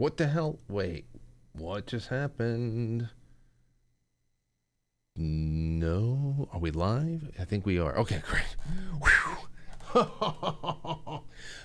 What 0.00 0.16
the 0.16 0.28
hell? 0.28 0.58
Wait, 0.66 1.04
what 1.52 1.86
just 1.86 2.08
happened? 2.08 3.10
No, 5.14 6.48
are 6.50 6.58
we 6.58 6.70
live? 6.70 7.30
I 7.38 7.44
think 7.44 7.66
we 7.66 7.78
are. 7.78 7.94
Okay, 7.98 8.22
great. 8.30 8.56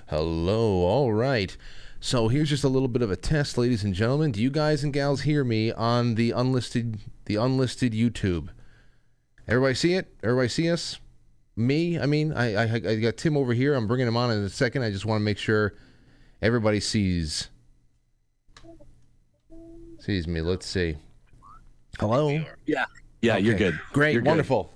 Hello, 0.09 0.81
all 0.81 1.13
right. 1.13 1.55
So 2.01 2.27
here's 2.27 2.49
just 2.49 2.65
a 2.65 2.67
little 2.67 2.89
bit 2.89 3.01
of 3.01 3.09
a 3.09 3.15
test, 3.15 3.57
ladies 3.57 3.85
and 3.85 3.93
gentlemen. 3.93 4.33
Do 4.33 4.41
you 4.41 4.51
guys 4.51 4.83
and 4.83 4.91
gals 4.91 5.21
hear 5.21 5.45
me 5.45 5.71
on 5.71 6.15
the 6.15 6.31
unlisted 6.31 6.99
the 7.27 7.37
unlisted 7.37 7.93
YouTube? 7.93 8.49
Everybody 9.47 9.75
see 9.75 9.93
it? 9.93 10.13
Everybody 10.21 10.49
see 10.49 10.69
us? 10.69 10.99
Me? 11.55 11.97
I 11.97 12.05
mean, 12.05 12.33
I 12.33 12.55
I, 12.55 12.73
I 12.73 12.95
got 12.97 13.15
Tim 13.15 13.37
over 13.37 13.53
here. 13.53 13.75
I'm 13.75 13.87
bringing 13.87 14.09
him 14.09 14.17
on 14.17 14.29
in 14.29 14.43
a 14.43 14.49
second. 14.49 14.83
I 14.83 14.91
just 14.91 15.05
want 15.05 15.21
to 15.21 15.23
make 15.23 15.37
sure 15.37 15.73
everybody 16.41 16.81
sees 16.81 17.47
sees 20.05 20.27
me. 20.27 20.41
Let's 20.41 20.67
see. 20.67 20.95
Hello. 21.99 22.29
Yeah. 22.67 22.85
Yeah, 23.21 23.37
you're 23.37 23.55
good. 23.55 23.79
Great, 23.91 24.13
You're 24.13 24.21
good. 24.21 24.27
wonderful. 24.27 24.71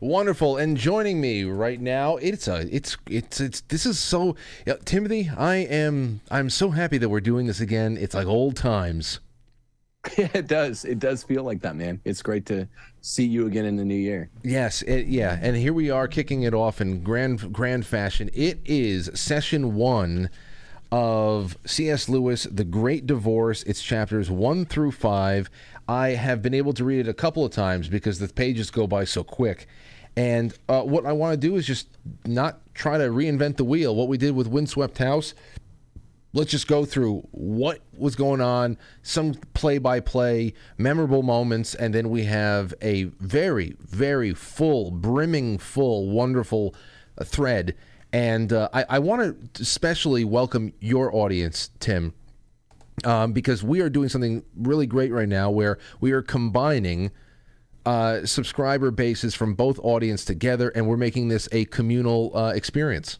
Wonderful. 0.00 0.56
And 0.56 0.76
joining 0.76 1.20
me 1.20 1.44
right 1.44 1.80
now, 1.80 2.16
it's 2.16 2.48
a 2.48 2.66
it's 2.74 2.96
it's 3.08 3.40
it's 3.40 3.60
this 3.62 3.86
is 3.86 3.98
so 3.98 4.34
yeah, 4.66 4.74
Timothy, 4.84 5.30
I 5.36 5.56
am 5.56 6.20
I'm 6.32 6.50
so 6.50 6.70
happy 6.70 6.98
that 6.98 7.08
we're 7.08 7.20
doing 7.20 7.46
this 7.46 7.60
again. 7.60 7.96
It's 7.96 8.14
like 8.14 8.26
old 8.26 8.56
times. 8.56 9.20
Yeah, 10.18 10.28
it 10.34 10.48
does. 10.48 10.84
It 10.84 10.98
does 10.98 11.22
feel 11.22 11.44
like 11.44 11.60
that, 11.62 11.76
man. 11.76 12.00
It's 12.04 12.20
great 12.20 12.44
to 12.46 12.68
see 13.02 13.24
you 13.24 13.46
again 13.46 13.64
in 13.64 13.76
the 13.76 13.84
new 13.84 13.94
year. 13.94 14.28
Yes, 14.42 14.82
it, 14.82 15.06
yeah, 15.06 15.38
and 15.40 15.56
here 15.56 15.72
we 15.72 15.90
are 15.90 16.08
kicking 16.08 16.42
it 16.42 16.54
off 16.54 16.80
in 16.80 17.04
grand 17.04 17.52
grand 17.52 17.86
fashion. 17.86 18.30
It 18.34 18.58
is 18.64 19.10
session 19.14 19.76
one 19.76 20.28
of 20.92 21.56
C.S. 21.66 22.08
Lewis, 22.08 22.44
The 22.44 22.64
Great 22.64 23.06
Divorce. 23.06 23.62
It's 23.64 23.82
chapters 23.82 24.30
one 24.30 24.64
through 24.64 24.92
five. 24.92 25.50
I 25.88 26.10
have 26.10 26.42
been 26.42 26.54
able 26.54 26.72
to 26.74 26.84
read 26.84 27.00
it 27.00 27.08
a 27.08 27.14
couple 27.14 27.44
of 27.44 27.52
times 27.52 27.88
because 27.88 28.18
the 28.18 28.28
pages 28.28 28.70
go 28.70 28.86
by 28.86 29.04
so 29.04 29.22
quick. 29.22 29.66
And 30.16 30.56
uh, 30.68 30.82
what 30.82 31.04
I 31.04 31.12
want 31.12 31.34
to 31.34 31.36
do 31.36 31.56
is 31.56 31.66
just 31.66 31.88
not 32.24 32.60
try 32.74 32.96
to 32.98 33.04
reinvent 33.04 33.56
the 33.56 33.64
wheel. 33.64 33.94
What 33.94 34.08
we 34.08 34.16
did 34.16 34.34
with 34.34 34.46
Windswept 34.46 34.98
House, 34.98 35.34
let's 36.32 36.50
just 36.50 36.66
go 36.66 36.84
through 36.84 37.28
what 37.32 37.80
was 37.96 38.16
going 38.16 38.40
on, 38.40 38.78
some 39.02 39.34
play 39.54 39.78
by 39.78 40.00
play, 40.00 40.54
memorable 40.78 41.22
moments, 41.22 41.74
and 41.74 41.94
then 41.94 42.08
we 42.08 42.24
have 42.24 42.72
a 42.80 43.04
very, 43.04 43.76
very 43.80 44.32
full, 44.32 44.90
brimming 44.90 45.58
full, 45.58 46.08
wonderful 46.10 46.74
uh, 47.18 47.24
thread. 47.24 47.74
And 48.12 48.52
uh, 48.52 48.68
I, 48.72 48.84
I 48.88 48.98
want 48.98 49.54
to 49.54 49.62
especially 49.62 50.24
welcome 50.24 50.72
your 50.80 51.14
audience, 51.14 51.70
Tim, 51.80 52.14
um, 53.04 53.32
because 53.32 53.62
we 53.62 53.80
are 53.80 53.90
doing 53.90 54.08
something 54.08 54.44
really 54.56 54.86
great 54.86 55.12
right 55.12 55.28
now 55.28 55.50
where 55.50 55.78
we 56.00 56.12
are 56.12 56.22
combining 56.22 57.10
uh, 57.84 58.24
subscriber 58.24 58.90
bases 58.90 59.34
from 59.34 59.54
both 59.54 59.78
audience 59.82 60.24
together, 60.24 60.70
and 60.70 60.88
we're 60.88 60.96
making 60.96 61.28
this 61.28 61.48
a 61.52 61.64
communal 61.66 62.36
uh, 62.36 62.52
experience. 62.54 63.18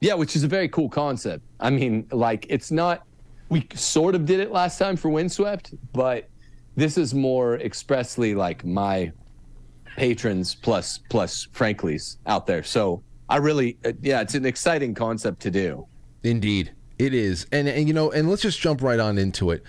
Yeah, 0.00 0.14
which 0.14 0.36
is 0.36 0.44
a 0.44 0.48
very 0.48 0.68
cool 0.68 0.88
concept. 0.88 1.44
I 1.60 1.70
mean, 1.70 2.06
like 2.10 2.46
it's 2.48 2.70
not 2.70 3.06
we 3.48 3.66
sort 3.74 4.14
of 4.14 4.26
did 4.26 4.40
it 4.40 4.50
last 4.50 4.78
time 4.78 4.96
for 4.96 5.08
Windswept, 5.08 5.74
but 5.92 6.28
this 6.74 6.98
is 6.98 7.14
more 7.14 7.56
expressly 7.56 8.34
like 8.34 8.64
my 8.64 9.12
patrons 9.96 10.54
plus 10.54 10.98
plus 11.08 11.48
Frankly's 11.52 12.18
out 12.26 12.46
there. 12.46 12.62
So 12.62 13.02
I 13.28 13.36
really 13.36 13.76
uh, 13.84 13.92
yeah, 14.02 14.20
it's 14.20 14.34
an 14.34 14.46
exciting 14.46 14.94
concept 14.94 15.40
to 15.42 15.50
do. 15.50 15.86
Indeed, 16.22 16.72
it 16.98 17.14
is, 17.14 17.46
and 17.52 17.68
and 17.68 17.88
you 17.88 17.94
know, 17.94 18.10
and 18.10 18.28
let's 18.28 18.42
just 18.42 18.60
jump 18.60 18.82
right 18.82 19.00
on 19.00 19.18
into 19.18 19.50
it. 19.50 19.62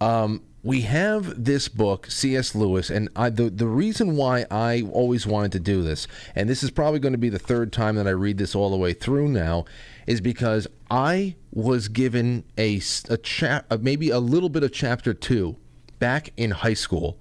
Um, 0.00 0.42
we 0.64 0.82
have 0.82 1.44
this 1.44 1.68
book, 1.68 2.08
C.S. 2.08 2.54
Lewis, 2.54 2.88
and 2.88 3.08
I, 3.16 3.30
the 3.30 3.50
the 3.50 3.66
reason 3.66 4.16
why 4.16 4.46
I 4.50 4.82
always 4.92 5.26
wanted 5.26 5.52
to 5.52 5.60
do 5.60 5.82
this, 5.82 6.06
and 6.36 6.48
this 6.48 6.62
is 6.62 6.70
probably 6.70 7.00
going 7.00 7.12
to 7.12 7.18
be 7.18 7.28
the 7.28 7.38
third 7.38 7.72
time 7.72 7.96
that 7.96 8.06
I 8.06 8.10
read 8.10 8.38
this 8.38 8.54
all 8.54 8.70
the 8.70 8.76
way 8.76 8.92
through 8.92 9.28
now, 9.28 9.64
is 10.06 10.20
because 10.20 10.66
I 10.90 11.36
was 11.52 11.88
given 11.88 12.44
a 12.56 12.80
a 13.08 13.16
chap, 13.16 13.72
maybe 13.80 14.10
a 14.10 14.20
little 14.20 14.48
bit 14.48 14.62
of 14.62 14.72
chapter 14.72 15.12
two, 15.12 15.56
back 15.98 16.32
in 16.36 16.52
high 16.52 16.74
school. 16.74 17.18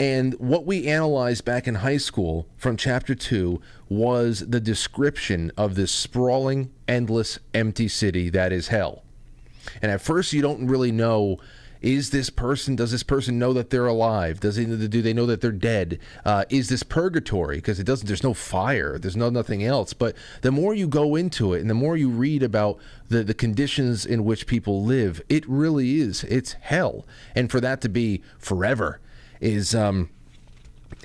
And 0.00 0.34
what 0.34 0.66
we 0.66 0.88
analyzed 0.88 1.44
back 1.44 1.68
in 1.68 1.76
high 1.76 1.98
school 1.98 2.48
from 2.56 2.76
chapter 2.76 3.14
two 3.14 3.60
was 3.88 4.40
the 4.40 4.60
description 4.60 5.52
of 5.56 5.76
this 5.76 5.92
sprawling, 5.92 6.72
endless, 6.88 7.38
empty 7.52 7.88
city 7.88 8.28
that 8.30 8.52
is 8.52 8.68
hell. 8.68 9.04
And 9.80 9.92
at 9.92 10.00
first, 10.00 10.32
you 10.32 10.42
don't 10.42 10.66
really 10.66 10.92
know 10.92 11.38
is 11.84 12.08
this 12.08 12.30
person, 12.30 12.74
does 12.74 12.90
this 12.92 13.02
person 13.02 13.38
know 13.38 13.52
that 13.52 13.68
they're 13.68 13.86
alive? 13.86 14.40
Does 14.40 14.56
they, 14.56 14.64
do 14.64 15.02
they 15.02 15.12
know 15.12 15.26
that 15.26 15.42
they're 15.42 15.52
dead? 15.52 16.00
Uh, 16.24 16.46
is 16.48 16.70
this 16.70 16.82
purgatory? 16.82 17.56
Because 17.56 17.78
it 17.78 17.84
doesn't, 17.84 18.06
there's 18.06 18.22
no 18.22 18.32
fire, 18.32 18.98
there's 18.98 19.16
no 19.16 19.28
nothing 19.28 19.62
else. 19.62 19.92
But 19.92 20.16
the 20.40 20.50
more 20.50 20.72
you 20.72 20.88
go 20.88 21.14
into 21.14 21.52
it 21.52 21.60
and 21.60 21.68
the 21.68 21.74
more 21.74 21.94
you 21.94 22.08
read 22.08 22.42
about 22.42 22.78
the, 23.10 23.22
the 23.22 23.34
conditions 23.34 24.06
in 24.06 24.24
which 24.24 24.46
people 24.46 24.82
live, 24.82 25.20
it 25.28 25.46
really 25.46 26.00
is. 26.00 26.24
It's 26.24 26.54
hell. 26.54 27.04
And 27.34 27.50
for 27.50 27.60
that 27.60 27.82
to 27.82 27.90
be 27.90 28.22
forever 28.38 28.98
is 29.44 29.74
um, 29.74 30.08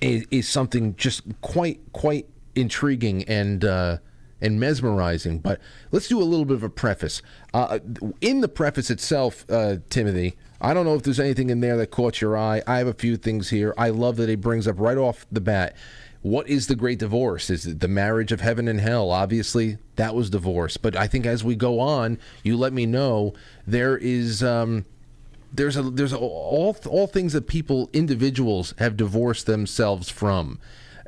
is, 0.01 0.25
is 0.31 0.47
something 0.47 0.95
just 0.95 1.23
quite 1.41 1.79
quite 1.91 2.25
intriguing 2.55 3.23
and 3.25 3.63
uh, 3.65 3.97
and 4.41 4.59
mesmerizing. 4.59 5.39
But 5.39 5.59
let's 5.91 6.07
do 6.07 6.21
a 6.21 6.23
little 6.23 6.45
bit 6.45 6.55
of 6.55 6.63
a 6.63 6.69
preface. 6.69 7.21
Uh, 7.53 7.79
in 8.21 8.41
the 8.41 8.47
preface 8.47 8.89
itself, 8.89 9.45
uh, 9.49 9.77
Timothy, 9.89 10.35
I 10.61 10.73
don't 10.73 10.85
know 10.85 10.95
if 10.95 11.03
there's 11.03 11.19
anything 11.19 11.49
in 11.49 11.59
there 11.59 11.77
that 11.77 11.87
caught 11.87 12.21
your 12.21 12.37
eye. 12.37 12.63
I 12.65 12.77
have 12.77 12.87
a 12.87 12.93
few 12.93 13.17
things 13.17 13.49
here. 13.49 13.73
I 13.77 13.89
love 13.89 14.15
that 14.15 14.29
he 14.29 14.35
brings 14.35 14.67
up 14.67 14.79
right 14.79 14.97
off 14.97 15.27
the 15.31 15.41
bat. 15.41 15.75
What 16.21 16.49
is 16.49 16.67
the 16.67 16.75
great 16.75 16.99
divorce? 16.99 17.49
Is 17.49 17.65
it 17.65 17.79
the 17.79 17.87
marriage 17.87 18.33
of 18.33 18.41
heaven 18.41 18.67
and 18.67 18.79
hell? 18.81 19.09
Obviously, 19.09 19.77
that 19.95 20.15
was 20.15 20.29
divorce. 20.29 20.75
But 20.75 20.95
I 20.95 21.07
think 21.07 21.25
as 21.25 21.45
we 21.45 21.55
go 21.55 21.79
on, 21.79 22.17
you 22.43 22.57
let 22.57 22.73
me 22.73 22.85
know 22.85 23.33
there 23.67 23.97
is. 23.97 24.41
Um, 24.43 24.85
there's 25.51 25.77
a 25.77 25.83
there's 25.83 26.13
a, 26.13 26.17
all 26.17 26.75
all 26.87 27.07
things 27.07 27.33
that 27.33 27.47
people 27.47 27.89
individuals 27.93 28.73
have 28.77 28.97
divorced 28.97 29.45
themselves 29.45 30.09
from, 30.09 30.59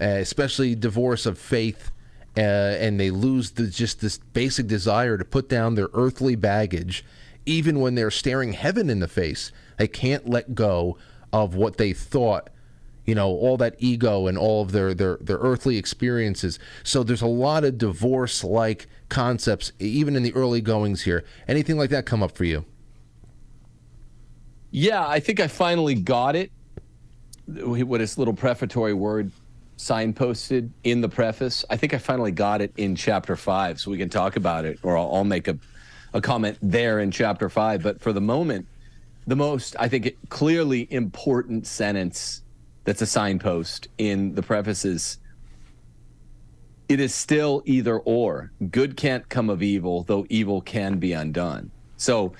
uh, 0.01 0.05
especially 0.05 0.75
divorce 0.75 1.25
of 1.25 1.37
faith, 1.37 1.91
uh, 2.37 2.39
and 2.39 2.99
they 2.99 3.11
lose 3.11 3.51
the, 3.51 3.67
just 3.67 4.01
this 4.01 4.17
basic 4.17 4.67
desire 4.67 5.17
to 5.17 5.25
put 5.25 5.49
down 5.49 5.75
their 5.75 5.89
earthly 5.93 6.35
baggage, 6.35 7.05
even 7.45 7.79
when 7.79 7.95
they're 7.95 8.11
staring 8.11 8.53
heaven 8.53 8.89
in 8.89 8.99
the 8.99 9.07
face. 9.07 9.51
They 9.77 9.87
can't 9.87 10.29
let 10.29 10.55
go 10.55 10.97
of 11.33 11.55
what 11.55 11.77
they 11.77 11.93
thought. 11.93 12.49
You 13.03 13.15
know, 13.15 13.29
all 13.29 13.57
that 13.57 13.75
ego 13.79 14.27
and 14.27 14.37
all 14.37 14.61
of 14.61 14.73
their, 14.73 14.93
their, 14.93 15.17
their 15.19 15.39
earthly 15.39 15.77
experiences. 15.77 16.59
So 16.83 17.01
there's 17.01 17.23
a 17.23 17.27
lot 17.27 17.63
of 17.63 17.79
divorce 17.79 18.43
like 18.43 18.87
concepts, 19.09 19.71
even 19.79 20.15
in 20.15 20.21
the 20.21 20.33
early 20.35 20.61
goings 20.61 21.01
here. 21.01 21.25
Anything 21.47 21.77
like 21.77 21.89
that 21.89 22.05
come 22.05 22.21
up 22.21 22.37
for 22.37 22.43
you? 22.43 22.63
Yeah, 24.71 25.05
I 25.05 25.19
think 25.19 25.39
I 25.39 25.47
finally 25.47 25.95
got 25.95 26.35
it. 26.35 26.51
What 27.45 27.99
his 27.99 28.17
little 28.17 28.33
prefatory 28.33 28.93
word 28.93 29.31
signposted 29.77 30.69
in 30.83 31.01
the 31.01 31.09
preface. 31.09 31.65
I 31.69 31.75
think 31.75 31.93
I 31.93 31.97
finally 31.97 32.31
got 32.31 32.61
it 32.61 32.71
in 32.77 32.95
chapter 32.95 33.35
five, 33.35 33.79
so 33.79 33.91
we 33.91 33.97
can 33.97 34.09
talk 34.09 34.35
about 34.35 34.63
it, 34.63 34.79
or 34.83 34.97
I'll, 34.97 35.13
I'll 35.15 35.23
make 35.23 35.47
a, 35.47 35.57
a 36.13 36.21
comment 36.21 36.57
there 36.61 36.99
in 36.99 37.11
chapter 37.11 37.49
five. 37.49 37.83
But 37.83 37.99
for 37.99 38.13
the 38.13 38.21
moment, 38.21 38.67
the 39.27 39.35
most, 39.35 39.75
I 39.79 39.87
think, 39.87 40.15
clearly 40.29 40.87
important 40.91 41.67
sentence 41.67 42.43
that's 42.83 43.01
a 43.01 43.05
signpost 43.05 43.87
in 43.97 44.35
the 44.35 44.41
preface 44.41 44.85
is 44.85 45.17
it 46.87 46.99
is 46.99 47.13
still 47.13 47.61
either 47.65 47.99
or. 47.99 48.51
Good 48.69 48.97
can't 48.97 49.27
come 49.29 49.49
of 49.49 49.63
evil, 49.63 50.03
though 50.03 50.25
evil 50.29 50.61
can 50.61 50.97
be 50.97 51.13
undone. 51.13 51.71
So, 51.97 52.33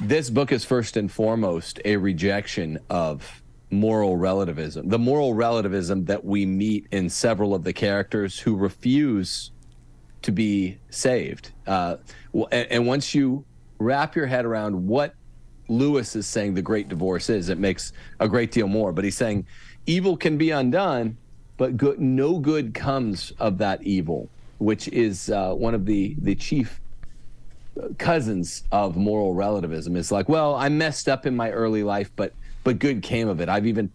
this 0.00 0.30
book 0.30 0.50
is 0.50 0.64
first 0.64 0.96
and 0.96 1.12
foremost 1.12 1.78
a 1.84 1.96
rejection 1.96 2.78
of 2.88 3.42
moral 3.70 4.16
relativism, 4.16 4.88
the 4.88 4.98
moral 4.98 5.34
relativism 5.34 6.06
that 6.06 6.24
we 6.24 6.46
meet 6.46 6.86
in 6.90 7.08
several 7.10 7.54
of 7.54 7.64
the 7.64 7.72
characters 7.72 8.38
who 8.38 8.56
refuse 8.56 9.50
to 10.22 10.32
be 10.32 10.78
saved. 10.88 11.52
Uh, 11.66 11.96
and, 12.50 12.66
and 12.70 12.86
once 12.86 13.14
you 13.14 13.44
wrap 13.78 14.16
your 14.16 14.26
head 14.26 14.44
around 14.44 14.86
what 14.86 15.14
Lewis 15.68 16.16
is 16.16 16.26
saying 16.26 16.54
the 16.54 16.62
great 16.62 16.88
divorce 16.88 17.28
is, 17.28 17.48
it 17.48 17.58
makes 17.58 17.92
a 18.18 18.28
great 18.28 18.50
deal 18.50 18.66
more. 18.66 18.92
But 18.92 19.04
he's 19.04 19.16
saying 19.16 19.46
evil 19.86 20.16
can 20.16 20.36
be 20.36 20.50
undone, 20.50 21.16
but 21.58 21.76
good, 21.76 22.00
no 22.00 22.38
good 22.38 22.74
comes 22.74 23.32
of 23.38 23.58
that 23.58 23.82
evil, 23.82 24.28
which 24.58 24.88
is 24.88 25.30
uh, 25.30 25.52
one 25.54 25.74
of 25.74 25.84
the 25.84 26.16
the 26.18 26.34
chief 26.34 26.80
cousins 27.98 28.64
of 28.72 28.96
moral 28.96 29.34
relativism. 29.34 29.96
It's 29.96 30.10
like, 30.10 30.28
well, 30.28 30.54
I 30.54 30.68
messed 30.68 31.08
up 31.08 31.26
in 31.26 31.36
my 31.36 31.50
early 31.50 31.82
life, 31.82 32.10
but 32.16 32.34
but 32.62 32.78
good 32.78 33.02
came 33.02 33.28
of 33.28 33.40
it. 33.40 33.48
I've 33.48 33.66
even 33.66 33.90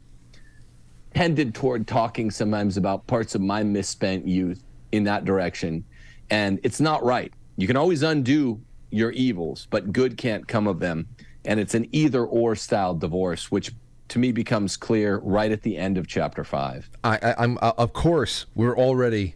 tended 1.13 1.53
toward 1.53 1.87
talking 1.87 2.31
sometimes 2.31 2.77
about 2.77 3.05
parts 3.07 3.35
of 3.35 3.41
my 3.41 3.63
misspent 3.63 4.27
youth 4.27 4.63
in 4.91 5.03
that 5.03 5.25
direction, 5.25 5.83
and 6.29 6.59
it's 6.63 6.79
not 6.79 7.03
right. 7.03 7.31
You 7.57 7.67
can 7.67 7.77
always 7.77 8.03
undo 8.03 8.61
your 8.89 9.11
evils, 9.11 9.67
but 9.69 9.91
good 9.91 10.17
can't 10.17 10.47
come 10.47 10.67
of 10.67 10.79
them. 10.79 11.07
And 11.45 11.59
it's 11.59 11.75
an 11.75 11.87
either 11.91 12.25
or 12.25 12.55
style 12.55 12.95
divorce, 12.95 13.51
which 13.51 13.71
to 14.07 14.19
me 14.19 14.31
becomes 14.31 14.77
clear 14.77 15.17
right 15.19 15.51
at 15.51 15.61
the 15.61 15.77
end 15.77 15.97
of 15.97 16.07
chapter 16.07 16.43
five. 16.43 16.89
I, 17.03 17.17
I, 17.21 17.35
I'm 17.37 17.57
uh, 17.61 17.73
of 17.77 17.93
course 17.93 18.45
we're 18.55 18.77
already 18.77 19.35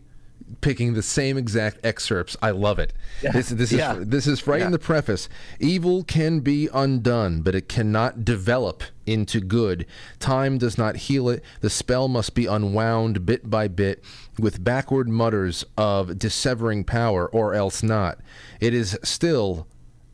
picking 0.61 0.93
the 0.93 1.01
same 1.01 1.37
exact 1.37 1.79
excerpts. 1.83 2.35
I 2.41 2.51
love 2.51 2.79
it. 2.79 2.93
Yeah. 3.21 3.31
This, 3.31 3.49
this 3.49 3.71
yeah. 3.71 3.97
is 3.97 4.07
this 4.07 4.27
is 4.27 4.47
right 4.47 4.59
yeah. 4.59 4.67
in 4.67 4.71
the 4.71 4.79
preface. 4.79 5.29
Evil 5.59 6.03
can 6.03 6.39
be 6.39 6.69
undone, 6.73 7.41
but 7.41 7.55
it 7.55 7.69
cannot 7.69 8.25
develop 8.25 8.83
into 9.05 9.39
good. 9.39 9.85
Time 10.19 10.57
does 10.57 10.77
not 10.77 10.95
heal 10.95 11.29
it. 11.29 11.43
The 11.61 11.69
spell 11.69 12.07
must 12.07 12.35
be 12.35 12.45
unwound 12.45 13.25
bit 13.25 13.49
by 13.49 13.67
bit 13.67 14.03
with 14.37 14.63
backward 14.63 15.09
mutters 15.09 15.65
of 15.77 16.17
dissevering 16.19 16.83
power, 16.83 17.27
or 17.27 17.53
else 17.53 17.81
not. 17.83 18.19
It 18.59 18.73
is 18.73 18.97
still 19.03 19.67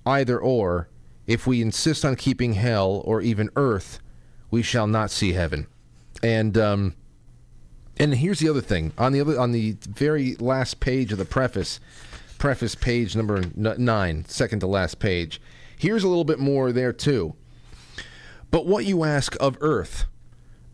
either 0.06 0.40
or. 0.40 0.90
If 1.28 1.48
we 1.48 1.60
insist 1.60 2.06
on 2.06 2.16
keeping 2.16 2.54
hell 2.54 3.02
or 3.04 3.20
even 3.20 3.50
earth, 3.56 4.00
we 4.52 4.62
shall 4.62 4.86
not 4.86 5.10
see 5.10 5.34
heaven. 5.34 5.66
And 6.22 6.56
um, 6.56 6.96
and 7.98 8.16
here's 8.16 8.40
the 8.40 8.50
other 8.50 8.62
thing 8.62 8.92
on 8.98 9.12
the 9.12 9.22
other 9.22 9.40
on 9.40 9.52
the 9.52 9.78
very 9.88 10.36
last 10.36 10.80
page 10.80 11.12
of 11.12 11.18
the 11.18 11.26
preface, 11.26 11.80
preface 12.38 12.76
page 12.76 13.16
number 13.16 13.44
nine, 13.56 14.26
second 14.26 14.60
to 14.60 14.68
last 14.68 15.00
page. 15.00 15.42
Here's 15.78 16.04
a 16.04 16.08
little 16.08 16.24
bit 16.24 16.40
more 16.40 16.72
there 16.72 16.94
too. 16.94 17.36
But 18.52 18.66
what 18.66 18.86
you 18.86 19.04
ask 19.04 19.36
of 19.40 19.58
Earth, 19.60 20.06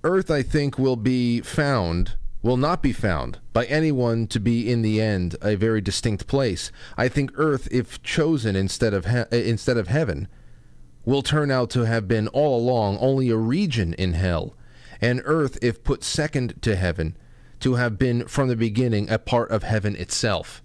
Earth, 0.03 0.29
I 0.29 0.44
think, 0.44 0.77
will 0.77 0.95
be 0.95 1.41
found, 1.41 2.15
will 2.41 2.57
not 2.57 2.81
be 2.81 2.94
found 2.94 3.39
by 3.53 3.65
anyone 3.65 4.27
to 4.27 4.39
be 4.39 4.71
in 4.71 4.81
the 4.81 5.01
end 5.01 5.35
a 5.41 5.56
very 5.56 5.81
distinct 5.81 6.27
place. 6.27 6.71
I 6.97 7.07
think 7.07 7.31
Earth, 7.35 7.68
if 7.71 8.01
chosen 8.03 8.56
instead 8.56 8.94
of 8.94 9.06
instead 9.31 9.77
of 9.77 9.88
heaven, 9.88 10.27
will 11.06 11.21
turn 11.21 11.51
out 11.51 11.69
to 11.71 11.85
have 11.85 12.07
been 12.07 12.27
all 12.29 12.59
along 12.59 12.97
only 13.00 13.29
a 13.29 13.38
region 13.38 13.94
in 13.94 14.13
hell 14.13 14.56
and 15.01 15.21
earth, 15.25 15.57
if 15.62 15.83
put 15.83 16.03
second 16.03 16.62
to 16.62 16.75
heaven, 16.75 17.18
to 17.59 17.75
have 17.75 17.98
been 17.98 18.27
from 18.27 18.48
the 18.48 18.56
beginning 18.56 19.09
a 19.09 19.18
part 19.18 19.51
of 19.51 19.63
heaven 19.63 19.95
itself. 19.95 20.62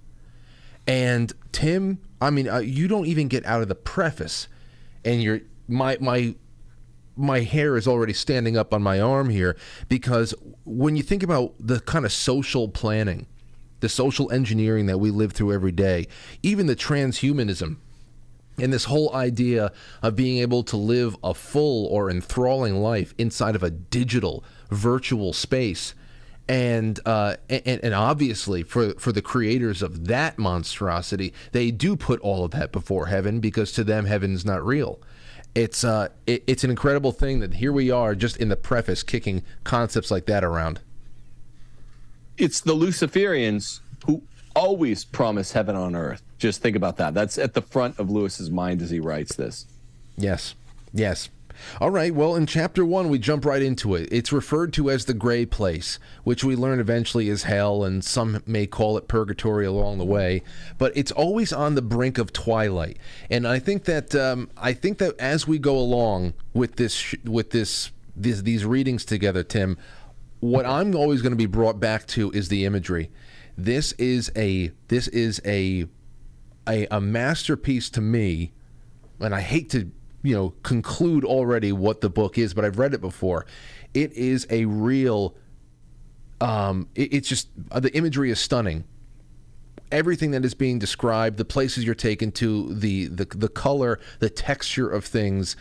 And 0.87 1.33
Tim, 1.53 1.99
I 2.21 2.31
mean, 2.31 2.49
uh, 2.49 2.59
you 2.59 2.87
don't 2.87 3.06
even 3.06 3.29
get 3.29 3.44
out 3.47 3.62
of 3.62 3.69
the 3.69 3.75
preface, 3.75 4.49
and 5.05 5.23
you're 5.23 5.41
my 5.69 5.97
my 6.00 6.35
my 7.17 7.41
hair 7.41 7.77
is 7.77 7.88
already 7.88 8.12
standing 8.12 8.56
up 8.56 8.75
on 8.75 8.83
my 8.83 9.00
arm 9.00 9.31
here 9.31 9.56
because 9.88 10.35
when 10.65 10.97
you 10.97 11.03
think 11.03 11.23
about 11.23 11.55
the 11.59 11.81
kind 11.81 12.05
of 12.05 12.12
social 12.12 12.69
planning, 12.69 13.27
the 13.81 13.89
social 13.89 14.31
engineering 14.31 14.87
that 14.87 14.99
we 14.99 15.11
live 15.11 15.32
through 15.32 15.53
every 15.53 15.73
day, 15.73 16.06
even 16.43 16.67
the 16.67 16.77
transhumanism 16.77 17.79
and 18.58 18.73
this 18.73 18.85
whole 18.85 19.14
idea 19.14 19.73
of 20.03 20.17
being 20.17 20.38
able 20.38 20.62
to 20.64 20.76
live 20.76 21.17
a 21.23 21.35
full 21.35 21.87
or 21.87 22.11
enthralling 22.11 22.76
life 22.76 23.14
inside 23.19 23.55
of 23.55 23.62
a 23.62 23.70
digital 23.70 24.44
virtual 24.70 25.32
space. 25.32 25.94
And, 26.49 27.00
uh, 27.05 27.37
and 27.50 27.81
and 27.82 27.93
obviously 27.93 28.62
for 28.62 28.93
for 29.00 29.11
the 29.11 29.20
creators 29.20 29.82
of 29.82 30.06
that 30.06 30.38
monstrosity 30.38 31.35
they 31.50 31.73
do 31.73 31.97
put 31.97 32.20
all 32.20 32.44
of 32.44 32.53
that 32.53 32.70
before 32.70 33.06
heaven 33.06 33.41
because 33.41 33.73
to 33.73 33.82
them 33.82 34.05
heaven's 34.05 34.44
not 34.44 34.64
real. 34.64 35.00
It's 35.56 35.82
uh 35.82 36.11
it, 36.25 36.44
it's 36.47 36.62
an 36.62 36.70
incredible 36.70 37.11
thing 37.11 37.41
that 37.41 37.55
here 37.55 37.73
we 37.73 37.91
are 37.91 38.14
just 38.14 38.37
in 38.37 38.49
the 38.49 38.56
preface 38.56 39.03
kicking 39.03 39.43
concepts 39.64 40.08
like 40.08 40.26
that 40.26 40.44
around. 40.44 40.79
It's 42.38 42.61
the 42.61 42.76
luciferians 42.76 43.81
who 44.06 44.23
always 44.55 45.05
promise 45.05 45.50
heaven 45.50 45.75
on 45.75 45.97
earth 45.97 46.23
just 46.38 46.62
think 46.62 46.77
about 46.77 46.97
that. 46.99 47.15
That's 47.15 47.38
at 47.38 47.55
the 47.55 47.62
front 47.62 47.99
of 47.99 48.11
Lewis's 48.11 48.50
mind 48.50 48.83
as 48.83 48.91
he 48.91 49.00
writes 49.00 49.35
this. 49.37 49.67
Yes. 50.17 50.55
Yes. 50.93 51.29
All 51.81 51.91
right, 51.91 52.15
well, 52.15 52.35
in 52.37 52.47
chapter 52.47 52.85
one, 52.85 53.09
we 53.09 53.19
jump 53.19 53.44
right 53.44 53.62
into 53.62 53.94
it. 53.94 54.09
It's 54.12 54.33
referred 54.33 54.73
to 54.75 54.91
as 54.91 55.05
the 55.05 55.15
gray 55.15 55.47
place, 55.47 55.99
which 56.25 56.44
we 56.44 56.56
learn 56.56 56.81
eventually 56.81 57.29
is 57.29 57.44
hell, 57.44 57.85
and 57.85 58.05
some 58.05 58.43
may 58.47 58.67
call 58.67 58.97
it 58.99 59.09
purgatory 59.09 59.65
along 59.65 59.99
the 59.99 60.05
way. 60.05 60.43
But 60.79 60.93
it's 60.97 61.12
always 61.12 61.53
on 61.53 61.75
the 61.75 61.83
brink 61.83 62.19
of 62.19 62.33
twilight, 62.33 62.99
and 63.31 63.47
I 63.47 63.59
think 63.59 63.85
that 63.85 64.15
um, 64.15 64.50
I 64.56 64.73
think 64.73 64.99
that 64.99 65.19
as 65.19 65.47
we 65.47 65.59
go 65.59 65.79
along 65.79 66.35
with 66.53 66.77
this 66.77 67.15
with 67.25 67.50
this, 67.50 67.91
this 68.15 68.43
these 68.43 68.65
readings 68.65 69.05
together, 69.05 69.43
Tim, 69.43 69.79
what 70.41 70.67
I'm 70.67 70.94
always 70.94 71.23
going 71.23 71.32
to 71.32 71.37
be 71.37 71.47
brought 71.47 71.81
back 71.81 72.06
to 72.09 72.31
is 72.32 72.49
the 72.49 72.65
imagery. 72.65 73.11
This 73.56 73.93
is 73.93 74.31
a 74.37 74.71
this 74.89 75.09
is 75.09 75.41
a 75.44 75.87
a, 76.69 76.87
a 76.91 77.01
masterpiece 77.01 77.91
to 77.91 78.01
me, 78.01 78.53
and 79.21 79.35
I 79.35 79.41
hate 79.41 79.71
to 79.71 79.91
you 80.23 80.35
know 80.35 80.55
conclude 80.63 81.25
already 81.25 81.73
what 81.73 82.01
the 82.01 82.11
book 82.11 82.39
is, 82.39 82.55
but 82.55 82.65
I've 82.65 82.79
read 82.79 82.95
it 82.95 83.01
before. 83.01 83.47
It 83.95 84.13
is 84.13 84.47
a 84.51 84.65
real. 84.65 85.37
Um, 86.41 86.89
it, 86.95 87.15
it's 87.15 87.29
just 87.29 87.49
uh, 87.71 87.81
the 87.81 87.95
imagery 87.97 88.31
is 88.31 88.41
stunning. 88.41 88.85
Everything 89.93 90.33
that 90.33 90.45
is 90.45 90.55
being 90.55 90.81
described, 90.81 91.37
the 91.37 91.45
places 91.45 91.85
you're 91.85 91.95
taken 91.95 92.33
to, 92.33 92.75
the 92.75 93.07
the 93.07 93.25
the 93.25 93.49
color, 93.49 94.01
the 94.19 94.29
texture 94.29 94.89
of 94.89 95.05
things, 95.05 95.57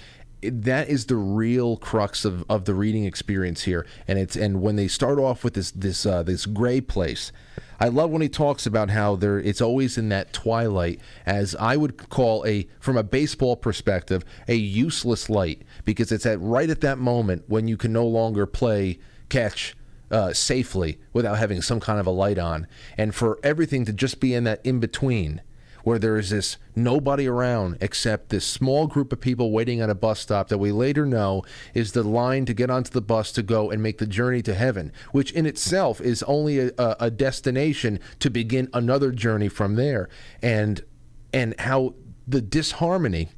that 0.50 0.90
is 0.90 1.06
the 1.06 1.16
real 1.16 1.78
crux 1.78 2.26
of, 2.26 2.44
of 2.50 2.66
the 2.66 2.74
reading 2.74 3.06
experience 3.06 3.64
here. 3.64 3.86
And 4.08 4.20
it's 4.20 4.36
and 4.36 4.62
when 4.62 4.76
they 4.76 4.88
start 4.88 5.20
off 5.20 5.44
with 5.44 5.54
this 5.54 5.72
this 5.72 6.06
uh, 6.06 6.24
this 6.24 6.46
gray 6.46 6.82
place 6.82 7.32
I 7.80 7.90
love 7.90 8.10
when 8.10 8.22
he 8.22 8.30
talks 8.30 8.66
about 8.66 8.90
how 8.90 9.16
there 9.16 9.40
it's 9.40 9.62
always 9.62 9.98
in 9.98 10.10
that 10.10 10.32
twilight 10.32 11.00
as 11.26 11.56
I 11.56 11.76
would 11.76 12.10
call 12.10 12.46
a 12.46 12.68
from 12.80 12.98
a 12.98 13.04
baseball 13.04 13.56
perspective 13.56 14.24
a 14.48 14.56
useless 14.56 15.30
light 15.30 15.64
because 15.84 16.12
it's 16.12 16.26
at 16.26 16.40
right 16.40 16.70
at 16.70 16.82
that 16.82 16.98
moment 16.98 17.44
when 17.48 17.68
you 17.68 17.78
can 17.78 17.92
no 17.92 18.06
longer 18.06 18.46
play 18.46 19.00
catch 19.30 19.76
uh, 20.10 20.32
safely 20.32 21.00
without 21.14 21.38
having 21.38 21.62
some 21.62 21.80
kind 21.80 22.00
of 22.00 22.08
a 22.08 22.12
light 22.12 22.38
on. 22.38 22.68
And 22.98 23.14
for 23.14 23.40
everything 23.44 23.86
to 23.86 23.94
just 23.94 24.20
be 24.20 24.34
in 24.34 24.44
that 24.46 24.62
in 24.64 24.80
between 24.80 25.42
where 25.86 26.00
there 26.00 26.18
is 26.18 26.32
this 26.32 26.58
nobody 26.76 27.28
around 27.28 27.78
except 27.80 28.30
this 28.30 28.44
small 28.44 28.88
group 28.88 29.14
of 29.14 29.22
people 29.22 29.52
waiting 29.52 29.82
at 29.82 29.90
a 29.90 29.96
bus 29.96 30.20
stop 30.20 30.48
that 30.50 30.58
we 30.58 30.72
later 30.72 31.06
know 31.06 31.44
is 31.76 31.92
the 31.92 32.02
line 32.02 32.44
to 32.44 32.56
get 32.56 32.72
onto 32.72 32.90
the 32.90 33.02
bus 33.02 33.32
to 33.32 33.44
go 33.44 33.70
and 33.70 33.84
make 33.84 34.00
the 34.00 34.08
journey 34.08 34.42
to 34.42 34.56
heaven, 34.56 34.92
which 35.12 35.32
in 35.34 35.46
itself 35.46 36.02
is 36.02 36.24
only 36.24 36.58
a, 36.60 36.74
a 37.00 37.12
destination 37.12 38.00
to 38.20 38.32
begin 38.32 38.68
another 38.74 39.12
journey 39.12 39.48
from 39.48 39.76
there. 39.76 40.10
And 40.42 40.84
and 41.32 41.54
how 41.60 41.94
the 42.28 42.42
disharmony 42.42 43.30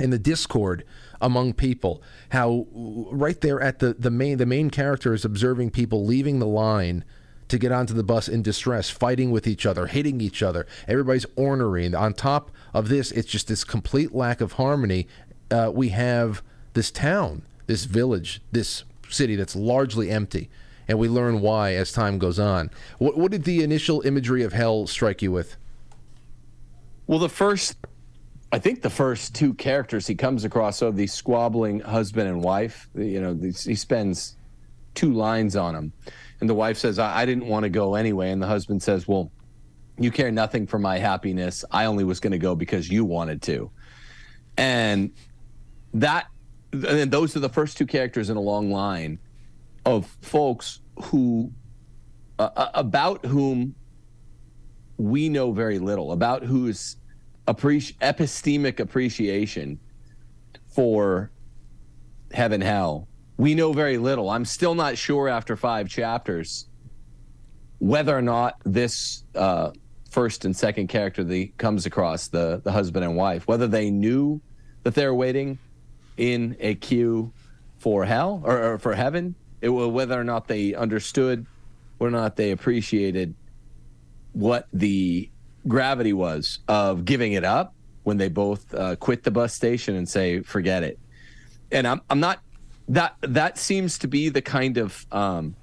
and 0.00 0.10
the 0.10 0.18
discord 0.18 0.84
among 1.20 1.52
people 1.52 2.02
how 2.30 2.66
right 2.72 3.42
there 3.42 3.60
at 3.60 3.80
the, 3.80 3.92
the 3.92 4.10
main 4.10 4.38
the 4.38 4.46
main 4.46 4.70
character 4.70 5.12
is 5.12 5.24
observing 5.24 5.70
people 5.70 6.06
leaving 6.06 6.38
the 6.38 6.46
line 6.46 7.04
to 7.48 7.58
get 7.58 7.72
onto 7.72 7.94
the 7.94 8.02
bus 8.02 8.28
in 8.28 8.42
distress, 8.42 8.90
fighting 8.90 9.30
with 9.30 9.46
each 9.46 9.66
other, 9.66 9.86
hitting 9.86 10.20
each 10.20 10.42
other. 10.42 10.66
Everybody's 10.86 11.26
ornery. 11.36 11.86
And 11.86 11.94
on 11.94 12.14
top 12.14 12.50
of 12.74 12.88
this, 12.88 13.10
it's 13.12 13.28
just 13.28 13.48
this 13.48 13.64
complete 13.64 14.14
lack 14.14 14.40
of 14.40 14.52
harmony. 14.52 15.06
Uh, 15.50 15.70
we 15.72 15.88
have 15.88 16.42
this 16.74 16.90
town, 16.90 17.42
this 17.66 17.84
village, 17.84 18.40
this 18.52 18.84
city 19.08 19.36
that's 19.36 19.56
largely 19.56 20.10
empty. 20.10 20.50
And 20.86 20.98
we 20.98 21.08
learn 21.08 21.40
why 21.40 21.74
as 21.74 21.92
time 21.92 22.18
goes 22.18 22.38
on. 22.38 22.70
What, 22.98 23.16
what 23.16 23.30
did 23.30 23.44
the 23.44 23.62
initial 23.62 24.00
imagery 24.02 24.42
of 24.42 24.52
hell 24.52 24.86
strike 24.86 25.22
you 25.22 25.32
with? 25.32 25.56
Well, 27.06 27.18
the 27.18 27.28
first, 27.28 27.76
I 28.52 28.58
think 28.58 28.82
the 28.82 28.90
first 28.90 29.34
two 29.34 29.54
characters 29.54 30.06
he 30.06 30.14
comes 30.14 30.44
across 30.44 30.82
are 30.82 30.92
the 30.92 31.06
squabbling 31.06 31.80
husband 31.80 32.28
and 32.28 32.42
wife. 32.42 32.88
You 32.94 33.20
know, 33.20 33.34
he 33.34 33.74
spends 33.74 34.36
two 34.94 35.12
lines 35.12 35.56
on 35.56 35.74
them. 35.74 35.92
And 36.40 36.48
the 36.48 36.54
wife 36.54 36.78
says, 36.78 36.98
I, 36.98 37.22
I 37.22 37.26
didn't 37.26 37.46
want 37.46 37.64
to 37.64 37.68
go 37.68 37.94
anyway. 37.94 38.30
And 38.30 38.40
the 38.40 38.46
husband 38.46 38.82
says, 38.82 39.08
Well, 39.08 39.30
you 39.98 40.10
care 40.10 40.30
nothing 40.30 40.66
for 40.66 40.78
my 40.78 40.98
happiness. 40.98 41.64
I 41.70 41.86
only 41.86 42.04
was 42.04 42.20
going 42.20 42.32
to 42.32 42.38
go 42.38 42.54
because 42.54 42.88
you 42.88 43.04
wanted 43.04 43.42
to. 43.42 43.70
And 44.56 45.12
that, 45.94 46.26
and 46.72 47.10
those 47.10 47.36
are 47.36 47.40
the 47.40 47.48
first 47.48 47.76
two 47.76 47.86
characters 47.86 48.30
in 48.30 48.36
a 48.36 48.40
long 48.40 48.70
line 48.70 49.18
of 49.84 50.06
folks 50.20 50.80
who, 51.04 51.50
uh, 52.38 52.68
about 52.74 53.24
whom 53.24 53.74
we 54.98 55.28
know 55.28 55.52
very 55.52 55.78
little, 55.78 56.12
about 56.12 56.44
whose 56.44 56.96
appreci- 57.46 57.96
epistemic 57.98 58.78
appreciation 58.78 59.78
for 60.68 61.30
heaven, 62.32 62.60
hell, 62.60 63.07
we 63.38 63.54
know 63.54 63.72
very 63.72 63.96
little. 63.96 64.28
I'm 64.28 64.44
still 64.44 64.74
not 64.74 64.98
sure 64.98 65.28
after 65.28 65.56
five 65.56 65.88
chapters 65.88 66.66
whether 67.78 68.16
or 68.16 68.22
not 68.22 68.56
this 68.64 69.22
uh, 69.36 69.70
first 70.10 70.44
and 70.44 70.54
second 70.54 70.88
character 70.88 71.22
that 71.24 71.56
comes 71.56 71.86
across 71.86 72.28
the 72.28 72.60
the 72.64 72.72
husband 72.72 73.04
and 73.04 73.16
wife 73.16 73.46
whether 73.46 73.68
they 73.68 73.88
knew 73.88 74.40
that 74.82 74.94
they're 74.94 75.14
waiting 75.14 75.58
in 76.16 76.56
a 76.58 76.74
queue 76.74 77.32
for 77.78 78.04
hell 78.04 78.42
or, 78.44 78.72
or 78.72 78.78
for 78.78 78.94
heaven 78.94 79.34
it, 79.60 79.68
whether 79.68 80.18
or 80.18 80.24
not 80.24 80.48
they 80.48 80.74
understood 80.74 81.46
whether 81.98 82.16
or 82.16 82.18
not 82.18 82.36
they 82.36 82.50
appreciated 82.50 83.34
what 84.32 84.66
the 84.72 85.28
gravity 85.66 86.12
was 86.12 86.60
of 86.68 87.04
giving 87.04 87.32
it 87.32 87.44
up 87.44 87.74
when 88.04 88.16
they 88.16 88.28
both 88.28 88.72
uh, 88.74 88.96
quit 88.96 89.22
the 89.22 89.30
bus 89.30 89.52
station 89.52 89.96
and 89.96 90.08
say, 90.08 90.40
"Forget 90.40 90.82
it." 90.82 90.98
And 91.70 91.86
I'm 91.86 92.00
I'm 92.08 92.20
not 92.20 92.40
that 92.88 93.16
that 93.22 93.58
seems 93.58 93.98
to 93.98 94.08
be 94.08 94.28
the 94.28 94.42
kind 94.42 94.78
of 94.78 95.06
um, 95.12 95.54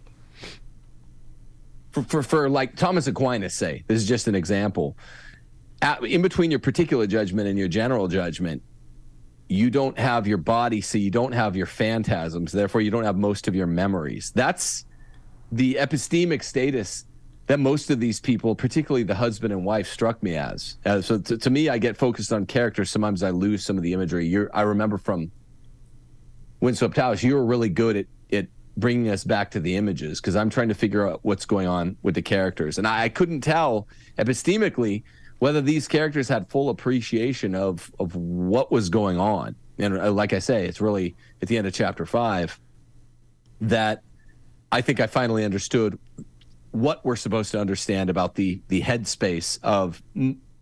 for, 1.91 2.03
for 2.03 2.23
for 2.23 2.49
like 2.49 2.75
Thomas 2.75 3.07
Aquinas 3.07 3.53
say. 3.53 3.83
This 3.87 4.01
is 4.01 4.07
just 4.07 4.27
an 4.27 4.35
example. 4.35 4.97
At, 5.81 6.03
in 6.03 6.21
between 6.21 6.51
your 6.51 6.59
particular 6.59 7.05
judgment 7.07 7.47
and 7.47 7.59
your 7.59 7.67
general 7.67 8.07
judgment, 8.07 8.61
you 9.47 9.69
don't 9.69 9.97
have 9.97 10.27
your 10.27 10.37
body, 10.37 10.81
so 10.81 10.97
you 10.97 11.11
don't 11.11 11.33
have 11.33 11.55
your 11.55 11.65
phantasms. 11.65 12.51
Therefore, 12.51 12.81
you 12.81 12.91
don't 12.91 13.03
have 13.03 13.17
most 13.17 13.47
of 13.47 13.55
your 13.55 13.67
memories. 13.67 14.31
That's 14.33 14.85
the 15.51 15.75
epistemic 15.75 16.43
status 16.43 17.05
that 17.47 17.59
most 17.59 17.91
of 17.91 17.99
these 17.99 18.19
people, 18.19 18.55
particularly 18.55 19.03
the 19.03 19.15
husband 19.15 19.53
and 19.53 19.63
wife, 19.63 19.87
struck 19.87 20.21
me 20.23 20.35
as. 20.35 20.77
Uh, 20.85 21.01
so 21.01 21.19
to, 21.19 21.37
to, 21.37 21.49
me, 21.49 21.69
I 21.69 21.77
get 21.77 21.95
focused 21.95 22.33
on 22.33 22.45
characters. 22.47 22.89
Sometimes 22.89 23.21
I 23.21 23.29
lose 23.29 23.63
some 23.63 23.77
of 23.77 23.83
the 23.83 23.93
imagery. 23.93 24.25
You're, 24.25 24.49
I 24.53 24.61
remember 24.61 24.97
from 24.97 25.31
Windswept 26.65 26.97
House, 26.97 27.21
you 27.21 27.35
were 27.35 27.45
really 27.45 27.69
good 27.69 27.95
at, 27.95 28.05
at 28.33 28.47
bringing 28.75 29.09
us 29.09 29.23
back 29.23 29.51
to 29.51 29.59
the 29.59 29.75
images 29.75 30.19
because 30.19 30.35
I'm 30.35 30.49
trying 30.49 30.69
to 30.69 30.73
figure 30.73 31.07
out 31.07 31.19
what's 31.21 31.45
going 31.45 31.67
on 31.67 31.95
with 32.01 32.15
the 32.15 32.23
characters. 32.23 32.79
And 32.79 32.87
I, 32.87 33.03
I 33.03 33.09
couldn't 33.09 33.41
tell 33.41 33.87
epistemically 34.17 35.03
whether 35.37 35.61
these 35.61 35.87
characters 35.87 36.27
had 36.27 36.49
full 36.49 36.69
appreciation 36.69 37.53
of, 37.53 37.91
of 37.99 38.15
what 38.15 38.71
was 38.71 38.89
going 38.89 39.19
on. 39.19 39.55
And 39.77 39.95
uh, 39.95 40.11
like 40.11 40.33
I 40.33 40.39
say, 40.39 40.65
it's 40.65 40.81
really 40.81 41.15
at 41.39 41.47
the 41.47 41.57
end 41.57 41.67
of 41.67 41.73
chapter 41.73 42.05
five 42.05 42.59
that 43.61 44.01
I 44.71 44.81
think 44.81 44.99
I 44.99 45.05
finally 45.05 45.45
understood 45.45 45.99
what 46.71 47.05
we're 47.05 47.15
supposed 47.15 47.51
to 47.51 47.59
understand 47.59 48.09
about 48.09 48.35
the 48.35 48.61
the 48.69 48.81
headspace 48.81 49.59
of 49.63 50.01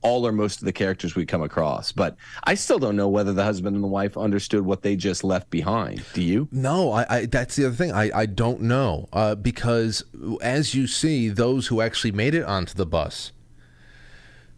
all 0.04 0.28
or 0.28 0.32
most 0.32 0.60
of 0.60 0.66
the 0.66 0.74
characters 0.74 1.16
we 1.16 1.26
come 1.26 1.42
across. 1.42 1.92
But 1.92 2.16
I 2.44 2.54
still 2.54 2.80
don't 2.80 2.96
know 2.96 3.08
whether 3.08 3.34
the 3.34 3.44
husband 3.44 3.76
and 3.76 3.84
the 3.84 3.88
wife 3.88 4.18
understood 4.18 4.64
what 4.64 4.84
they 4.84 4.96
just 4.96 5.24
left 5.24 5.50
behind. 5.50 6.04
Do 6.14 6.22
you? 6.22 6.48
No, 6.52 6.92
I, 6.92 7.06
I 7.10 7.26
that's 7.26 7.56
the 7.56 7.66
other 7.66 7.76
thing. 7.76 7.92
I, 7.92 8.12
I 8.14 8.26
don't 8.26 8.62
know 8.62 9.10
uh, 9.12 9.36
because 9.36 10.04
as 10.42 10.76
you 10.76 10.88
see, 10.88 11.30
those 11.30 11.68
who 11.68 11.82
actually 11.82 12.12
made 12.12 12.36
it 12.36 12.44
onto 12.44 12.74
the 12.74 12.86
bus, 12.86 13.32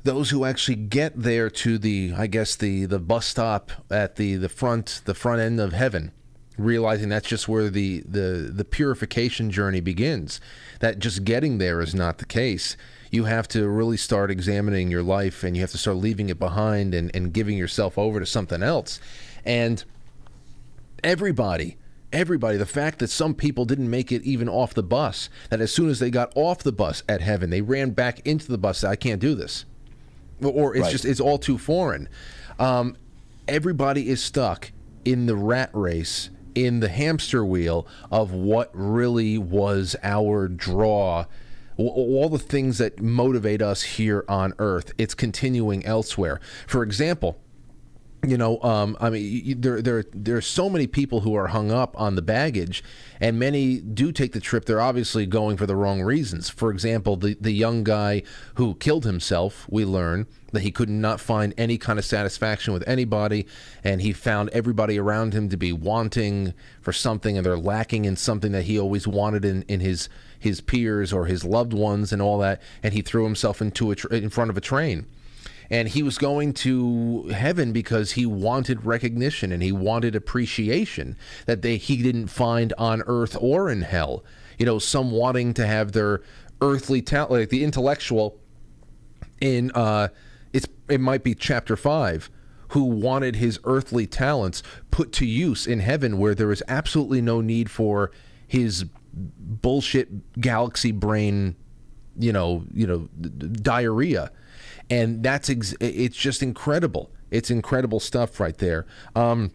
those 0.04 0.32
who 0.32 0.46
actually 0.46 0.76
get 0.76 1.14
there 1.16 1.50
to 1.50 1.78
the, 1.78 2.14
I 2.18 2.28
guess 2.28 2.56
the 2.56 2.86
the 2.86 3.00
bus 3.00 3.26
stop 3.26 3.72
at 3.90 4.18
the 4.18 4.36
the 4.36 4.50
front 4.50 5.02
the 5.06 5.14
front 5.14 5.42
end 5.42 5.60
of 5.60 5.74
heaven 5.74 6.12
realizing 6.58 7.10
that's 7.10 7.28
just 7.28 7.48
where 7.48 7.70
the, 7.70 8.02
the, 8.08 8.50
the 8.54 8.66
purification 8.66 9.52
journey 9.52 9.82
begins. 9.82 10.40
That 10.80 11.00
just 11.00 11.24
getting 11.24 11.58
there 11.58 11.82
is 11.82 11.94
not 11.94 12.18
the 12.18 12.26
case. 12.26 12.78
You 13.16 13.24
have 13.24 13.48
to 13.50 13.68
really 13.68 13.98
start 13.98 14.30
examining 14.30 14.92
your 14.92 15.02
life 15.02 15.44
and 15.44 15.56
you 15.56 15.62
have 15.64 15.72
to 15.72 15.78
start 15.78 15.98
leaving 15.98 16.30
it 16.30 16.38
behind 16.38 16.94
and, 16.94 17.10
and 17.16 17.32
giving 17.32 17.58
yourself 17.58 17.98
over 17.98 18.20
to 18.20 18.26
something 18.26 18.62
else. 18.62 19.00
And 19.46 19.84
everybody, 21.04 21.78
everybody, 22.12 22.58
the 22.58 22.66
fact 22.66 23.00
that 23.00 23.10
some 23.10 23.34
people 23.34 23.64
didn't 23.64 23.90
make 23.90 24.12
it 24.12 24.24
even 24.24 24.50
off 24.50 24.74
the 24.74 24.84
bus, 24.84 25.30
that 25.50 25.62
as 25.62 25.72
soon 25.72 25.90
as 25.90 26.00
they 26.00 26.10
got 26.10 26.32
off 26.36 26.60
the 26.60 26.72
bus 26.72 27.04
at 27.08 27.22
heaven, 27.22 27.50
they 27.50 27.62
ran 27.62 27.92
back 27.92 28.20
into 28.26 28.48
the 28.48 28.58
bus, 28.58 28.80
said, 28.80 28.92
I 28.92 28.96
can't 28.96 29.22
do 29.22 29.34
this. 29.34 29.66
Or 30.44 30.76
it's 30.76 30.84
right. 30.84 30.92
just, 30.92 31.06
it's 31.06 31.22
all 31.22 31.38
too 31.38 31.58
foreign. 31.58 32.10
Um, 32.60 32.98
everybody 33.48 34.10
is 34.10 34.22
stuck 34.22 34.72
in 35.06 35.26
the 35.28 35.36
rat 35.36 35.70
race 35.72 36.30
in 36.56 36.80
the 36.80 36.90
hamster 36.90 37.46
wheel 37.46 37.86
of 38.12 38.32
what 38.32 38.72
really 38.74 39.38
was 39.38 39.96
our 40.04 40.48
draw 40.48 41.26
all 41.78 42.30
the 42.30 42.40
things 42.40 42.78
that 42.78 43.02
motivate 43.02 43.62
us 43.62 43.84
here 43.84 44.24
on 44.28 44.54
earth 44.60 44.94
it's 44.98 45.14
continuing 45.14 45.86
elsewhere 45.86 46.40
for 46.68 46.84
example 46.84 47.38
you 48.28 48.38
know, 48.38 48.62
um, 48.62 48.98
I 49.00 49.10
mean, 49.10 49.62
there, 49.62 49.82
there, 49.82 50.04
there 50.14 50.38
are 50.38 50.42
so 50.42 50.70
many 50.70 50.88
people 50.88 51.22
who 51.22 51.36
are 51.36 51.48
hung 51.48 51.72
up 51.72 52.00
on 52.00 52.16
the 52.16 52.22
baggage, 52.22 52.84
and 53.20 53.40
many 53.40 53.80
do 53.80 54.12
take 54.12 54.34
the 54.34 54.40
trip. 54.40 54.66
They're 54.66 54.82
obviously 54.82 55.26
going 55.26 55.58
for 55.58 55.66
the 55.66 55.76
wrong 55.76 56.02
reasons. 56.02 56.50
For 56.50 56.72
example, 56.72 57.16
the, 57.18 57.38
the 57.40 57.52
young 57.52 57.84
guy 57.84 58.24
who 58.56 58.76
killed 58.76 59.06
himself, 59.06 59.68
we 59.70 59.86
learn 59.86 60.28
that 60.52 60.62
he 60.62 60.72
could 60.72 60.90
not 60.90 61.20
find 61.20 61.54
any 61.58 61.78
kind 61.78 62.00
of 62.00 62.06
satisfaction 62.06 62.74
with 62.74 62.88
anybody, 62.88 63.46
and 63.84 64.02
he 64.02 64.14
found 64.14 64.50
everybody 64.50 64.98
around 64.98 65.34
him 65.34 65.50
to 65.50 65.58
be 65.58 65.72
wanting 65.72 66.54
for 66.82 66.94
something, 66.94 67.38
and 67.38 67.46
they're 67.46 67.58
lacking 67.58 68.06
in 68.06 68.16
something 68.16 68.52
that 68.54 68.64
he 68.64 68.80
always 68.80 69.08
wanted 69.08 69.46
in, 69.46 69.64
in 69.64 69.80
his 69.82 70.10
his 70.40 70.62
peers 70.62 71.12
or 71.14 71.26
his 71.26 71.44
loved 71.44 71.74
ones 71.74 72.12
and 72.12 72.22
all 72.22 72.38
that, 72.40 72.62
and 72.84 72.94
he 72.94 73.02
threw 73.02 73.24
himself 73.24 73.62
into 73.62 73.92
a 73.92 73.96
in 74.12 74.30
front 74.30 74.50
of 74.50 74.58
a 74.58 74.62
train. 74.62 75.06
And 75.70 75.90
he 75.90 76.04
was 76.04 76.20
going 76.20 76.54
to 76.54 77.30
heaven 77.30 77.72
because 77.72 78.12
he 78.12 78.26
wanted 78.26 78.86
recognition 78.86 79.52
and 79.52 79.64
he 79.64 79.72
wanted 79.72 80.16
appreciation 80.16 81.18
that 81.48 81.64
they 81.64 81.78
he 81.78 82.02
didn't 82.02 82.28
find 82.28 82.72
on 82.78 83.02
earth 83.08 83.36
or 83.40 83.70
in 83.70 83.82
hell. 83.82 84.24
You 84.60 84.66
know 84.66 84.80
some 84.80 85.12
wanting 85.12 85.54
to 85.56 85.66
have 85.66 85.92
their 85.92 86.22
earthly 86.62 87.02
talent 87.02 87.32
like 87.32 87.50
the 87.50 87.64
intellectual 87.64 88.40
in 89.42 89.70
uh 89.72 90.08
it's 90.54 90.68
it 90.88 91.02
might 91.02 91.24
be 91.24 91.36
chapter 91.36 91.76
5 91.76 92.30
who 92.70 92.84
wanted 92.84 93.36
his 93.36 93.60
earthly 93.66 94.08
talents 94.08 94.64
put 94.92 95.12
to 95.14 95.26
use 95.26 95.68
in 95.68 95.80
heaven 95.80 96.18
where 96.18 96.34
there 96.34 96.52
is 96.52 96.64
absolutely 96.68 97.22
no 97.22 97.42
need 97.42 97.70
for 97.70 98.12
his 98.48 98.86
bullshit 99.16 100.40
galaxy 100.40 100.92
brain 100.92 101.56
you 102.18 102.34
know 102.34 102.64
you 102.74 102.86
know 102.86 103.08
diarrhea 103.62 104.32
and 104.90 105.24
that's 105.24 105.50
it's 105.50 106.18
just 106.18 106.44
incredible. 106.44 107.12
It's 107.32 107.50
incredible 107.50 108.00
stuff 108.00 108.40
right 108.40 108.58
there. 108.58 108.86
Um, 109.16 109.52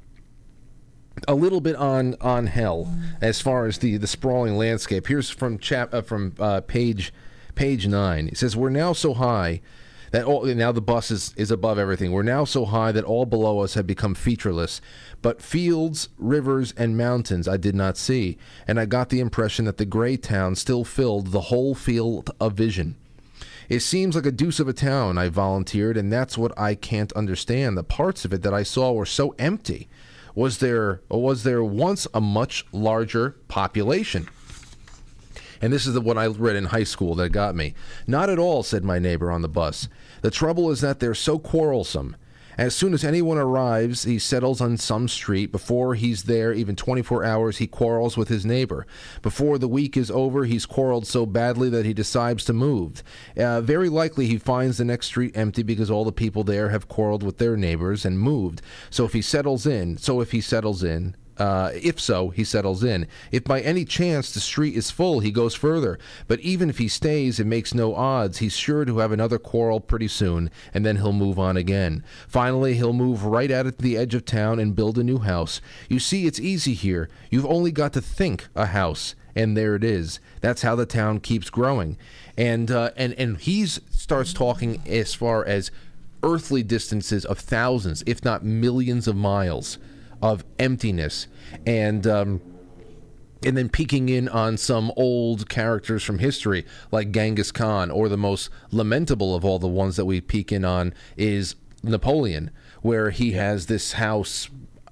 a 1.29 1.35
little 1.35 1.61
bit 1.61 1.76
on 1.76 2.17
on 2.21 2.47
hell 2.47 2.93
as 3.21 3.40
far 3.40 3.67
as 3.67 3.79
the 3.79 3.97
the 3.97 4.07
sprawling 4.07 4.57
landscape. 4.57 5.07
Here's 5.07 5.31
from 5.31 5.59
chap 5.59 5.95
uh, 5.95 6.02
from 6.02 6.35
uh, 6.38 6.62
page 6.62 7.12
page 7.55 7.87
nine. 7.87 8.29
It 8.29 8.38
says 8.38 8.57
we're 8.57 8.71
now 8.71 8.93
so 8.93 9.14
high 9.14 9.61
that 10.11 10.25
all 10.25 10.45
now 10.45 10.73
the 10.73 10.81
bus 10.81 11.11
is, 11.11 11.33
is 11.37 11.50
above 11.50 11.79
everything. 11.79 12.12
We're 12.12 12.23
now 12.23 12.45
so 12.45 12.64
high 12.64 12.93
that 12.93 13.05
all 13.05 13.26
below 13.26 13.61
us 13.61 13.75
have 13.75 13.87
become 13.87 14.14
featureless, 14.14 14.81
but 15.23 15.43
fields, 15.43 16.09
rivers, 16.19 16.73
and 16.76 16.97
mountains 16.97 17.47
I 17.47 17.57
did 17.57 17.75
not 17.75 17.97
see, 17.97 18.38
and 18.67 18.81
I 18.81 18.87
got 18.87 19.11
the 19.11 19.21
impression 19.21 19.64
that 19.67 19.76
the 19.76 19.85
gray 19.85 20.17
town 20.17 20.57
still 20.57 20.85
filled 20.85 21.29
the 21.29 21.43
whole 21.43 21.75
field 21.75 22.31
of 22.40 22.55
vision. 22.55 22.97
It 23.69 23.81
seems 23.81 24.17
like 24.17 24.26
a 24.26 24.33
deuce 24.33 24.59
of 24.59 24.67
a 24.67 24.73
town, 24.73 25.17
I 25.17 25.29
volunteered, 25.29 25.97
and 25.97 26.12
that's 26.12 26.37
what 26.37 26.59
I 26.59 26.75
can't 26.75 27.12
understand. 27.12 27.79
The 27.79 27.85
parts 27.85 28.25
of 28.25 28.33
it 28.33 28.43
that 28.43 28.52
I 28.52 28.64
saw 28.64 28.93
were 28.93 29.07
so 29.07 29.35
empty. 29.38 29.88
Was 30.35 30.59
there 30.59 31.02
was 31.09 31.45
there 31.45 31.62
once 31.62 32.09
a 32.12 32.21
much 32.21 32.67
larger 32.73 33.37
population? 33.47 34.29
And 35.62 35.73
this 35.73 35.87
is 35.87 35.95
the, 35.95 36.00
what 36.00 36.19
I 36.19 36.26
read 36.26 36.57
in 36.57 36.67
high 36.67 36.85
school 36.85 37.14
that 37.17 37.31
got 37.31 37.55
me. 37.55 37.75
Not 38.07 38.31
at 38.31 38.38
all, 38.38 38.62
said 38.62 38.83
my 38.83 38.99
neighbor 38.99 39.31
on 39.31 39.43
the 39.43 39.49
bus. 39.49 39.88
The 40.22 40.30
trouble 40.30 40.70
is 40.70 40.80
that 40.80 41.00
they're 41.00 41.14
so 41.14 41.38
quarrelsome. 41.38 42.16
As 42.58 42.74
soon 42.74 42.92
as 42.92 43.04
anyone 43.04 43.38
arrives, 43.38 44.04
he 44.04 44.18
settles 44.18 44.60
on 44.60 44.76
some 44.76 45.08
street. 45.08 45.50
Before 45.50 45.94
he's 45.94 46.24
there, 46.24 46.52
even 46.52 46.76
24 46.76 47.24
hours, 47.24 47.56
he 47.56 47.66
quarrels 47.66 48.18
with 48.18 48.28
his 48.28 48.44
neighbor. 48.44 48.86
Before 49.22 49.56
the 49.56 49.66
week 49.66 49.96
is 49.96 50.10
over, 50.10 50.44
he's 50.44 50.66
quarreled 50.66 51.06
so 51.06 51.24
badly 51.24 51.70
that 51.70 51.86
he 51.86 51.94
decides 51.94 52.44
to 52.44 52.52
move. 52.52 53.02
Uh, 53.34 53.62
very 53.62 53.88
likely, 53.88 54.26
he 54.26 54.36
finds 54.36 54.76
the 54.76 54.84
next 54.84 55.06
street 55.06 55.34
empty 55.34 55.62
because 55.62 55.90
all 55.90 56.04
the 56.04 56.12
people 56.12 56.44
there 56.44 56.68
have 56.68 56.86
quarreled 56.86 57.22
with 57.22 57.38
their 57.38 57.56
neighbors 57.56 58.04
and 58.04 58.18
moved. 58.18 58.60
So 58.90 59.06
if 59.06 59.14
he 59.14 59.22
settles 59.22 59.64
in, 59.64 59.96
so 59.96 60.20
if 60.20 60.32
he 60.32 60.42
settles 60.42 60.82
in, 60.82 61.16
uh, 61.40 61.70
if 61.73 61.99
so, 61.99 62.28
he 62.28 62.44
settles 62.44 62.85
in. 62.85 63.06
If 63.32 63.44
by 63.44 63.62
any 63.62 63.87
chance 63.87 64.30
the 64.30 64.40
street 64.40 64.76
is 64.76 64.90
full, 64.90 65.20
he 65.20 65.30
goes 65.30 65.54
further. 65.54 65.99
But 66.28 66.38
even 66.40 66.68
if 66.68 66.76
he 66.76 66.87
stays, 66.87 67.40
it 67.40 67.47
makes 67.47 67.73
no 67.73 67.94
odds. 67.94 68.38
He's 68.38 68.54
sure 68.54 68.85
to 68.85 68.99
have 68.99 69.11
another 69.11 69.38
quarrel 69.38 69.80
pretty 69.80 70.09
soon, 70.09 70.50
and 70.75 70.85
then 70.85 70.97
he'll 70.97 71.14
move 71.14 71.38
on 71.38 71.56
again. 71.56 72.04
Finally, 72.28 72.75
he'll 72.75 72.92
move 72.92 73.25
right 73.25 73.50
out 73.50 73.66
at 73.66 73.78
the 73.78 73.97
edge 73.97 74.14
of 74.14 74.26
town 74.26 74.59
and 74.59 74.76
build 74.76 74.99
a 74.99 75.02
new 75.02 75.20
house. 75.20 75.62
You 75.88 75.99
see, 75.99 76.26
it's 76.26 76.38
easy 76.38 76.75
here. 76.75 77.09
You've 77.30 77.47
only 77.47 77.73
got 77.73 77.94
to 77.94 78.02
think 78.02 78.47
a 78.54 78.66
house 78.66 79.14
and 79.35 79.56
there 79.56 79.76
it 79.76 79.85
is. 79.85 80.20
That's 80.42 80.61
how 80.61 80.75
the 80.75 80.85
town 80.85 81.20
keeps 81.20 81.50
growing, 81.50 81.97
and 82.37 82.68
uh, 82.68 82.90
and 82.97 83.14
and 83.14 83.38
he 83.38 83.64
starts 83.64 84.32
talking 84.32 84.82
as 84.88 85.14
far 85.14 85.47
as 85.47 85.70
earthly 86.25 86.64
distances 86.64 87.25
of 87.25 87.38
thousands, 87.38 88.02
if 88.06 88.25
not 88.25 88.44
millions 88.44 89.06
of 89.06 89.14
miles 89.14 89.78
of 90.22 90.44
emptiness 90.58 91.26
and 91.66 92.06
um, 92.06 92.40
and 93.44 93.56
then 93.56 93.68
peeking 93.68 94.08
in 94.08 94.28
on 94.28 94.56
some 94.56 94.92
old 94.96 95.48
characters 95.48 96.02
from 96.02 96.18
history 96.18 96.64
like 96.92 97.10
Genghis 97.10 97.52
Khan 97.52 97.90
or 97.90 98.08
the 98.08 98.16
most 98.16 98.50
lamentable 98.70 99.34
of 99.34 99.44
all 99.44 99.58
the 99.58 99.68
ones 99.68 99.96
that 99.96 100.04
we 100.04 100.20
peek 100.20 100.52
in 100.52 100.64
on 100.64 100.92
is 101.16 101.54
Napoleon 101.82 102.50
where 102.82 103.10
he 103.10 103.32
has 103.32 103.66
this 103.66 103.92
house 103.94 104.48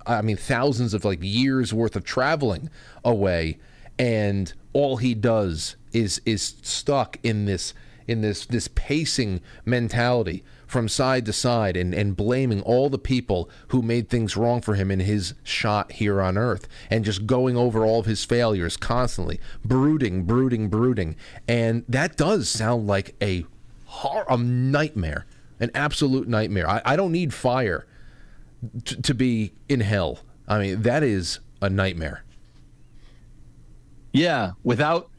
I 0.06 0.23
mean 0.23 0.37
thousands 0.37 0.94
of 0.94 1.04
like 1.04 1.18
years 1.23 1.75
worth 1.75 1.97
of 1.97 2.04
traveling 2.04 2.70
away 3.04 3.58
and 3.99 4.52
all 4.73 4.97
he 4.97 5.14
does 5.14 5.76
is 5.92 6.20
is 6.25 6.54
stuck 6.62 7.18
in 7.23 7.44
this 7.44 7.75
in 8.06 8.23
this 8.23 8.47
this 8.47 8.68
pacing 8.68 9.40
mentality 9.64 10.42
from 10.69 10.89
side 10.89 11.25
to 11.27 11.33
side 11.33 11.77
and, 11.77 11.95
and 11.95 12.17
blaming 12.17 12.61
all 12.63 12.89
the 12.89 12.99
people 12.99 13.51
who 13.69 13.83
made 13.83 14.09
things 14.09 14.37
wrong 14.37 14.61
for 14.61 14.75
him 14.75 14.91
in 14.91 15.01
his 15.01 15.35
shot 15.43 15.93
here 15.93 16.21
on 16.21 16.39
earth 16.39 16.69
and 16.91 17.05
just 17.05 17.27
going 17.27 17.57
over 17.57 17.85
all 17.85 17.99
of 17.99 18.07
his 18.07 18.25
failures 18.25 18.77
constantly, 18.77 19.41
brooding, 19.65 20.25
brooding, 20.25 20.69
brooding. 20.69 21.17
And 21.49 21.85
that 21.89 22.17
does 22.17 22.49
sound 22.49 22.87
like 22.87 23.17
a, 23.21 23.47
hor- 23.87 24.27
a 24.29 24.37
nightmare, 24.37 25.27
an 25.59 25.71
absolute 25.75 26.29
nightmare. 26.29 26.69
I, 26.69 26.83
I 26.85 26.97
don't 26.97 27.13
need 27.13 27.33
fire 27.33 27.87
to 28.85 29.15
be 29.15 29.55
in 29.69 29.81
hell. 29.81 30.21
I 30.47 30.59
mean, 30.59 30.83
that 30.83 31.03
is 31.03 31.41
a 31.63 31.71
nightmare. 31.71 32.25
Yeah, 34.13 34.53
without 34.63 35.11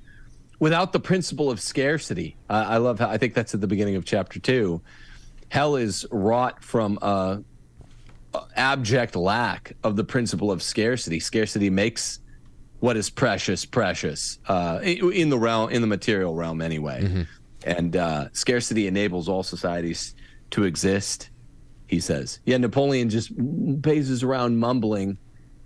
without 0.59 0.91
the 0.91 0.99
principle 0.99 1.49
of 1.49 1.61
scarcity. 1.61 2.35
I 2.49 2.77
love 2.77 2.99
how 2.99 3.09
I 3.09 3.17
think 3.17 3.33
that's 3.33 3.53
at 3.53 3.61
the 3.61 3.67
beginning 3.67 3.95
of 3.95 4.03
chapter 4.03 4.39
two. 4.39 4.81
Hell 5.49 5.75
is 5.75 6.05
wrought 6.11 6.63
from 6.63 6.97
a, 7.01 7.43
a 8.33 8.41
abject 8.55 9.15
lack 9.15 9.75
of 9.83 9.95
the 9.95 10.03
principle 10.03 10.51
of 10.51 10.61
scarcity. 10.61 11.19
Scarcity 11.19 11.69
makes 11.69 12.19
what 12.79 12.95
is 12.95 13.09
precious 13.09 13.65
precious 13.65 14.39
uh, 14.47 14.79
in 14.81 15.29
the 15.29 15.37
realm 15.37 15.69
in 15.69 15.81
the 15.81 15.87
material 15.87 16.35
realm 16.35 16.61
anyway, 16.61 17.03
mm-hmm. 17.03 17.21
and 17.65 17.95
uh, 17.95 18.29
scarcity 18.31 18.87
enables 18.87 19.27
all 19.27 19.43
societies 19.43 20.15
to 20.51 20.63
exist. 20.63 21.29
He 21.87 21.99
says, 21.99 22.39
"Yeah." 22.45 22.57
Napoleon 22.57 23.09
just 23.09 23.31
phases 23.83 24.23
around 24.23 24.57
mumbling 24.57 25.17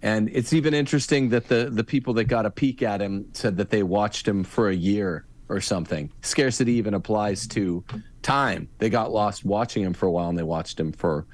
and 0.04 0.30
it's 0.34 0.52
even 0.52 0.74
interesting 0.74 1.30
that 1.30 1.48
the 1.48 1.70
the 1.72 1.84
people 1.84 2.14
that 2.16 2.26
got 2.26 2.46
a 2.46 2.52
peek 2.52 2.84
at 2.84 3.02
him 3.02 3.26
said 3.32 3.56
that 3.58 3.70
they 3.70 3.84
watched 3.84 4.28
him 4.28 4.44
for 4.44 4.70
a 4.70 4.76
year 4.76 5.26
or 5.48 5.62
something. 5.62 6.12
Scarcity 6.22 6.74
even 6.74 6.94
applies 6.94 7.48
to 7.48 7.84
time. 8.24 8.70
They 8.80 8.90
got 8.90 9.12
lost 9.12 9.46
watching 9.46 9.84
him 9.84 9.94
for 9.94 10.08
a 10.08 10.12
while 10.12 10.30
and 10.30 10.38
they 10.38 10.44
watched 10.44 10.80
him 10.80 10.92
for 10.92 11.26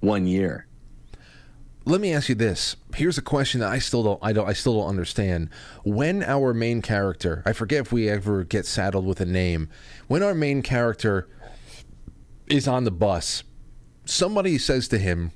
one 0.00 0.26
year. 0.26 0.66
Let 1.86 2.00
me 2.00 2.14
ask 2.14 2.28
you 2.30 2.34
this. 2.34 2.76
Here's 2.94 3.18
a 3.18 3.22
question 3.22 3.60
that 3.60 3.70
I 3.70 3.78
still 3.78 4.02
don't 4.02 4.18
I 4.22 4.32
don't 4.32 4.48
I 4.48 4.54
still 4.54 4.80
don't 4.80 4.88
understand. 4.88 5.50
When 5.84 6.22
our 6.22 6.54
main 6.54 6.80
character, 6.80 7.42
I 7.44 7.52
forget 7.52 7.80
if 7.80 7.92
we 7.92 8.08
ever 8.08 8.44
get 8.44 8.64
saddled 8.64 9.04
with 9.04 9.20
a 9.20 9.26
name, 9.26 9.68
when 10.08 10.22
our 10.22 10.34
main 10.34 10.62
character 10.62 11.28
is 12.46 12.66
on 12.66 12.84
the 12.84 12.90
bus, 12.90 13.42
somebody 14.06 14.56
says 14.56 14.88
to 14.88 14.98
him, 14.98 15.32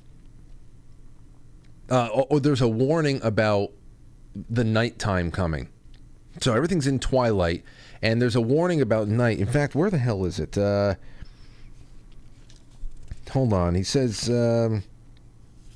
uh, 1.89 2.07
or, 2.07 2.27
or 2.29 2.39
there's 2.39 2.61
a 2.61 2.67
warning 2.67 3.19
about 3.23 3.71
the 4.49 4.63
nighttime 4.63 5.31
coming. 5.31 5.69
So 6.41 6.55
everything's 6.55 6.87
in 6.87 6.99
twilight, 6.99 7.63
and 8.01 8.21
there's 8.21 8.35
a 8.35 8.41
warning 8.41 8.81
about 8.81 9.07
night. 9.07 9.39
In 9.39 9.47
fact, 9.47 9.75
where 9.75 9.89
the 9.89 9.97
hell 9.97 10.25
is 10.25 10.39
it? 10.39 10.57
Uh, 10.57 10.95
hold 13.31 13.53
on. 13.53 13.75
He 13.75 13.83
says, 13.83 14.29
um, 14.29 14.83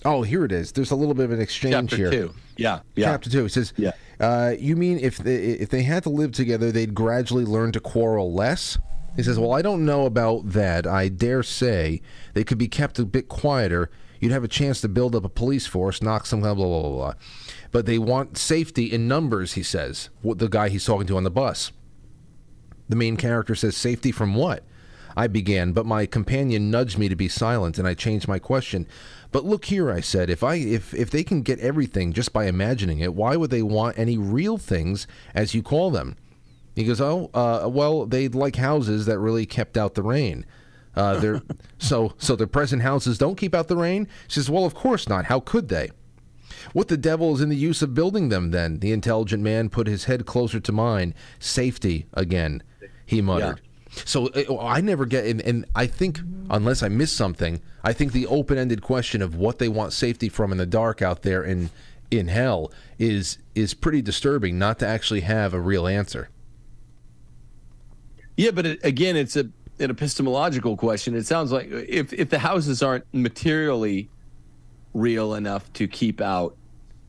"Oh, 0.06 0.22
here 0.22 0.46
it 0.46 0.52
is." 0.52 0.72
There's 0.72 0.92
a 0.92 0.96
little 0.96 1.14
bit 1.14 1.26
of 1.26 1.32
an 1.32 1.42
exchange 1.42 1.92
Chapter 1.92 1.96
here. 1.96 2.12
Two. 2.12 2.34
Yeah, 2.58 2.80
yeah. 2.96 3.06
Chapter 3.06 3.30
two. 3.30 3.44
He 3.44 3.50
says, 3.50 3.74
"Yeah, 3.78 3.92
uh, 4.20 4.54
you 4.58 4.76
mean 4.76 5.00
if 5.00 5.18
they, 5.18 5.36
if 5.36 5.70
they 5.70 5.84
had 5.84 6.04
to 6.04 6.10
live 6.10 6.32
together, 6.32 6.72
they'd 6.72 6.94
gradually 6.94 7.46
learn 7.46 7.72
to 7.74 7.80
quarrel 7.80 8.34
less?" 8.34 8.78
He 9.16 9.24
says, 9.24 9.38
"Well, 9.38 9.52
I 9.52 9.62
don't 9.62 9.86
know 9.86 10.06
about 10.06 10.50
that. 10.52 10.88
I 10.88 11.08
dare 11.08 11.44
say 11.44 12.02
they 12.34 12.44
could 12.44 12.58
be 12.58 12.68
kept 12.68 13.00
a 13.00 13.06
bit 13.06 13.28
quieter." 13.28 13.90
You'd 14.20 14.32
have 14.32 14.46
a 14.46 14.48
chance 14.48 14.80
to 14.80 14.88
build 14.88 15.18
up 15.18 15.26
a 15.26 15.30
police 15.30 15.68
force, 15.68 16.02
knock 16.02 16.26
some 16.26 16.40
blah 16.40 16.54
blah 16.54 16.66
blah 16.66 16.82
blah. 16.82 16.92
blah. 16.92 17.14
But 17.74 17.86
they 17.86 18.00
want 18.00 18.38
safety 18.38 18.86
in 18.86 19.06
numbers, 19.06 19.54
he 19.54 19.64
says. 19.64 20.10
What 20.22 20.38
the 20.38 20.48
guy 20.48 20.70
he's 20.70 20.86
talking 20.86 21.06
to 21.08 21.18
on 21.18 21.26
the 21.26 21.30
bus. 21.32 21.74
The 22.90 22.96
main 22.96 23.18
character 23.18 23.56
says, 23.56 23.76
"Safety 23.76 24.12
from 24.12 24.36
what?" 24.36 24.64
I 25.16 25.28
began, 25.28 25.74
but 25.74 25.86
my 25.86 26.06
companion 26.06 26.72
nudged 26.72 26.98
me 26.98 27.08
to 27.08 27.16
be 27.16 27.28
silent, 27.28 27.78
and 27.78 27.88
I 27.88 27.94
changed 27.94 28.28
my 28.28 28.40
question. 28.40 28.88
But 29.32 29.46
look 29.46 29.66
here, 29.66 29.92
I 29.92 30.00
said, 30.00 30.30
if 30.30 30.44
I 30.44 30.56
if 30.56 30.94
if 30.94 31.12
they 31.12 31.24
can 31.24 31.42
get 31.42 31.60
everything 31.60 32.14
just 32.14 32.34
by 32.34 32.46
imagining 32.46 33.00
it, 33.00 33.14
why 33.14 33.36
would 33.36 33.52
they 33.52 33.62
want 33.62 33.98
any 33.98 34.18
real 34.18 34.58
things, 34.58 35.08
as 35.36 35.54
you 35.54 35.62
call 35.62 35.92
them? 35.92 36.18
He 36.76 36.86
goes, 36.86 37.00
oh, 37.00 37.30
uh, 37.36 37.70
well, 37.70 38.08
they'd 38.08 38.34
like 38.34 38.56
houses 38.56 39.06
that 39.06 39.20
really 39.20 39.46
kept 39.46 39.78
out 39.78 39.94
the 39.94 40.02
rain. 40.02 40.46
Uh, 40.96 41.20
they're 41.20 41.42
so 41.78 42.14
so 42.18 42.36
their 42.36 42.48
present 42.48 42.82
houses 42.82 43.18
don't 43.18 43.38
keep 43.38 43.54
out 43.54 43.68
the 43.68 43.78
rain. 43.78 44.08
She 44.28 44.36
says, 44.36 44.50
"Well, 44.50 44.66
of 44.66 44.76
course 44.76 45.08
not. 45.08 45.26
How 45.26 45.40
could 45.40 45.70
they?" 45.70 45.92
What 46.72 46.88
the 46.88 46.98
devil 46.98 47.34
is 47.34 47.42
in 47.42 47.50
the 47.50 47.56
use 47.56 47.82
of 47.82 47.94
building 47.94 48.30
them 48.30 48.52
then? 48.52 48.80
The 48.80 48.92
intelligent 48.92 49.44
man 49.44 49.70
put 49.70 49.88
his 49.88 50.06
head 50.06 50.26
closer 50.26 50.60
to 50.60 50.72
mine. 50.72 51.14
Safety 51.40 52.06
again, 52.14 52.64
he 53.14 53.22
muttered. 53.22 53.62
Yeah. 53.64 54.02
So 54.06 54.28
uh, 54.28 54.58
I 54.60 54.82
never 54.82 55.06
get, 55.06 55.26
and, 55.26 55.42
and, 55.42 55.66
I 55.76 55.86
think 55.86 56.20
unless 56.50 56.82
I 56.82 56.88
miss 56.88 57.12
something, 57.12 57.62
I 57.84 57.94
think 57.94 58.12
the 58.12 58.26
open-ended 58.26 58.82
question 58.82 59.22
of 59.22 59.36
what 59.36 59.60
they 59.60 59.70
want 59.70 59.94
safety 59.94 60.30
from 60.30 60.52
in 60.52 60.58
the 60.58 60.66
dark 60.66 61.02
out 61.02 61.22
there 61.22 61.44
in 61.44 61.70
in 62.10 62.28
hell 62.28 62.72
is 63.00 63.38
is 63.56 63.74
pretty 63.74 64.02
disturbing. 64.02 64.58
Not 64.58 64.80
to 64.80 64.88
actually 64.88 65.22
have 65.22 65.54
a 65.54 65.60
real 65.60 65.88
answer. 65.88 66.30
Yeah, 68.36 68.52
but 68.52 68.66
it, 68.66 68.80
again, 68.84 69.16
it's 69.16 69.36
a 69.36 69.50
an 69.80 69.90
epistemological 69.90 70.78
question. 70.78 71.16
It 71.16 71.26
sounds 71.26 71.52
like 71.52 71.68
if 71.70 72.14
if 72.14 72.30
the 72.30 72.40
houses 72.40 72.82
aren't 72.82 73.06
materially 73.14 74.10
real 74.94 75.34
enough 75.34 75.72
to 75.74 75.88
keep 75.88 76.22
out 76.22 76.56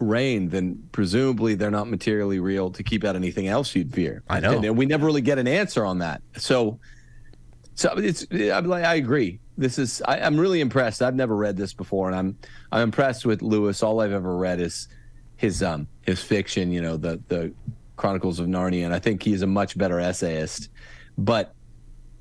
rain, 0.04 0.48
then 0.48 0.88
presumably 0.92 1.54
they're 1.54 1.70
not 1.70 1.88
materially 1.88 2.38
real 2.38 2.70
to 2.70 2.82
keep 2.82 3.04
out 3.04 3.16
anything 3.16 3.48
else 3.48 3.74
you'd 3.74 3.92
fear. 3.92 4.22
I 4.28 4.40
know, 4.40 4.56
and, 4.56 4.64
and 4.64 4.78
we 4.78 4.86
never 4.86 5.06
really 5.06 5.20
get 5.20 5.38
an 5.38 5.48
answer 5.48 5.84
on 5.84 5.98
that. 5.98 6.22
So, 6.36 6.78
so 7.74 7.94
it's 7.96 8.26
I'm 8.30 8.66
like 8.66 8.84
I 8.84 8.94
agree. 8.94 9.40
This 9.56 9.78
is 9.78 10.02
I, 10.06 10.20
I'm 10.20 10.38
really 10.38 10.60
impressed. 10.60 11.02
I've 11.02 11.14
never 11.14 11.36
read 11.36 11.56
this 11.56 11.72
before, 11.72 12.08
and 12.08 12.16
I'm 12.16 12.38
I'm 12.72 12.82
impressed 12.82 13.24
with 13.24 13.42
Lewis. 13.42 13.82
All 13.82 14.00
I've 14.00 14.12
ever 14.12 14.36
read 14.36 14.60
is 14.60 14.88
his 15.36 15.62
um 15.62 15.88
his 16.02 16.22
fiction. 16.22 16.70
You 16.70 16.82
know 16.82 16.96
the 16.96 17.20
the 17.28 17.52
Chronicles 17.96 18.40
of 18.40 18.46
Narnia, 18.46 18.84
and 18.84 18.94
I 18.94 18.98
think 18.98 19.22
he's 19.22 19.42
a 19.42 19.46
much 19.46 19.76
better 19.78 20.00
essayist. 20.00 20.68
But 21.16 21.54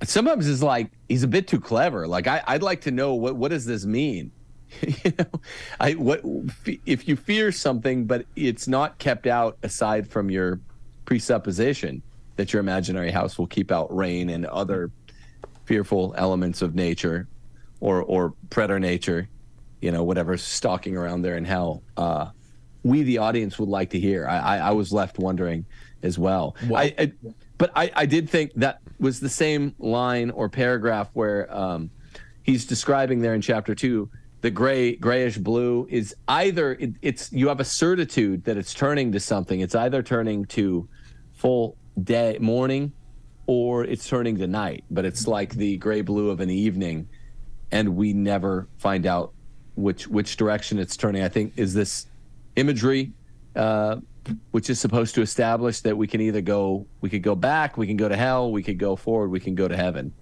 sometimes 0.03 0.47
it's 0.47 0.61
like 0.61 0.91
he's 1.09 1.23
a 1.23 1.27
bit 1.27 1.47
too 1.47 1.59
clever. 1.59 2.07
Like 2.07 2.27
I, 2.27 2.41
would 2.53 2.63
like 2.63 2.81
to 2.81 2.91
know 2.91 3.15
what 3.15 3.35
what 3.35 3.49
does 3.49 3.65
this 3.65 3.85
mean? 3.85 4.31
you 5.03 5.13
know, 5.17 5.39
I 5.79 5.93
what 5.93 6.21
if 6.85 7.07
you 7.07 7.15
fear 7.15 7.51
something, 7.51 8.05
but 8.05 8.25
it's 8.35 8.67
not 8.67 8.97
kept 8.97 9.27
out 9.27 9.57
aside 9.63 10.07
from 10.07 10.29
your 10.29 10.59
presupposition 11.05 12.01
that 12.35 12.53
your 12.53 12.59
imaginary 12.59 13.11
house 13.11 13.37
will 13.37 13.47
keep 13.47 13.71
out 13.71 13.93
rain 13.95 14.29
and 14.29 14.45
other 14.45 14.91
fearful 15.65 16.13
elements 16.17 16.61
of 16.61 16.75
nature, 16.75 17.27
or 17.79 18.01
or 18.01 18.33
predator 18.49 18.79
nature, 18.79 19.29
you 19.81 19.91
know, 19.91 20.03
whatever's 20.03 20.43
stalking 20.43 20.97
around 20.97 21.21
there 21.21 21.37
in 21.37 21.45
hell. 21.45 21.83
Uh, 21.97 22.29
we, 22.83 23.03
the 23.03 23.17
audience, 23.17 23.57
would 23.59 23.69
like 23.69 23.91
to 23.91 23.99
hear. 23.99 24.27
I, 24.27 24.37
I, 24.37 24.57
I 24.57 24.71
was 24.71 24.91
left 24.91 25.17
wondering 25.17 25.65
as 26.01 26.19
well. 26.19 26.55
well 26.67 26.81
I, 26.81 26.93
I, 26.97 27.13
but 27.57 27.71
I, 27.75 27.91
I 27.95 28.05
did 28.05 28.29
think 28.29 28.51
that 28.55 28.81
was 28.99 29.19
the 29.19 29.29
same 29.29 29.73
line 29.79 30.31
or 30.31 30.49
paragraph 30.49 31.09
where 31.13 31.53
um, 31.55 31.89
he's 32.41 32.65
describing 32.65 33.21
there 33.21 33.33
in 33.33 33.41
chapter 33.41 33.73
two 33.73 34.09
the 34.43 34.51
gray 34.51 34.97
grayish 34.97 35.37
blue 35.37 35.87
is 35.89 36.13
either 36.27 36.73
it, 36.73 36.91
it's 37.01 37.31
you 37.31 37.47
have 37.47 37.61
a 37.61 37.65
certitude 37.65 38.43
that 38.43 38.57
it's 38.57 38.73
turning 38.73 39.13
to 39.13 39.19
something. 39.19 39.61
It's 39.61 39.73
either 39.73 40.03
turning 40.03 40.43
to 40.47 40.87
full 41.33 41.77
day 42.03 42.37
morning 42.41 42.91
or 43.47 43.85
it's 43.85 44.05
turning 44.05 44.37
to 44.39 44.47
night. 44.47 44.83
But 44.91 45.05
it's 45.05 45.27
like 45.27 45.53
the 45.53 45.77
gray 45.77 46.01
blue 46.01 46.29
of 46.29 46.41
an 46.41 46.49
evening 46.49 47.07
and 47.71 47.95
we 47.95 48.11
never 48.11 48.67
find 48.79 49.05
out 49.05 49.31
which 49.75 50.09
which 50.09 50.35
direction 50.35 50.77
it's 50.77 50.97
turning. 50.97 51.23
I 51.23 51.29
think 51.29 51.53
is 51.55 51.73
this 51.73 52.07
imagery 52.57 53.13
uh, 53.55 53.95
which 54.51 54.69
is 54.69 54.77
supposed 54.77 55.15
to 55.15 55.21
establish 55.21 55.79
that 55.81 55.95
we 55.95 56.05
can 56.05 56.19
either 56.19 56.41
go 56.41 56.85
we 56.99 57.09
could 57.09 57.23
go 57.23 57.33
back 57.33 57.77
we 57.77 57.87
can 57.87 57.95
go 57.95 58.09
to 58.09 58.15
hell 58.17 58.51
we 58.51 58.61
could 58.61 58.77
go 58.77 58.97
forward 58.97 59.29
we 59.29 59.39
can 59.39 59.55
go 59.55 59.69
to 59.69 59.75
heaven 59.75 60.13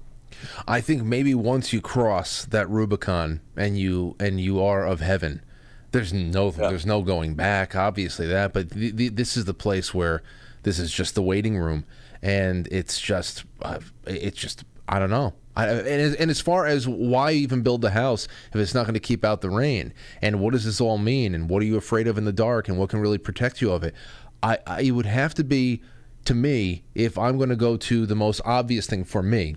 i 0.68 0.82
think 0.82 1.04
maybe 1.04 1.34
once 1.34 1.74
you 1.74 1.82
cross 1.82 2.46
that 2.46 2.70
rubicon 2.70 3.42
and 3.56 3.78
you 3.78 4.16
and 4.20 4.40
you 4.40 4.62
are 4.62 4.86
of 4.86 5.00
heaven 5.02 5.44
there's 5.92 6.14
no 6.14 6.48
yeah. 6.48 6.70
there's 6.70 6.86
no 6.86 7.02
going 7.02 7.36
back 7.36 7.76
obviously 7.76 8.28
that 8.28 8.54
but 8.54 8.70
the, 8.72 8.92
the, 8.92 9.10
this 9.10 9.36
is 9.36 9.46
the 9.46 9.54
place 9.54 9.94
where 9.94 10.22
this 10.64 10.80
is 10.80 10.92
just 10.92 11.16
the 11.16 11.22
waiting 11.22 11.58
room 11.58 11.86
and 12.22 12.68
it's 12.72 13.00
just 13.00 13.44
uh, 13.62 13.80
it's 14.06 14.38
just 14.38 14.64
i 14.88 15.00
don't 15.00 15.10
know 15.10 15.34
I, 15.56 15.68
and, 15.68 16.16
and 16.16 16.32
as 16.32 16.40
far 16.40 16.66
as 16.66 16.88
why 16.88 17.34
even 17.34 17.62
build 17.62 17.82
the 17.82 17.92
house 17.92 18.28
if 18.54 18.60
it's 18.60 18.74
not 18.74 18.84
going 18.84 18.94
to 18.94 19.02
keep 19.02 19.26
out 19.26 19.42
the 19.42 19.50
rain, 19.50 19.94
and 20.22 20.40
what 20.40 20.54
does 20.54 20.66
this 20.66 20.80
all 20.80 20.98
mean, 20.98 21.36
and 21.36 21.50
what 21.50 21.62
are 21.62 21.66
you 21.66 21.76
afraid 21.76 22.08
of 22.08 22.18
in 22.18 22.24
the 22.26 22.32
dark, 22.32 22.70
and 22.70 22.78
what 22.78 22.90
can 22.90 23.00
really 23.00 23.18
protect 23.18 23.62
you 23.62 23.72
of 23.72 23.84
it? 23.84 23.94
I, 24.42 24.60
I 24.66 24.82
it 24.82 24.92
would 24.92 25.06
have 25.06 25.34
to 25.36 25.44
be 25.44 25.82
to 26.26 26.34
me 26.34 26.84
if 26.96 27.18
I'm 27.18 27.38
going 27.38 27.50
to 27.50 27.56
go 27.56 27.78
to 27.78 28.06
the 28.06 28.16
most 28.16 28.42
obvious 28.46 28.86
thing 28.86 29.04
for 29.04 29.22
me 29.22 29.56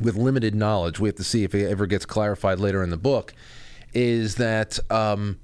with 0.00 0.16
limited 0.16 0.54
knowledge. 0.54 0.98
We 0.98 1.08
have 1.08 1.16
to 1.16 1.24
see 1.24 1.44
if 1.44 1.54
it 1.54 1.68
ever 1.68 1.86
gets 1.86 2.06
clarified 2.06 2.58
later 2.58 2.82
in 2.82 2.90
the 2.90 2.96
book. 2.96 3.34
Is 3.92 4.36
that 4.36 4.78
um, 4.90 5.38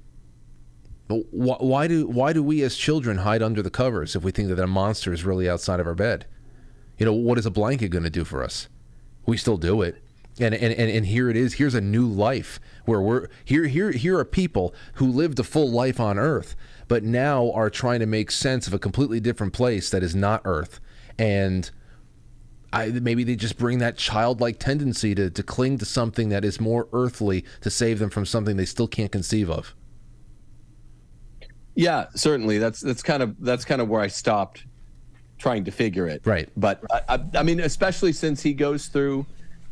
why 1.07 1.87
do 1.87 2.07
why 2.07 2.33
do 2.33 2.43
we 2.43 2.61
as 2.63 2.75
children 2.75 3.19
hide 3.19 3.41
under 3.41 3.61
the 3.61 3.69
covers 3.69 4.15
if 4.15 4.23
we 4.23 4.31
think 4.31 4.49
that 4.49 4.59
a 4.59 4.67
monster 4.67 5.13
is 5.13 5.23
really 5.23 5.49
outside 5.49 5.79
of 5.79 5.87
our 5.87 5.95
bed? 5.95 6.25
You 6.97 7.05
know, 7.05 7.13
what 7.13 7.37
is 7.37 7.45
a 7.45 7.51
blanket 7.51 7.89
going 7.89 8.03
to 8.03 8.09
do 8.09 8.25
for 8.25 8.43
us? 8.43 8.67
we 9.25 9.37
still 9.37 9.57
do 9.57 9.81
it. 9.81 10.01
And, 10.39 10.55
and, 10.55 10.73
and, 10.73 10.89
and 10.89 11.05
here 11.05 11.29
it 11.29 11.35
is. 11.35 11.55
Here's 11.55 11.75
a 11.75 11.81
new 11.81 12.05
life 12.05 12.59
where 12.85 13.01
we're 13.01 13.27
here. 13.43 13.65
Here, 13.65 13.91
here 13.91 14.17
are 14.17 14.25
people 14.25 14.73
who 14.95 15.07
lived 15.07 15.39
a 15.39 15.43
full 15.43 15.69
life 15.69 15.99
on 15.99 16.17
Earth, 16.17 16.55
but 16.87 17.03
now 17.03 17.51
are 17.51 17.69
trying 17.69 17.99
to 17.99 18.05
make 18.05 18.31
sense 18.31 18.65
of 18.65 18.73
a 18.73 18.79
completely 18.79 19.19
different 19.19 19.53
place 19.53 19.89
that 19.89 20.03
is 20.03 20.15
not 20.15 20.41
Earth. 20.45 20.79
And 21.19 21.69
I, 22.73 22.87
maybe 22.87 23.23
they 23.23 23.35
just 23.35 23.57
bring 23.57 23.79
that 23.79 23.97
childlike 23.97 24.59
tendency 24.59 25.13
to, 25.15 25.29
to 25.29 25.43
cling 25.43 25.77
to 25.79 25.85
something 25.85 26.29
that 26.29 26.45
is 26.45 26.61
more 26.61 26.87
earthly 26.93 27.43
to 27.61 27.69
save 27.69 27.99
them 27.99 28.09
from 28.09 28.25
something 28.25 28.55
they 28.55 28.65
still 28.65 28.87
can't 28.87 29.11
conceive 29.11 29.49
of. 29.49 29.75
Yeah, 31.75 32.07
certainly. 32.15 32.57
That's 32.57 32.81
that's 32.81 33.03
kind 33.03 33.23
of 33.23 33.35
that's 33.39 33.65
kind 33.65 33.81
of 33.81 33.89
where 33.89 34.01
I 34.01 34.07
stopped 34.07 34.65
trying 35.37 35.63
to 35.65 35.71
figure 35.71 36.07
it. 36.07 36.21
Right. 36.25 36.49
But 36.55 36.83
I, 36.91 37.15
I, 37.15 37.19
I 37.39 37.43
mean, 37.43 37.59
especially 37.61 38.13
since 38.13 38.41
he 38.41 38.53
goes 38.53 38.87
through 38.87 39.25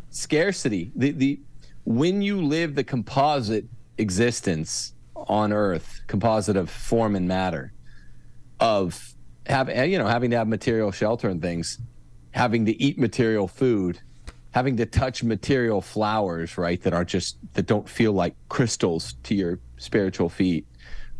scarcity. 0.09 0.91
The 0.95 1.12
the 1.12 1.39
when 1.85 2.21
you 2.21 2.41
live 2.41 2.75
the 2.75 2.83
composite 2.83 3.65
existence 3.97 4.93
on 5.15 5.51
Earth, 5.53 6.01
composite 6.07 6.55
of 6.55 6.69
form 6.69 7.15
and 7.15 7.27
matter, 7.27 7.73
of 8.59 9.13
having 9.45 9.91
you 9.91 9.97
know 9.97 10.07
having 10.07 10.31
to 10.31 10.38
have 10.38 10.47
material 10.47 10.91
shelter 10.91 11.29
and 11.29 11.41
things, 11.41 11.79
having 12.31 12.65
to 12.65 12.81
eat 12.81 12.97
material 12.97 13.47
food, 13.47 13.99
having 14.51 14.77
to 14.77 14.85
touch 14.85 15.23
material 15.23 15.81
flowers, 15.81 16.57
right? 16.57 16.81
That 16.81 16.93
are 16.93 17.05
just 17.05 17.37
that 17.53 17.65
don't 17.65 17.87
feel 17.87 18.13
like 18.13 18.35
crystals 18.49 19.15
to 19.23 19.35
your 19.35 19.59
spiritual 19.77 20.29
feet 20.29 20.65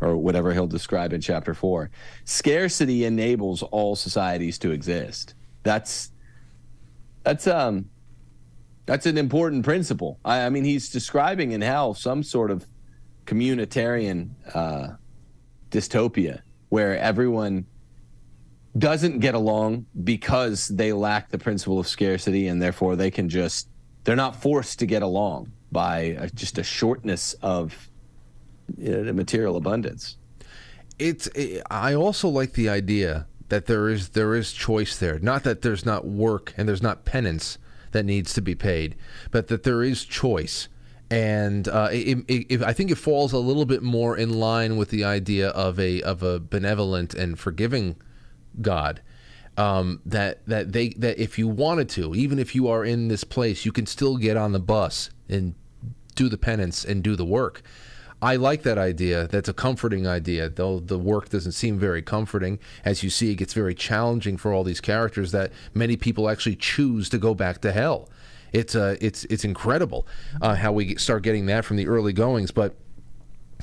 or 0.00 0.16
whatever 0.16 0.52
he'll 0.52 0.66
describe 0.66 1.12
in 1.12 1.20
chapter 1.20 1.54
four. 1.54 1.90
Scarcity 2.24 3.04
enables 3.04 3.62
all 3.62 3.96
societies 3.96 4.58
to 4.58 4.70
exist. 4.70 5.34
That's 5.62 6.10
that's 7.22 7.46
um 7.46 7.90
that's 8.86 9.06
an 9.06 9.18
important 9.18 9.64
principle. 9.64 10.18
I, 10.24 10.46
I 10.46 10.50
mean, 10.50 10.64
he's 10.64 10.90
describing 10.90 11.52
in 11.52 11.60
hell 11.60 11.94
some 11.94 12.22
sort 12.22 12.50
of 12.50 12.66
communitarian 13.24 14.30
uh, 14.52 14.94
dystopia 15.70 16.40
where 16.70 16.98
everyone 16.98 17.66
doesn't 18.78 19.18
get 19.18 19.34
along 19.34 19.86
because 20.04 20.68
they 20.68 20.92
lack 20.92 21.30
the 21.30 21.38
principle 21.38 21.78
of 21.78 21.88
scarcity 21.88 22.46
and 22.46 22.62
therefore 22.62 22.96
they 22.96 23.10
can 23.10 23.28
just 23.28 23.68
they're 24.04 24.16
not 24.16 24.40
forced 24.40 24.78
to 24.78 24.86
get 24.86 25.02
along 25.02 25.52
by 25.72 26.16
a, 26.18 26.30
just 26.30 26.58
a 26.58 26.62
shortness 26.62 27.34
of 27.42 27.90
you 28.78 29.04
know, 29.04 29.12
material 29.12 29.56
abundance. 29.56 30.16
It's 30.98 31.26
it, 31.28 31.62
i 31.70 31.94
also 31.94 32.28
like 32.28 32.52
the 32.52 32.68
idea 32.68 33.26
that 33.48 33.66
there 33.66 33.88
is 33.88 34.10
there 34.10 34.34
is 34.34 34.52
choice 34.52 34.96
there. 34.96 35.18
Not 35.18 35.42
that 35.44 35.62
there's 35.62 35.84
not 35.84 36.06
work 36.06 36.54
and 36.56 36.68
there's 36.68 36.82
not 36.82 37.04
penance 37.04 37.58
that 37.90 38.04
needs 38.04 38.32
to 38.34 38.40
be 38.40 38.54
paid 38.54 38.94
but 39.32 39.48
that 39.48 39.64
there 39.64 39.82
is 39.82 40.04
choice. 40.04 40.68
And 41.12 41.66
uh, 41.66 41.88
it, 41.90 42.18
it, 42.28 42.62
I 42.62 42.72
think 42.72 42.92
it 42.92 42.94
falls 42.94 43.32
a 43.32 43.38
little 43.38 43.64
bit 43.64 43.82
more 43.82 44.16
in 44.16 44.38
line 44.38 44.76
with 44.76 44.90
the 44.90 45.02
idea 45.02 45.48
of 45.48 45.80
a 45.80 46.00
of 46.02 46.22
a 46.22 46.38
benevolent 46.38 47.14
and 47.14 47.36
forgiving 47.36 47.96
God. 48.62 49.02
Um, 49.56 50.00
that 50.06 50.46
that 50.46 50.72
they 50.72 50.90
that 50.90 51.18
if 51.18 51.38
you 51.38 51.46
wanted 51.48 51.88
to, 51.90 52.14
even 52.14 52.38
if 52.38 52.54
you 52.54 52.68
are 52.68 52.84
in 52.84 53.08
this 53.08 53.24
place, 53.24 53.66
you 53.66 53.72
can 53.72 53.84
still 53.84 54.16
get 54.16 54.36
on 54.36 54.52
the 54.52 54.60
bus 54.60 55.10
and 55.28 55.54
do 56.14 56.28
the 56.28 56.38
penance 56.38 56.84
and 56.84 57.02
do 57.02 57.16
the 57.16 57.24
work. 57.24 57.62
I 58.22 58.36
like 58.36 58.62
that 58.64 58.76
idea. 58.78 59.26
That's 59.26 59.48
a 59.48 59.54
comforting 59.54 60.06
idea, 60.06 60.50
though 60.50 60.78
the 60.78 60.98
work 60.98 61.30
doesn't 61.30 61.52
seem 61.52 61.78
very 61.78 62.02
comforting. 62.02 62.58
As 62.84 63.02
you 63.02 63.08
see, 63.08 63.32
it 63.32 63.36
gets 63.36 63.54
very 63.54 63.74
challenging 63.74 64.36
for 64.36 64.52
all 64.52 64.62
these 64.62 64.80
characters 64.80 65.32
that 65.32 65.52
many 65.72 65.96
people 65.96 66.28
actually 66.28 66.56
choose 66.56 67.08
to 67.10 67.18
go 67.18 67.34
back 67.34 67.62
to 67.62 67.72
hell. 67.72 68.10
It's 68.52 68.74
uh, 68.74 68.96
it's 69.00 69.24
it's 69.24 69.44
incredible 69.44 70.06
uh, 70.42 70.54
how 70.56 70.72
we 70.72 70.96
start 70.96 71.22
getting 71.22 71.46
that 71.46 71.64
from 71.64 71.76
the 71.76 71.86
early 71.86 72.12
goings, 72.12 72.50
but 72.50 72.74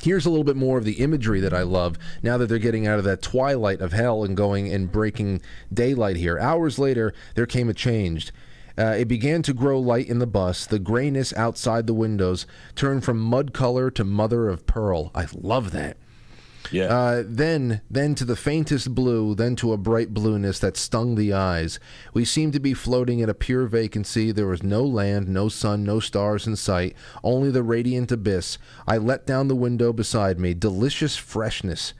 Here's 0.01 0.25
a 0.25 0.29
little 0.29 0.43
bit 0.43 0.55
more 0.55 0.77
of 0.77 0.85
the 0.85 0.99
imagery 0.99 1.39
that 1.41 1.53
I 1.53 1.63
love 1.63 1.97
now 2.21 2.37
that 2.37 2.47
they're 2.47 2.59
getting 2.59 2.87
out 2.87 2.99
of 2.99 3.05
that 3.05 3.21
twilight 3.21 3.81
of 3.81 3.93
hell 3.93 4.23
and 4.23 4.35
going 4.35 4.71
and 4.71 4.91
breaking 4.91 5.41
daylight 5.73 6.17
here. 6.17 6.37
Hours 6.39 6.79
later, 6.79 7.13
there 7.35 7.45
came 7.45 7.69
a 7.69 7.73
change. 7.73 8.31
Uh, 8.77 8.95
it 8.99 9.07
began 9.07 9.41
to 9.41 9.53
grow 9.53 9.79
light 9.79 10.07
in 10.07 10.19
the 10.19 10.27
bus. 10.27 10.65
The 10.65 10.79
grayness 10.79 11.33
outside 11.33 11.87
the 11.87 11.93
windows 11.93 12.45
turned 12.75 13.03
from 13.03 13.19
mud 13.19 13.53
color 13.53 13.89
to 13.91 14.03
mother 14.03 14.49
of 14.49 14.67
pearl. 14.67 15.11
I 15.15 15.25
love 15.33 15.71
that. 15.71 15.97
Yeah. 16.71 16.85
Uh, 16.85 17.23
then, 17.25 17.81
then 17.89 18.15
to 18.15 18.25
the 18.25 18.35
faintest 18.35 18.93
blue, 18.93 19.35
then 19.35 19.55
to 19.57 19.73
a 19.73 19.77
bright 19.77 20.13
blueness 20.13 20.59
that 20.59 20.77
stung 20.77 21.15
the 21.15 21.33
eyes. 21.33 21.79
We 22.13 22.25
seemed 22.25 22.53
to 22.53 22.59
be 22.59 22.73
floating 22.73 23.19
in 23.19 23.29
a 23.29 23.33
pure 23.33 23.67
vacancy. 23.67 24.31
There 24.31 24.47
was 24.47 24.63
no 24.63 24.83
land, 24.83 25.27
no 25.27 25.49
sun, 25.49 25.83
no 25.83 25.99
stars 25.99 26.47
in 26.47 26.55
sight, 26.55 26.95
only 27.23 27.51
the 27.51 27.63
radiant 27.63 28.11
abyss. 28.11 28.57
I 28.87 28.97
let 28.97 29.25
down 29.25 29.47
the 29.47 29.55
window 29.55 29.93
beside 29.93 30.39
me. 30.39 30.53
Delicious 30.53 31.15
freshness 31.15 31.93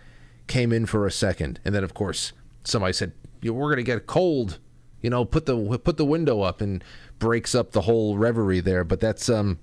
came 0.48 0.72
in 0.72 0.86
for 0.86 1.06
a 1.06 1.12
second, 1.12 1.60
and 1.66 1.76
then, 1.76 1.84
of 1.84 1.94
course, 1.94 2.34
somebody 2.64 2.94
said, 2.94 3.14
"We're 3.44 3.52
going 3.52 3.78
to 3.78 3.84
get 3.84 4.08
cold." 4.08 4.60
You 5.02 5.12
know, 5.12 5.26
put 5.26 5.46
the 5.46 5.78
put 5.78 5.98
the 5.98 6.06
window 6.06 6.42
up 6.42 6.60
and 6.60 6.84
breaks 7.20 7.54
up 7.54 7.72
the 7.72 7.82
whole 7.82 8.18
reverie 8.18 8.60
there. 8.60 8.84
But 8.84 9.00
that's 9.00 9.30
um, 9.30 9.60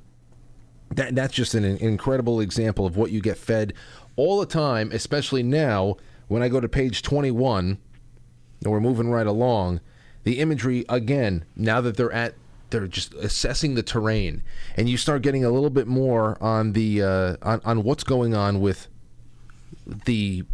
that 0.95 1.15
that's 1.15 1.35
just 1.35 1.55
an 1.55 1.65
incredible 1.65 2.41
example 2.41 2.87
of 2.87 2.97
what 2.97 3.11
you 3.11 3.21
get 3.21 3.37
fed 3.37 3.73
all 4.17 4.39
the 4.41 4.47
time, 4.47 4.91
especially 4.93 5.43
now 5.43 5.97
when 6.29 6.43
I 6.43 6.49
go 6.49 6.61
to 6.61 6.69
page 6.69 7.03
21 7.03 7.79
and 8.63 8.73
we're 8.73 8.81
moving 8.81 9.11
right 9.11 9.27
along. 9.27 9.81
The 10.25 10.41
imagery 10.41 10.85
again, 10.89 11.45
now 11.55 11.81
that 11.81 11.97
they're 11.97 12.13
at 12.13 12.35
they're 12.71 12.87
just 12.89 13.15
assessing 13.15 13.75
the 13.75 13.83
terrain 13.83 14.43
and 14.77 14.89
you 14.89 14.97
start 14.97 15.23
getting 15.23 15.45
a 15.45 15.51
little 15.51 15.71
bit 15.71 15.87
more 15.87 16.37
on 16.43 16.73
the 16.73 17.03
uh, 17.03 17.37
on, 17.43 17.61
on 17.65 17.83
what's 17.85 18.05
going 18.05 18.35
on 18.35 18.61
with 18.61 18.89
the 19.87 20.45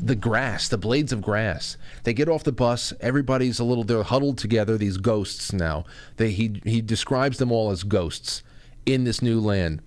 the 0.00 0.14
grass, 0.14 0.68
the 0.68 0.78
blades 0.78 1.12
of 1.12 1.20
grass. 1.20 1.76
They 2.04 2.14
get 2.14 2.28
off 2.28 2.44
the 2.44 2.52
bus. 2.52 2.92
Everybody's 3.00 3.58
a 3.58 3.64
little. 3.64 3.84
They're 3.84 4.02
huddled 4.02 4.38
together. 4.38 4.78
These 4.78 4.96
ghosts 4.96 5.52
now. 5.52 5.84
They 6.16 6.30
he 6.30 6.60
he 6.64 6.80
describes 6.80 7.38
them 7.38 7.52
all 7.52 7.70
as 7.70 7.82
ghosts 7.82 8.42
in 8.86 9.04
this 9.04 9.20
new 9.20 9.38
land 9.38 9.82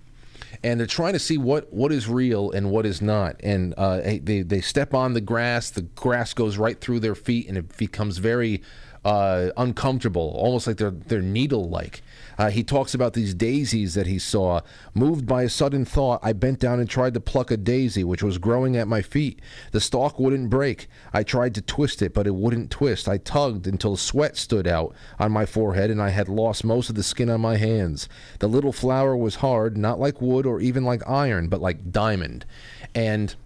and 0.64 0.78
they're 0.78 0.86
trying 0.86 1.12
to 1.12 1.18
see 1.18 1.38
what 1.38 1.72
what 1.72 1.92
is 1.92 2.08
real 2.08 2.50
and 2.52 2.70
what 2.70 2.86
is 2.86 3.02
not. 3.02 3.36
And 3.42 3.74
uh, 3.76 4.00
they 4.00 4.42
they 4.42 4.60
step 4.60 4.94
on 4.94 5.14
the 5.14 5.20
grass, 5.20 5.70
the 5.70 5.82
grass 5.82 6.34
goes 6.34 6.56
right 6.56 6.80
through 6.80 7.00
their 7.00 7.14
feet, 7.14 7.48
and 7.48 7.58
it 7.58 7.76
becomes 7.76 8.18
very 8.18 8.62
uh, 9.04 9.50
uncomfortable, 9.56 10.34
almost 10.36 10.66
like 10.66 10.76
they're 10.76 10.90
they're 10.90 11.22
needle 11.22 11.68
like. 11.68 12.02
Uh, 12.42 12.50
he 12.50 12.64
talks 12.64 12.92
about 12.92 13.12
these 13.12 13.34
daisies 13.34 13.94
that 13.94 14.08
he 14.08 14.18
saw. 14.18 14.60
Moved 14.94 15.28
by 15.28 15.44
a 15.44 15.48
sudden 15.48 15.84
thought, 15.84 16.18
I 16.24 16.32
bent 16.32 16.58
down 16.58 16.80
and 16.80 16.90
tried 16.90 17.14
to 17.14 17.20
pluck 17.20 17.52
a 17.52 17.56
daisy 17.56 18.02
which 18.02 18.20
was 18.20 18.38
growing 18.38 18.76
at 18.76 18.88
my 18.88 19.00
feet. 19.00 19.40
The 19.70 19.80
stalk 19.80 20.18
wouldn't 20.18 20.50
break. 20.50 20.88
I 21.12 21.22
tried 21.22 21.54
to 21.54 21.62
twist 21.62 22.02
it, 22.02 22.12
but 22.12 22.26
it 22.26 22.34
wouldn't 22.34 22.72
twist. 22.72 23.08
I 23.08 23.18
tugged 23.18 23.68
until 23.68 23.96
sweat 23.96 24.36
stood 24.36 24.66
out 24.66 24.92
on 25.20 25.30
my 25.30 25.46
forehead 25.46 25.88
and 25.88 26.02
I 26.02 26.08
had 26.08 26.28
lost 26.28 26.64
most 26.64 26.90
of 26.90 26.96
the 26.96 27.04
skin 27.04 27.30
on 27.30 27.40
my 27.40 27.58
hands. 27.58 28.08
The 28.40 28.48
little 28.48 28.72
flower 28.72 29.16
was 29.16 29.36
hard, 29.36 29.78
not 29.78 30.00
like 30.00 30.20
wood 30.20 30.44
or 30.44 30.60
even 30.60 30.82
like 30.82 31.08
iron, 31.08 31.46
but 31.46 31.60
like 31.60 31.92
diamond. 31.92 32.44
And 32.92 33.36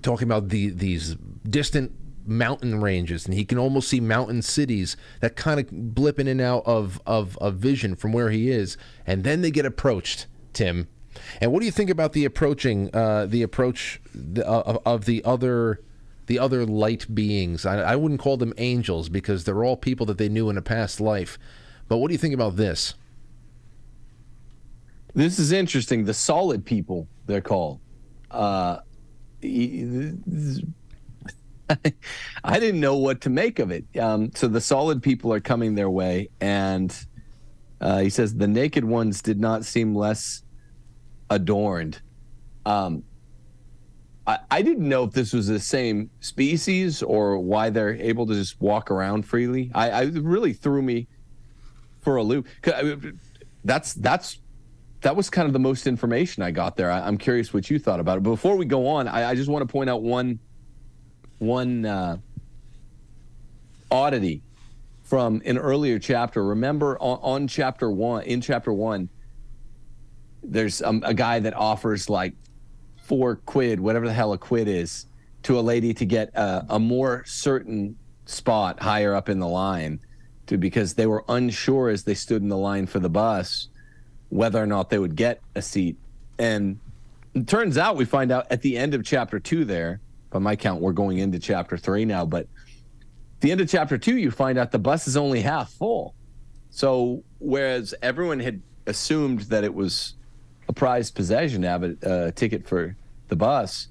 talking 0.00 0.26
about 0.26 0.48
the 0.48 0.70
these 0.70 1.16
distant 1.46 1.92
mountain 2.26 2.80
ranges 2.80 3.24
and 3.26 3.34
he 3.34 3.44
can 3.44 3.58
almost 3.58 3.88
see 3.88 4.00
mountain 4.00 4.42
cities 4.42 4.96
that 5.20 5.36
kind 5.36 5.60
of 5.60 5.94
blip 5.94 6.18
in 6.18 6.28
and 6.28 6.40
out 6.40 6.62
of, 6.66 7.00
of, 7.06 7.36
of 7.38 7.56
vision 7.56 7.96
from 7.96 8.12
where 8.12 8.30
he 8.30 8.50
is 8.50 8.76
and 9.06 9.24
then 9.24 9.42
they 9.42 9.50
get 9.50 9.66
approached 9.66 10.26
tim. 10.52 10.88
And 11.40 11.52
what 11.52 11.60
do 11.60 11.66
you 11.66 11.72
think 11.72 11.90
about 11.90 12.12
the 12.12 12.24
approaching 12.24 12.94
uh, 12.94 13.26
the 13.26 13.42
approach 13.42 14.00
the, 14.14 14.46
uh, 14.48 14.78
of, 14.86 15.04
the 15.06 15.24
other 15.24 15.80
the 16.26 16.38
other 16.38 16.64
light 16.64 17.12
beings? 17.12 17.66
I, 17.66 17.80
I 17.80 17.96
wouldn't 17.96 18.20
call 18.20 18.36
them 18.36 18.54
angels 18.58 19.08
because 19.08 19.44
they're 19.44 19.64
all 19.64 19.76
people 19.76 20.06
that 20.06 20.18
they 20.18 20.28
knew 20.28 20.48
in 20.48 20.56
a 20.56 20.62
past 20.62 21.00
life 21.00 21.38
but 21.90 21.98
what 21.98 22.08
do 22.08 22.14
you 22.14 22.18
think 22.18 22.34
about 22.34 22.54
this? 22.54 22.94
This 25.12 25.40
is 25.40 25.50
interesting 25.50 26.04
the 26.04 26.14
solid 26.14 26.64
people 26.64 27.08
they're 27.26 27.40
called. 27.40 27.80
Uh, 28.30 28.78
I 32.44 32.58
didn't 32.58 32.80
know 32.80 32.96
what 32.96 33.20
to 33.22 33.30
make 33.30 33.58
of 33.58 33.70
it. 33.70 33.84
Um, 33.98 34.30
so 34.34 34.48
the 34.48 34.60
solid 34.60 35.02
people 35.02 35.32
are 35.32 35.40
coming 35.40 35.74
their 35.74 35.90
way, 35.90 36.30
and 36.40 36.94
uh, 37.80 38.00
he 38.00 38.10
says 38.10 38.34
the 38.34 38.48
naked 38.48 38.84
ones 38.84 39.22
did 39.22 39.40
not 39.40 39.64
seem 39.64 39.94
less 39.94 40.42
adorned. 41.28 42.00
Um, 42.66 43.04
I, 44.26 44.38
I 44.50 44.62
didn't 44.62 44.88
know 44.88 45.04
if 45.04 45.12
this 45.12 45.32
was 45.32 45.46
the 45.46 45.60
same 45.60 46.10
species 46.20 47.02
or 47.02 47.38
why 47.38 47.70
they're 47.70 47.94
able 47.94 48.26
to 48.26 48.34
just 48.34 48.60
walk 48.60 48.90
around 48.90 49.22
freely. 49.22 49.70
I, 49.74 49.90
I 49.90 50.02
really 50.02 50.52
threw 50.52 50.82
me 50.82 51.08
for 52.00 52.16
a 52.16 52.22
loop. 52.22 52.46
That's 53.64 53.94
that's 53.94 54.38
that 55.02 55.16
was 55.16 55.30
kind 55.30 55.46
of 55.46 55.52
the 55.52 55.58
most 55.58 55.86
information 55.86 56.42
I 56.42 56.50
got 56.50 56.76
there. 56.76 56.90
I, 56.90 57.06
am 57.08 57.16
curious 57.16 57.54
what 57.54 57.70
you 57.70 57.78
thought 57.78 58.00
about 58.00 58.18
it. 58.18 58.22
Before 58.22 58.56
we 58.56 58.66
go 58.66 58.86
on, 58.86 59.08
I, 59.08 59.30
I 59.30 59.34
just 59.34 59.48
want 59.48 59.66
to 59.66 59.70
point 59.70 59.88
out 59.88 60.02
one 60.02 60.38
one 61.40 61.84
uh, 61.84 62.16
oddity 63.90 64.42
from 65.02 65.42
an 65.44 65.58
earlier 65.58 65.98
chapter. 65.98 66.44
Remember 66.44 66.96
on, 67.00 67.18
on 67.22 67.48
chapter 67.48 67.90
one, 67.90 68.22
in 68.22 68.40
chapter 68.40 68.72
one, 68.72 69.08
there's 70.42 70.80
um, 70.82 71.02
a 71.04 71.12
guy 71.12 71.40
that 71.40 71.54
offers 71.54 72.08
like 72.08 72.34
four 73.02 73.36
quid, 73.36 73.80
whatever 73.80 74.06
the 74.06 74.12
hell 74.12 74.32
a 74.32 74.38
quid 74.38 74.68
is, 74.68 75.06
to 75.42 75.58
a 75.58 75.62
lady 75.62 75.92
to 75.94 76.04
get 76.04 76.28
a, 76.36 76.64
a 76.68 76.78
more 76.78 77.24
certain 77.26 77.96
spot 78.26 78.80
higher 78.80 79.14
up 79.14 79.28
in 79.28 79.40
the 79.40 79.48
line 79.48 79.98
to 80.46 80.56
because 80.56 80.94
they 80.94 81.06
were 81.06 81.24
unsure 81.28 81.88
as 81.88 82.04
they 82.04 82.14
stood 82.14 82.42
in 82.42 82.48
the 82.48 82.56
line 82.56 82.86
for 82.86 83.00
the 83.00 83.10
bus 83.10 83.68
whether 84.28 84.62
or 84.62 84.66
not 84.66 84.90
they 84.90 84.98
would 84.98 85.16
get 85.16 85.40
a 85.56 85.62
seat. 85.62 85.96
And 86.38 86.78
it 87.34 87.48
turns 87.48 87.76
out 87.76 87.96
we 87.96 88.04
find 88.04 88.30
out 88.30 88.46
at 88.50 88.62
the 88.62 88.76
end 88.78 88.94
of 88.94 89.04
chapter 89.04 89.40
two 89.40 89.64
there, 89.64 90.00
by 90.30 90.38
my 90.38 90.56
count, 90.56 90.80
we're 90.80 90.92
going 90.92 91.18
into 91.18 91.38
chapter 91.38 91.76
three 91.76 92.04
now, 92.04 92.24
but 92.24 92.46
the 93.40 93.50
end 93.50 93.60
of 93.60 93.68
chapter 93.68 93.98
two, 93.98 94.16
you 94.16 94.30
find 94.30 94.58
out 94.58 94.70
the 94.70 94.78
bus 94.78 95.08
is 95.08 95.16
only 95.16 95.40
half 95.40 95.70
full. 95.72 96.14
So 96.70 97.24
whereas 97.38 97.94
everyone 98.02 98.38
had 98.40 98.62
assumed 98.86 99.40
that 99.42 99.64
it 99.64 99.74
was 99.74 100.14
a 100.68 100.72
prized 100.72 101.14
possession 101.14 101.62
to 101.62 101.68
have 101.68 101.82
a, 101.82 101.96
a 102.02 102.32
ticket 102.32 102.66
for 102.66 102.96
the 103.28 103.36
bus, 103.36 103.88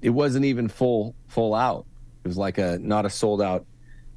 it 0.00 0.10
wasn't 0.10 0.44
even 0.44 0.68
full 0.68 1.14
full 1.26 1.54
out. 1.54 1.84
It 2.24 2.28
was 2.28 2.38
like 2.38 2.58
a 2.58 2.78
not 2.80 3.04
a 3.04 3.10
sold 3.10 3.42
out 3.42 3.66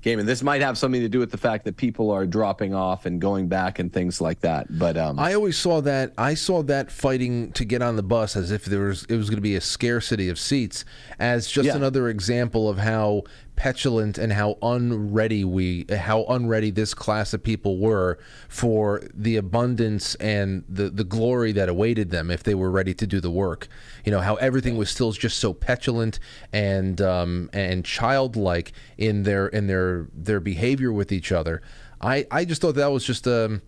game. 0.02 0.20
And 0.20 0.28
this 0.28 0.44
might 0.44 0.62
have 0.62 0.78
something 0.78 1.02
to 1.02 1.10
do 1.10 1.20
with 1.20 1.32
the 1.32 1.38
fact 1.38 1.66
that 1.66 1.78
people 1.78 2.12
are 2.12 2.26
dropping 2.26 2.74
off 2.74 3.06
and 3.06 3.22
going 3.22 3.48
back 3.48 3.80
and 3.80 3.92
things 3.92 4.22
like 4.22 4.40
that. 4.42 4.68
But 4.78 4.98
um, 4.98 5.20
I 5.20 5.34
always 5.34 5.58
saw 5.58 5.82
that 5.82 6.14
I 6.18 6.34
saw 6.34 6.64
that 6.64 6.92
fighting 6.92 7.52
to 7.54 7.66
get 7.66 7.82
on 7.82 7.96
the 7.96 8.04
bus 8.04 8.36
as 8.36 8.52
if 8.52 8.66
there 8.66 8.82
was 8.82 9.06
it 9.06 9.16
was 9.16 9.30
going 9.30 9.38
to 9.38 9.42
be 9.42 9.56
a 9.56 9.62
scarcity 9.62 10.30
of 10.30 10.40
seats 10.40 10.86
as 11.20 11.50
just 11.50 11.68
yeah. 11.68 11.76
another 11.76 12.10
example 12.10 12.70
of 12.70 12.78
how 12.78 13.24
petulant 13.56 14.18
and 14.18 14.34
how 14.34 14.58
unready 14.62 15.44
we 15.44 15.86
how 15.90 16.24
unready 16.26 16.72
this 16.72 16.94
class 16.94 17.34
of 17.34 17.44
people 17.44 17.78
were 17.78 18.18
for 18.50 19.04
the 19.14 19.36
abundance 19.38 20.16
and 20.16 20.64
the 20.68 20.90
the 20.90 21.04
glory 21.04 21.52
that 21.52 21.70
awaited 21.70 22.10
them 22.10 22.32
if 22.32 22.44
they 22.44 22.56
were 22.56 22.72
ready 22.72 22.94
to 22.94 23.06
do 23.06 23.20
the 23.20 23.32
work. 23.32 23.68
You 24.06 24.12
know 24.12 24.22
how 24.22 24.36
everything 24.36 24.78
was 24.78 24.90
still 24.90 25.12
just 25.12 25.38
so 25.38 25.54
petulant 25.54 26.20
and 26.52 27.02
um, 27.02 27.50
and 27.54 27.86
childlike 27.86 28.74
in 28.98 29.24
their 29.24 29.48
in 29.48 29.68
their 29.68 30.08
their 30.14 30.40
behavior 30.40 30.92
with 30.92 31.12
each 31.12 31.32
other. 31.32 31.62
I 32.02 32.26
i 32.32 32.46
just 32.46 32.62
thought 32.62 32.76
that 32.76 32.92
was 32.92 33.06
just 33.06 33.28
um 33.28 33.62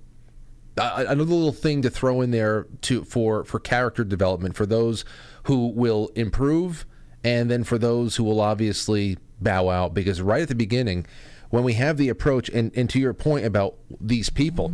another 0.76 1.24
little 1.24 1.52
thing 1.52 1.82
to 1.84 1.90
throw 1.90 2.22
in 2.22 2.32
there 2.32 2.66
to 2.82 3.04
for 3.04 3.44
for 3.44 3.60
character 3.60 4.04
development 4.04 4.56
for 4.56 4.66
those 4.66 5.06
who 5.44 5.68
will 5.68 6.10
improve 6.16 6.86
and 7.24 7.50
then 7.50 7.64
for 7.64 7.78
those 7.78 8.16
who 8.16 8.24
will 8.24 8.42
obviously 8.42 9.18
bow 9.44 9.70
out 9.70 9.94
because 9.94 10.22
right 10.22 10.42
at 10.42 10.48
the 10.48 10.56
beginning, 10.56 11.06
when 11.50 11.64
we 11.64 11.74
have 11.74 11.98
the 11.98 12.10
approach, 12.10 12.50
and, 12.50 12.72
and 12.76 12.90
to 12.90 13.00
your 13.00 13.14
point 13.14 13.46
about 13.46 13.76
these 14.02 14.30
people, 14.30 14.72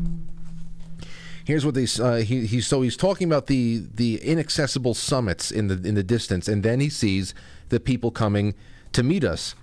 here's 1.43 1.65
what 1.65 1.75
they 1.75 1.87
uh, 1.99 2.17
he, 2.17 2.45
he 2.45 2.61
so 2.61 2.81
he's 2.81 2.95
talking 2.95 3.27
about 3.27 3.47
the 3.47 3.83
the 3.93 4.21
inaccessible 4.23 4.93
summits 4.93 5.51
in 5.51 5.67
the 5.67 5.87
in 5.87 5.95
the 5.95 6.03
distance, 6.03 6.47
and 6.47 6.63
then 6.63 6.79
he 6.79 6.89
sees 6.89 7.33
the 7.69 7.79
people 7.79 8.11
coming 8.11 8.53
to 8.93 9.03
meet 9.03 9.23
us. 9.23 9.55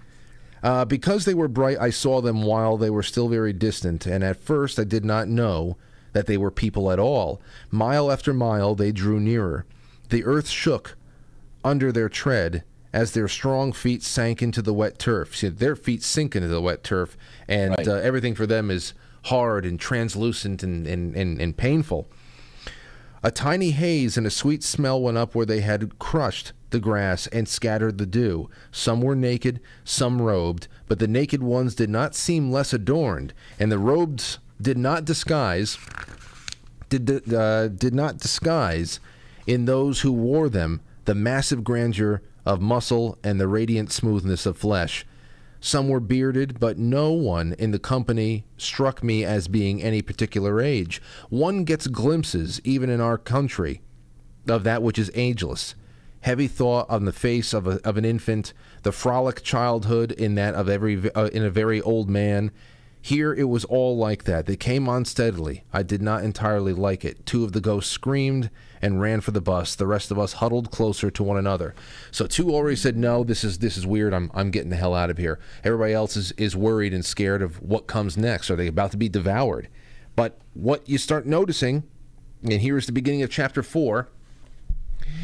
Uh, 0.63 0.85
because 0.85 1.25
they 1.25 1.35
were 1.35 1.49
bright, 1.49 1.79
I 1.79 1.91
saw 1.91 2.21
them 2.21 2.43
while 2.43 2.77
they 2.77 2.91
were 2.91 3.03
still 3.03 3.29
very 3.29 3.53
distant, 3.53 4.05
and 4.05 4.25
at 4.25 4.41
first 4.41 4.79
I 4.79 4.85
did 4.85 5.05
not 5.05 5.29
know 5.29 5.77
that 6.13 6.27
they 6.27 6.37
were 6.37 6.51
people 6.51 6.91
at 6.91 6.99
all. 6.99 7.41
Mile 7.71 8.11
after 8.11 8.35
mile, 8.35 8.75
they 8.75 8.91
drew 8.91 9.21
nearer. 9.21 9.65
The 10.09 10.25
earth 10.25 10.49
shook 10.49 10.97
under 11.63 11.93
their 11.93 12.09
tread, 12.09 12.65
as 12.97 13.13
their 13.13 13.29
strong 13.29 13.75
feet 13.75 14.03
sank 14.03 14.41
into 14.41 14.63
the 14.63 14.73
wet 14.73 14.99
turf. 14.99 15.37
See, 15.37 15.51
their 15.51 15.77
feet 15.77 16.03
sink 16.03 16.35
into 16.35 16.49
the 16.49 16.63
wet 16.63 16.83
turf, 16.83 17.15
and 17.47 17.75
right. 17.77 17.87
uh, 17.87 17.97
everything 17.97 18.35
for 18.35 18.47
them 18.47 18.71
is 18.71 18.95
hard 19.25 19.67
and 19.67 19.79
translucent 19.79 20.63
and, 20.63 20.87
and, 20.87 21.15
and, 21.15 21.39
and 21.39 21.55
painful. 21.55 22.09
A 23.23 23.31
tiny 23.31 23.73
haze 23.73 24.17
and 24.17 24.27
a 24.27 24.31
sweet 24.31 24.65
smell 24.65 24.99
went 24.99 25.19
up 25.19 25.35
where 25.35 25.45
they 25.45 25.61
had 25.61 25.99
crushed 25.99 26.55
the 26.71 26.81
grass 26.81 27.27
and 27.27 27.47
scattered 27.47 27.99
the 27.99 28.07
dew. 28.07 28.49
Some 28.71 29.03
were 29.03 29.15
naked, 29.15 29.61
some 29.85 30.23
robed, 30.23 30.67
but 30.89 30.99
the 30.99 31.07
naked 31.07 31.43
ones 31.43 31.75
did 31.75 31.91
not 31.91 32.15
seem 32.15 32.51
less 32.51 32.73
adorned, 32.73 33.35
and 33.59 33.71
the 33.71 33.79
robes 33.79 34.39
did 34.59 34.79
not 34.79 35.05
disguise 35.05 35.77
did 36.89 37.35
uh, 37.35 37.69
did 37.69 37.95
not 37.95 38.17
disguise 38.17 39.01
in 39.47 39.67
those 39.67 40.01
who 40.01 40.13
wore 40.13 40.49
them 40.49 40.81
the 41.05 41.15
massive 41.15 41.63
grandeur 41.63 42.23
of 42.47 42.61
muscle 42.61 43.19
and 43.23 43.39
the 43.39 43.49
radiant 43.49 43.93
smoothness 43.93 44.47
of 44.47 44.57
flesh. 44.57 45.05
Some 45.61 45.89
were 45.89 46.01
bearded, 46.01 46.61
but 46.61 46.79
no 46.79 47.13
one 47.13 47.55
in 47.59 47.73
the 47.73 47.79
company 47.79 48.45
struck 48.57 49.03
me 49.03 49.25
as 49.25 49.49
being 49.49 49.83
any 49.83 50.01
particular 50.01 50.61
age. 50.61 51.03
One 51.29 51.65
gets 51.65 51.89
glimpses, 51.89 52.61
even 52.63 52.89
in 52.89 53.01
our 53.01 53.19
country, 53.19 53.81
of 54.49 54.65
that 54.65 54.83
which 54.83 54.99
is 54.99 55.11
ageless. 55.15 55.75
Heavy 56.21 56.47
thought 56.47 56.89
on 56.89 57.05
the 57.05 57.13
face 57.13 57.53
of, 57.53 57.67
a, 57.67 57.81
of 57.87 57.97
an 57.97 58.05
infant, 58.05 58.53
the 58.83 58.93
frolic 58.93 59.43
childhood 59.43 60.13
in 60.13 60.35
that 60.37 60.55
of 60.55 60.69
every 60.69 61.11
uh, 61.13 61.27
in 61.27 61.43
a 61.43 61.51
very 61.51 61.81
old 61.81 62.09
man, 62.09 62.51
here 63.07 63.33
it 63.33 63.45
was 63.45 63.65
all 63.67 63.97
like 63.97 64.25
that. 64.25 64.47
They 64.47 64.57
came 64.57 64.89
on 64.89 65.05
steadily. 65.05 65.63
I 65.73 65.85
did 65.85 66.03
not 66.03 66.25
entirely 66.25 66.73
like 66.73 67.05
it. 67.05 67.25
Two 67.25 67.45
of 67.45 67.53
the 67.53 67.61
ghosts 67.61 67.93
screamed 67.93 68.51
and 68.83 69.01
ran 69.01 69.21
for 69.21 69.31
the 69.31 69.41
bus. 69.41 69.77
The 69.77 69.87
rest 69.87 70.11
of 70.11 70.19
us 70.19 70.35
huddled 70.35 70.73
closer 70.73 71.09
to 71.13 71.23
one 71.23 71.37
another. 71.37 71.77
So 72.11 72.27
two 72.27 72.51
already 72.51 72.75
said, 72.75 72.97
"No, 72.97 73.23
this 73.23 73.45
is 73.45 73.59
this 73.59 73.77
is 73.77 73.87
weird. 73.87 74.13
I'm 74.13 74.29
I'm 74.35 74.51
getting 74.51 74.71
the 74.71 74.77
hell 74.77 74.93
out 74.93 75.09
of 75.09 75.19
here." 75.19 75.39
Everybody 75.63 75.93
else 75.93 76.17
is 76.17 76.33
is 76.33 76.57
worried 76.57 76.93
and 76.93 77.05
scared 77.05 77.43
of 77.43 77.63
what 77.63 77.87
comes 77.87 78.17
next. 78.17 78.51
Are 78.51 78.57
they 78.57 78.67
about 78.67 78.91
to 78.91 78.97
be 78.97 79.09
devoured? 79.09 79.69
But 80.17 80.41
what 80.55 80.89
you 80.89 80.99
start 80.99 81.27
noticing, 81.27 81.85
and 82.43 82.61
here's 82.61 82.87
the 82.87 82.93
beginning 82.93 83.23
of 83.23 83.31
chapter 83.31 83.63
four, 83.63 84.09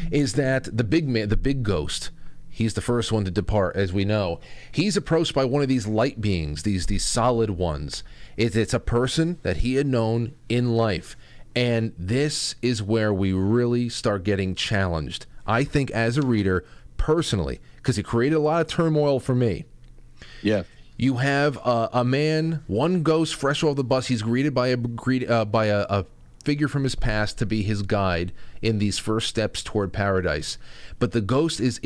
is 0.09 0.35
that 0.35 0.77
the 0.77 0.85
big 0.85 1.09
man, 1.09 1.27
the 1.27 1.35
big 1.35 1.63
ghost 1.63 2.11
He's 2.55 2.75
the 2.75 2.81
first 2.81 3.11
one 3.11 3.25
to 3.25 3.31
depart, 3.31 3.75
as 3.75 3.91
we 3.91 4.05
know. 4.05 4.39
He's 4.71 4.95
approached 4.95 5.33
by 5.33 5.43
one 5.43 5.63
of 5.63 5.67
these 5.67 5.87
light 5.87 6.21
beings, 6.21 6.61
these 6.61 6.85
these 6.85 7.03
solid 7.03 7.49
ones. 7.49 8.03
It's, 8.37 8.55
it's 8.55 8.75
a 8.75 8.79
person 8.79 9.39
that 9.41 9.57
he 9.57 9.73
had 9.73 9.87
known 9.87 10.35
in 10.49 10.75
life, 10.77 11.17
and 11.55 11.93
this 11.97 12.53
is 12.61 12.83
where 12.83 13.11
we 13.11 13.33
really 13.33 13.89
start 13.89 14.23
getting 14.23 14.53
challenged. 14.53 15.25
I 15.47 15.63
think, 15.63 15.89
as 15.91 16.15
a 16.15 16.21
reader, 16.21 16.63
personally, 16.95 17.59
because 17.77 17.97
it 17.97 18.03
created 18.03 18.35
a 18.35 18.39
lot 18.39 18.61
of 18.61 18.67
turmoil 18.67 19.19
for 19.19 19.33
me. 19.33 19.65
Yeah. 20.43 20.63
You 20.95 21.17
have 21.17 21.57
a, 21.57 21.89
a 21.91 22.03
man, 22.03 22.63
one 22.67 23.01
ghost 23.01 23.33
fresh 23.33 23.63
off 23.63 23.77
the 23.77 23.83
bus. 23.83 24.07
He's 24.07 24.21
greeted 24.21 24.53
by 24.53 24.67
a 24.67 24.77
uh, 25.27 25.45
by 25.45 25.65
a, 25.65 25.87
a 25.89 26.05
figure 26.45 26.67
from 26.67 26.83
his 26.83 26.95
past 26.95 27.37
to 27.39 27.45
be 27.45 27.63
his 27.63 27.81
guide 27.81 28.31
in 28.61 28.77
these 28.77 28.99
first 28.99 29.27
steps 29.27 29.63
toward 29.63 29.91
paradise. 29.91 30.57
But 30.99 31.13
the 31.13 31.21
ghost 31.21 31.59
is 31.59 31.79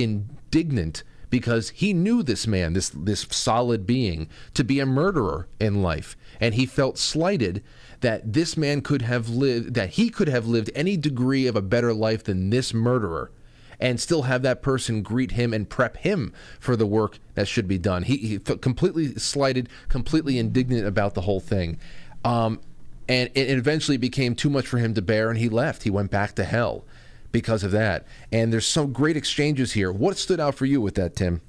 indignant 0.52 1.04
because 1.30 1.70
he 1.72 1.94
knew 1.94 2.24
this 2.24 2.48
man, 2.48 2.74
this 2.74 2.90
this 2.90 3.28
solid 3.30 3.86
being, 3.86 4.30
to 4.54 4.64
be 4.64 4.80
a 4.80 4.86
murderer 4.86 5.48
in 5.60 5.82
life, 5.82 6.16
and 6.40 6.56
he 6.56 6.66
felt 6.66 6.98
slighted 6.98 7.64
that 8.00 8.34
this 8.34 8.56
man 8.56 8.82
could 8.82 9.02
have 9.02 9.28
lived 9.28 9.74
that 9.74 9.92
he 9.92 10.10
could 10.10 10.30
have 10.30 10.48
lived 10.48 10.72
any 10.74 10.96
degree 10.96 11.48
of 11.48 11.56
a 11.56 11.62
better 11.62 11.94
life 11.94 12.24
than 12.24 12.50
this 12.50 12.74
murderer 12.74 13.32
and 13.80 14.00
still 14.00 14.24
have 14.24 14.42
that 14.42 14.64
person 14.64 15.04
greet 15.04 15.32
him 15.32 15.54
and 15.54 15.70
prep 15.70 15.98
him 15.98 16.34
for 16.60 16.76
the 16.76 16.86
work 16.88 17.20
that 17.36 17.48
should 17.48 17.68
be 17.68 17.78
done. 17.78 18.02
He, 18.02 18.18
he 18.18 18.38
felt 18.40 18.60
completely 18.60 19.14
slighted, 19.16 19.70
completely 19.88 20.40
indignant 20.40 20.88
about 20.88 21.14
the 21.14 21.22
whole 21.22 21.40
thing. 21.40 21.78
Um, 22.26 22.60
and 23.08 23.30
it 23.36 23.52
eventually 23.52 23.98
became 23.98 24.34
too 24.34 24.50
much 24.50 24.66
for 24.66 24.80
him 24.80 24.96
to 24.96 25.02
bear, 25.04 25.30
and 25.30 25.38
he 25.38 25.48
left. 25.48 25.84
He 25.84 25.92
went 25.92 26.10
back 26.10 26.34
to 26.36 26.44
hell 26.44 26.86
because 27.32 27.64
of 27.64 27.72
that. 27.72 28.08
And 28.32 28.52
there's 28.52 28.68
some 28.68 28.94
great 28.94 29.18
exchanges 29.18 29.74
here. 29.74 29.92
What 29.92 30.18
stood 30.18 30.40
out 30.40 30.56
for 30.56 30.66
you 30.66 30.82
with 30.82 30.96
that, 30.96 31.16
Tim? 31.16 31.42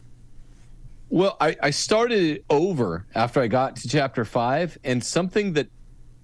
Well, 1.11 1.37
I, 1.41 1.57
I 1.63 1.71
started 1.71 2.45
over 2.51 3.07
after 3.15 3.41
I 3.41 3.47
got 3.47 3.77
to 3.77 3.89
chapter 3.89 4.25
five, 4.25 4.77
and 4.85 5.03
something 5.03 5.55
that 5.55 5.69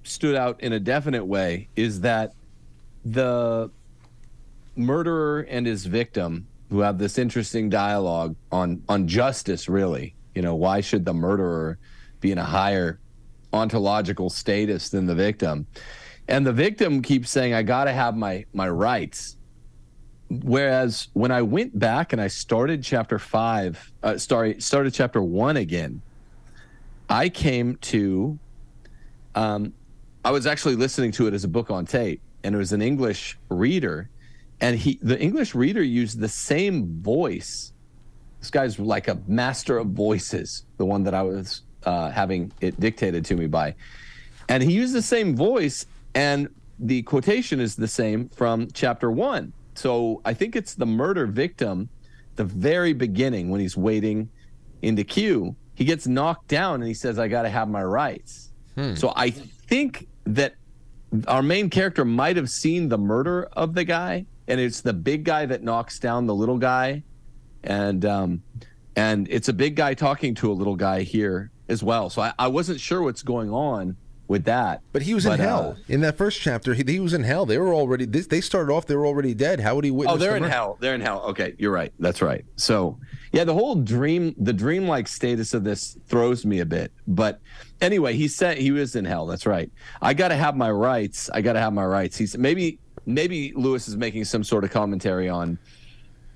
stood 0.03 0.35
out 0.35 0.61
in 0.63 0.75
a 0.75 0.81
definite 0.81 1.25
way 1.25 1.69
is 1.75 2.03
that 2.03 2.35
the 3.05 3.71
murderer 4.77 5.47
and 5.49 5.67
his 5.67 5.87
victim, 5.87 6.47
who 6.69 6.81
have 6.81 6.99
this 6.99 7.17
interesting 7.17 7.71
dialogue 7.71 8.37
on 8.53 8.83
on 8.89 9.09
justice, 9.09 9.69
really, 9.69 10.15
you 10.35 10.43
know, 10.43 10.55
why 10.55 10.83
should 10.83 11.05
the 11.07 11.15
murderer 11.15 11.79
be 12.21 12.33
in 12.33 12.39
a 12.39 12.45
higher 12.45 12.99
ontological 13.53 14.29
status 14.29 14.91
than 14.91 15.07
the 15.07 15.15
victim? 15.15 15.67
And 16.29 16.47
the 16.47 16.53
victim 16.53 17.01
keeps 17.01 17.31
saying, 17.31 17.55
"I 17.55 17.63
got 17.63 17.85
to 17.85 17.93
have 17.93 18.17
my 18.17 18.45
my 18.53 18.69
rights." 18.69 19.37
Whereas 20.43 21.09
when 21.13 21.31
I 21.31 21.43
went 21.43 21.79
back 21.79 22.13
and 22.13 22.21
I 22.21 22.29
started 22.29 22.83
chapter 22.83 23.19
five, 23.19 23.93
uh, 24.03 24.19
sorry, 24.19 24.61
started 24.61 24.95
chapter 24.95 25.23
one 25.23 25.57
again, 25.57 26.03
I 27.09 27.29
came 27.29 27.77
to, 27.77 28.39
um, 29.35 29.73
I 30.25 30.31
was 30.31 30.47
actually 30.47 30.77
listening 30.77 31.13
to 31.13 31.27
it 31.27 31.35
as 31.35 31.45
a 31.45 31.49
book 31.49 31.71
on 31.71 31.85
tape, 31.85 32.21
and 32.43 32.55
it 32.55 32.59
was 32.59 32.73
an 32.73 32.83
English 32.83 33.39
reader, 33.51 34.09
and 34.61 34.77
he, 34.77 34.99
the 35.03 35.21
English 35.21 35.55
reader 35.55 35.83
used 35.83 36.19
the 36.19 36.29
same 36.29 37.03
voice. 37.03 37.73
This 38.41 38.51
guy's 38.51 38.79
like 38.79 39.09
a 39.09 39.19
master 39.27 39.79
of 39.79 39.89
voices, 39.89 40.65
the 40.77 40.85
one 40.85 41.05
that 41.05 41.15
I 41.15 41.23
was 41.23 41.63
uh, 41.85 42.11
having 42.11 42.53
it 42.61 42.79
dictated 42.81 43.25
to 43.27 43.37
me 43.37 43.47
by. 43.47 43.75
And 44.49 44.63
he 44.63 44.73
used 44.73 44.95
the 44.95 45.03
same 45.03 45.37
voice, 45.37 45.87
and 46.15 46.49
the 46.79 47.03
quotation 47.03 47.61
is 47.61 47.77
the 47.77 47.89
same 47.89 48.29
from 48.31 48.69
chapter 48.73 49.11
one. 49.11 49.53
So 49.75 50.21
I 50.25 50.35
think 50.35 50.57
it's 50.57 50.75
the 50.75 50.87
murder 50.87 51.27
victim, 51.27 51.89
the 52.37 52.45
very 52.45 52.93
beginning 52.93 53.51
when 53.51 53.61
he's 53.61 53.77
waiting 53.77 54.29
in 54.83 54.95
the 54.95 55.05
queue. 55.05 55.57
He 55.75 55.85
gets 55.85 56.07
knocked 56.07 56.49
down 56.49 56.77
and 56.77 56.87
he 56.87 56.95
says, 56.95 57.19
I 57.19 57.29
got 57.29 57.43
to 57.43 57.49
have 57.49 57.69
my 57.69 57.83
rights. 57.83 58.53
Hmm. 58.77 58.95
So 58.95 59.13
I 59.17 59.31
think 59.31 60.07
that 60.25 60.55
our 61.29 61.43
main 61.43 61.71
character 61.71 62.05
might 62.05 62.37
have 62.37 62.51
seen 62.51 62.89
the 62.89 62.99
murder 62.99 63.49
of 63.53 63.75
the 63.75 63.85
guy, 63.85 64.27
and 64.49 64.61
it's 64.61 64.81
the 64.81 64.93
big 64.93 65.25
guy 65.25 65.47
that 65.47 65.63
knocks 65.63 65.99
down 65.99 66.27
the 66.27 66.35
little 66.35 66.59
guy. 66.59 67.03
And, 67.63 68.05
um, 68.05 68.43
and 68.95 69.27
it's 69.31 69.49
a 69.49 69.53
big 69.53 69.75
guy 69.75 69.95
talking 69.95 70.35
to 70.37 70.51
a 70.51 70.55
little 70.55 70.77
guy 70.77 71.03
here 71.03 71.51
as 71.69 71.83
well. 71.83 72.11
So 72.11 72.23
I, 72.23 72.33
I 72.39 72.49
wasn't 72.49 72.79
sure 72.79 73.03
what's 73.03 73.23
going 73.23 73.51
on 73.51 73.97
with 74.29 74.45
that. 74.45 74.83
But 74.93 75.03
he 75.03 75.15
was 75.15 75.25
but, 75.25 75.39
in 75.39 75.41
hell 75.41 75.77
uh, 75.79 75.83
in 75.89 76.01
that 76.01 76.17
first 76.17 76.41
chapter. 76.41 76.75
He, 76.75 76.83
he, 76.87 77.01
was 77.01 77.13
in 77.13 77.25
hell. 77.25 77.47
They 77.47 77.59
were 77.59 77.75
already. 77.75 78.05
They, 78.07 78.21
they 78.21 78.41
started 78.41 78.73
off. 78.73 78.87
They 78.87 78.97
were 78.97 79.07
already 79.07 79.35
dead. 79.35 79.61
How 79.61 79.75
would 79.75 79.85
he 79.85 79.91
witness? 79.91 80.15
Oh, 80.15 80.19
they're 80.19 80.37
in 80.37 80.43
hell. 80.43 80.77
They're 80.81 80.95
in 80.95 81.01
hell. 81.01 81.23
Okay, 81.29 81.55
you're 81.59 81.73
right. 81.73 81.93
That's 81.99 82.23
right. 82.23 82.45
So 82.57 82.99
yeah, 83.33 83.45
the 83.45 83.55
whole 83.55 83.75
dream, 83.75 84.35
the 84.39 84.53
dreamlike 84.53 85.09
status 85.09 85.55
of 85.55 85.65
this 85.65 85.99
throws 86.07 86.47
me 86.47 86.61
a 86.61 86.67
bit. 86.67 86.93
But 87.07 87.41
anyway, 87.81 88.15
he 88.15 88.29
said 88.29 88.59
he 88.59 88.71
was 88.71 88.97
in 88.97 89.05
hell. 89.05 89.27
That's 89.27 89.47
right. 89.47 89.71
I 90.01 90.15
got 90.15 90.29
to 90.29 90.37
have 90.37 90.57
my 90.57 90.71
rights. 90.71 91.29
I 91.33 91.41
got 91.41 91.55
to 91.55 91.61
have 91.61 91.73
my 91.73 91.85
rights. 91.85 92.17
He's 92.17 92.39
maybe 92.39 92.79
maybe 93.07 93.53
Lewis 93.55 93.89
is 93.89 93.97
making 93.97 94.25
some 94.25 94.45
sort 94.45 94.65
of 94.65 94.71
commentary 94.71 95.29
on 95.29 95.59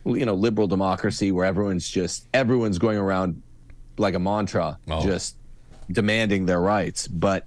you 0.05 0.25
know 0.25 0.35
liberal 0.35 0.67
democracy 0.67 1.33
where 1.33 1.45
everyone's 1.45 1.89
just 1.89 2.29
everyone's 2.35 2.79
going 2.79 2.99
around 2.99 3.43
like 3.99 4.15
a 4.15 4.19
mantra 4.19 4.79
oh. 4.91 5.03
just 5.03 5.37
demanding 5.91 6.47
their 6.47 6.61
rights 6.61 7.09
but 7.09 7.47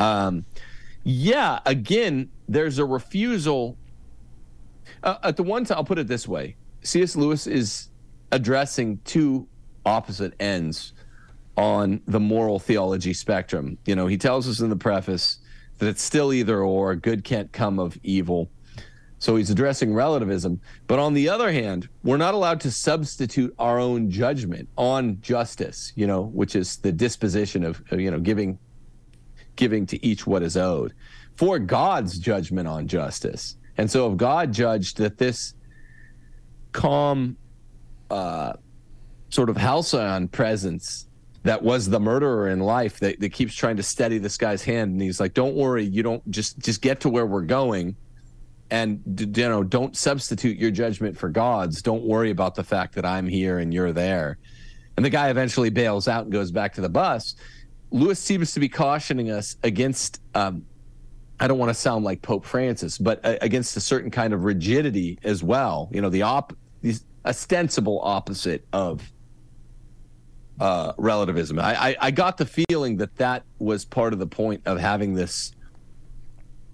um, 0.00 0.44
yeah, 1.04 1.60
again, 1.66 2.30
there's 2.48 2.78
a 2.78 2.84
refusal. 2.84 3.76
Uh, 5.02 5.18
at 5.22 5.36
the 5.36 5.42
one 5.42 5.64
time, 5.64 5.78
I'll 5.78 5.84
put 5.84 5.98
it 5.98 6.08
this 6.08 6.26
way: 6.26 6.56
C.S. 6.82 7.14
Lewis 7.14 7.46
is 7.46 7.88
addressing 8.32 8.98
two 9.04 9.46
opposite 9.86 10.34
ends 10.40 10.94
on 11.56 12.00
the 12.06 12.20
moral 12.20 12.58
theology 12.58 13.12
spectrum. 13.12 13.76
You 13.84 13.94
know, 13.94 14.06
he 14.06 14.16
tells 14.16 14.48
us 14.48 14.60
in 14.60 14.70
the 14.70 14.76
preface 14.76 15.38
that 15.78 15.86
it's 15.86 16.02
still 16.02 16.32
either 16.32 16.62
or; 16.62 16.96
good 16.96 17.22
can't 17.22 17.52
come 17.52 17.78
of 17.78 17.98
evil. 18.02 18.50
So 19.18 19.36
he's 19.36 19.50
addressing 19.50 19.92
relativism. 19.92 20.62
But 20.86 20.98
on 20.98 21.12
the 21.12 21.28
other 21.28 21.52
hand, 21.52 21.90
we're 22.02 22.16
not 22.16 22.32
allowed 22.32 22.58
to 22.60 22.70
substitute 22.70 23.54
our 23.58 23.78
own 23.78 24.10
judgment 24.10 24.66
on 24.78 25.20
justice, 25.20 25.92
you 25.94 26.06
know, 26.06 26.22
which 26.22 26.56
is 26.56 26.78
the 26.78 26.90
disposition 26.90 27.62
of, 27.62 27.82
you 27.92 28.10
know, 28.10 28.18
giving 28.18 28.58
giving 29.60 29.84
to 29.86 30.04
each 30.04 30.26
what 30.26 30.42
is 30.42 30.56
owed 30.56 30.94
for 31.36 31.58
God's 31.58 32.18
judgment 32.18 32.66
on 32.66 32.88
justice. 32.88 33.56
And 33.76 33.90
so 33.90 34.10
if 34.10 34.16
God 34.16 34.52
judged 34.52 34.96
that 34.96 35.18
this 35.18 35.54
calm 36.72 37.36
uh, 38.10 38.54
sort 39.28 39.50
of 39.50 39.56
halcyon 39.56 40.28
presence 40.28 41.06
that 41.42 41.62
was 41.62 41.88
the 41.88 42.00
murderer 42.00 42.48
in 42.48 42.60
life 42.60 42.98
that, 43.00 43.20
that 43.20 43.32
keeps 43.32 43.54
trying 43.54 43.76
to 43.76 43.82
steady 43.82 44.18
this 44.18 44.36
guy's 44.36 44.62
hand 44.62 44.92
and 44.92 45.00
he's 45.00 45.18
like 45.20 45.32
don't 45.32 45.54
worry 45.54 45.84
you 45.84 46.02
don't 46.02 46.28
just 46.30 46.58
just 46.58 46.82
get 46.82 47.00
to 47.00 47.08
where 47.08 47.24
we're 47.24 47.40
going 47.40 47.96
and 48.70 49.00
you 49.34 49.48
know 49.48 49.62
don't 49.62 49.96
substitute 49.96 50.58
your 50.58 50.70
judgment 50.70 51.16
for 51.16 51.28
god's. 51.28 51.80
Don't 51.82 52.04
worry 52.04 52.30
about 52.30 52.54
the 52.54 52.64
fact 52.64 52.94
that 52.96 53.04
i'm 53.04 53.26
here 53.26 53.58
and 53.58 53.72
you're 53.72 53.92
there. 53.92 54.38
And 54.96 55.04
the 55.04 55.10
guy 55.10 55.30
eventually 55.30 55.70
bails 55.70 56.08
out 56.08 56.24
and 56.24 56.32
goes 56.32 56.50
back 56.50 56.74
to 56.74 56.80
the 56.80 56.88
bus 56.88 57.34
Lewis 57.90 58.18
seems 58.18 58.52
to 58.54 58.60
be 58.60 58.68
cautioning 58.68 59.30
us 59.30 59.56
against. 59.62 60.20
Um, 60.34 60.64
I 61.38 61.48
don't 61.48 61.58
want 61.58 61.70
to 61.70 61.74
sound 61.74 62.04
like 62.04 62.20
Pope 62.20 62.44
Francis, 62.44 62.98
but 62.98 63.24
uh, 63.24 63.36
against 63.40 63.76
a 63.76 63.80
certain 63.80 64.10
kind 64.10 64.34
of 64.34 64.44
rigidity 64.44 65.18
as 65.24 65.42
well. 65.42 65.88
You 65.90 66.02
know, 66.02 66.10
the 66.10 66.22
op, 66.22 66.52
the 66.82 66.94
ostensible 67.24 68.00
opposite 68.02 68.66
of 68.72 69.02
uh, 70.60 70.92
relativism. 70.98 71.58
I, 71.58 71.88
I, 71.88 71.96
I 72.00 72.10
got 72.10 72.36
the 72.36 72.46
feeling 72.46 72.98
that 72.98 73.16
that 73.16 73.44
was 73.58 73.84
part 73.84 74.12
of 74.12 74.18
the 74.18 74.26
point 74.26 74.62
of 74.66 74.78
having 74.78 75.14
this 75.14 75.52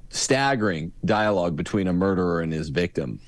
staggering 0.09 0.93
dialogue 1.05 1.57
between 1.57 1.87
a 1.87 1.93
murderer 1.93 2.41
and 2.41 2.53
his 2.53 2.69
victim. 2.69 3.21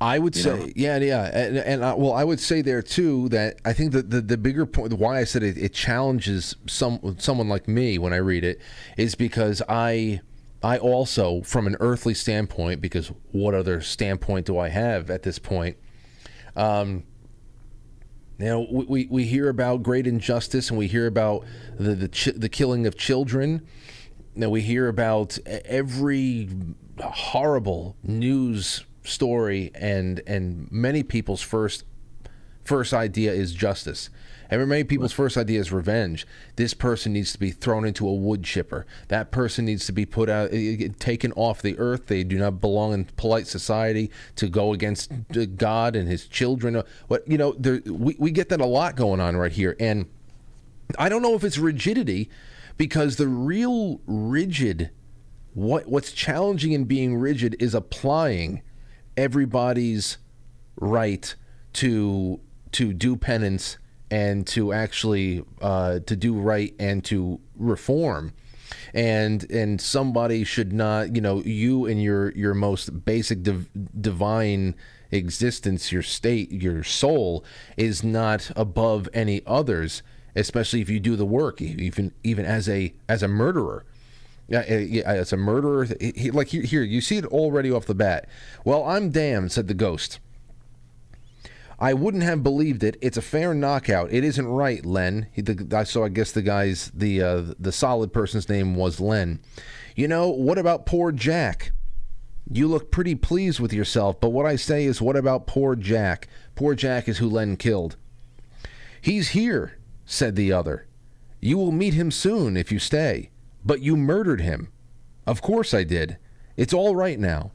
I 0.00 0.18
would 0.18 0.34
say, 0.34 0.58
know? 0.58 0.68
yeah, 0.74 0.98
yeah, 0.98 1.24
and, 1.32 1.56
and 1.56 1.82
uh, 1.82 1.94
well, 1.96 2.12
I 2.12 2.24
would 2.24 2.40
say 2.40 2.62
there 2.62 2.82
too 2.82 3.28
that 3.30 3.60
I 3.64 3.72
think 3.72 3.92
that 3.92 4.10
the, 4.10 4.20
the 4.20 4.36
bigger 4.36 4.66
point, 4.66 4.92
why 4.94 5.20
I 5.20 5.24
said 5.24 5.42
it, 5.42 5.56
it 5.56 5.72
challenges 5.72 6.56
some 6.66 7.16
someone 7.18 7.48
like 7.48 7.68
me 7.68 7.98
when 7.98 8.12
I 8.12 8.16
read 8.16 8.44
it, 8.44 8.60
is 8.96 9.14
because 9.14 9.62
I 9.68 10.20
I 10.62 10.78
also, 10.78 11.42
from 11.42 11.66
an 11.66 11.76
earthly 11.78 12.14
standpoint, 12.14 12.80
because 12.80 13.12
what 13.32 13.54
other 13.54 13.80
standpoint 13.80 14.46
do 14.46 14.58
I 14.58 14.68
have 14.68 15.10
at 15.10 15.22
this 15.22 15.38
point? 15.38 15.76
Um, 16.56 17.04
you 18.38 18.46
know, 18.46 18.66
we, 18.70 19.06
we 19.10 19.24
hear 19.24 19.48
about 19.48 19.82
great 19.82 20.06
injustice 20.06 20.70
and 20.70 20.78
we 20.78 20.88
hear 20.88 21.06
about 21.06 21.44
the 21.78 21.94
the, 21.94 22.08
ch- 22.08 22.34
the 22.34 22.48
killing 22.48 22.86
of 22.86 22.96
children. 22.96 23.66
Now 24.34 24.48
we 24.48 24.60
hear 24.62 24.88
about 24.88 25.38
every 25.46 26.48
horrible 27.00 27.96
news 28.02 28.84
story 29.04 29.70
and 29.74 30.20
and 30.26 30.70
many 30.72 31.02
people's 31.02 31.42
first 31.42 31.84
first 32.64 32.92
idea 32.92 33.32
is 33.32 33.52
justice. 33.52 34.10
And 34.50 34.68
many 34.68 34.84
people's 34.84 35.12
first 35.12 35.36
idea 35.36 35.58
is 35.58 35.72
revenge. 35.72 36.26
This 36.56 36.74
person 36.74 37.12
needs 37.12 37.32
to 37.32 37.38
be 37.38 37.50
thrown 37.50 37.84
into 37.84 38.06
a 38.06 38.14
wood 38.14 38.44
chipper. 38.44 38.86
That 39.08 39.30
person 39.30 39.64
needs 39.64 39.86
to 39.86 39.92
be 39.92 40.04
put 40.04 40.28
out, 40.28 40.50
eh, 40.52 40.76
eh, 40.80 40.88
taken 40.98 41.32
off 41.32 41.62
the 41.62 41.78
earth. 41.78 42.06
They 42.06 42.24
do 42.24 42.38
not 42.38 42.60
belong 42.60 42.92
in 42.92 43.06
polite 43.16 43.46
society 43.46 44.10
to 44.36 44.48
go 44.48 44.72
against 44.72 45.10
God 45.56 45.96
and 45.96 46.08
His 46.08 46.26
children. 46.26 46.82
What 47.08 47.26
you 47.26 47.38
know, 47.38 47.54
there, 47.58 47.80
we 47.86 48.16
we 48.18 48.30
get 48.30 48.48
that 48.50 48.60
a 48.60 48.66
lot 48.66 48.96
going 48.96 49.20
on 49.20 49.36
right 49.36 49.52
here, 49.52 49.76
and 49.80 50.06
I 50.98 51.08
don't 51.08 51.22
know 51.22 51.34
if 51.34 51.42
it's 51.42 51.58
rigidity, 51.58 52.28
because 52.76 53.16
the 53.16 53.28
real 53.28 54.00
rigid, 54.06 54.90
what 55.54 55.88
what's 55.88 56.12
challenging 56.12 56.72
in 56.72 56.84
being 56.84 57.16
rigid 57.16 57.56
is 57.58 57.74
applying 57.74 58.62
everybody's 59.16 60.18
right 60.76 61.34
to 61.74 62.40
to 62.72 62.92
do 62.92 63.16
penance 63.16 63.78
and 64.10 64.46
to 64.46 64.72
actually 64.72 65.44
uh, 65.60 66.00
to 66.00 66.16
do 66.16 66.34
right 66.34 66.74
and 66.78 67.04
to 67.04 67.40
reform. 67.56 68.32
And 68.92 69.48
and 69.50 69.80
somebody 69.80 70.44
should 70.44 70.72
not 70.72 71.14
you 71.14 71.20
know 71.20 71.42
you 71.42 71.86
and 71.86 72.02
your 72.02 72.32
your 72.32 72.54
most 72.54 73.04
basic 73.04 73.42
div- 73.42 73.68
divine 74.00 74.74
existence 75.10 75.92
your 75.92 76.02
state 76.02 76.50
your 76.50 76.82
soul 76.82 77.44
is 77.76 78.02
not 78.02 78.50
above 78.56 79.08
any 79.14 79.42
others 79.46 80.02
especially 80.34 80.80
if 80.80 80.90
you 80.90 80.98
do 80.98 81.14
the 81.14 81.26
work 81.26 81.62
even 81.62 82.12
even 82.24 82.44
as 82.44 82.68
a 82.68 82.92
as 83.08 83.22
a 83.22 83.28
murderer 83.28 83.84
yeah, 84.48 84.60
as 84.60 85.32
a 85.32 85.36
murderer, 85.36 85.86
he, 86.00 86.30
like 86.30 86.48
here, 86.48 86.82
you 86.82 87.00
see 87.00 87.16
it 87.16 87.26
already 87.26 87.70
off 87.70 87.86
the 87.86 87.94
bat. 87.94 88.28
Well, 88.64 88.84
I'm 88.84 89.10
damned," 89.10 89.52
said 89.52 89.68
the 89.68 89.74
ghost. 89.74 90.20
I 91.78 91.92
wouldn't 91.92 92.22
have 92.22 92.42
believed 92.42 92.84
it. 92.84 92.96
It's 93.00 93.16
a 93.16 93.22
fair 93.22 93.52
knockout. 93.52 94.12
It 94.12 94.24
isn't 94.24 94.46
right, 94.46 94.84
Len. 94.86 95.26
He, 95.32 95.42
the, 95.42 95.84
so 95.84 96.04
I 96.04 96.08
guess 96.08 96.30
the 96.32 96.42
guy's 96.42 96.90
the 96.94 97.22
uh, 97.22 97.42
the 97.58 97.72
solid 97.72 98.12
person's 98.12 98.48
name 98.48 98.74
was 98.74 99.00
Len. 99.00 99.40
You 99.96 100.08
know 100.08 100.28
what 100.28 100.58
about 100.58 100.86
poor 100.86 101.10
Jack? 101.10 101.72
You 102.50 102.68
look 102.68 102.90
pretty 102.90 103.14
pleased 103.14 103.58
with 103.58 103.72
yourself, 103.72 104.20
but 104.20 104.30
what 104.30 104.46
I 104.46 104.56
say 104.56 104.84
is, 104.84 105.00
what 105.00 105.16
about 105.16 105.46
poor 105.46 105.74
Jack? 105.74 106.28
Poor 106.54 106.74
Jack 106.74 107.08
is 107.08 107.18
who 107.18 107.28
Len 107.28 107.56
killed. 107.56 107.96
He's 109.00 109.30
here," 109.30 109.78
said 110.04 110.36
the 110.36 110.52
other. 110.52 110.86
"You 111.40 111.58
will 111.58 111.72
meet 111.72 111.94
him 111.94 112.10
soon 112.10 112.56
if 112.56 112.70
you 112.70 112.78
stay." 112.78 113.30
But 113.64 113.80
you 113.80 113.96
murdered 113.96 114.40
him. 114.40 114.68
Of 115.26 115.40
course 115.40 115.72
I 115.72 115.84
did. 115.84 116.18
It's 116.56 116.74
all 116.74 116.94
right 116.94 117.18
now. 117.18 117.52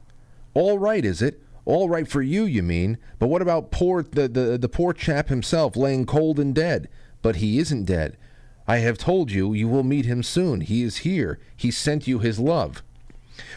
All 0.54 0.78
right, 0.78 1.04
is 1.04 1.22
it? 1.22 1.42
All 1.64 1.88
right 1.88 2.08
for 2.08 2.22
you, 2.22 2.44
you 2.44 2.62
mean? 2.62 2.98
But 3.18 3.28
what 3.28 3.42
about 3.42 3.70
poor 3.70 4.02
the, 4.02 4.28
the, 4.28 4.58
the 4.58 4.68
poor 4.68 4.92
chap 4.92 5.28
himself 5.28 5.76
laying 5.76 6.06
cold 6.06 6.40
and 6.40 6.54
dead? 6.54 6.88
But 7.22 7.36
he 7.36 7.58
isn't 7.58 7.84
dead. 7.84 8.16
I 8.66 8.78
have 8.78 8.98
told 8.98 9.30
you 9.30 9.52
you 9.52 9.68
will 9.68 9.82
meet 9.82 10.06
him 10.06 10.22
soon. 10.22 10.62
He 10.62 10.82
is 10.82 10.98
here. 10.98 11.38
He 11.56 11.70
sent 11.70 12.08
you 12.08 12.18
his 12.18 12.38
love. 12.38 12.82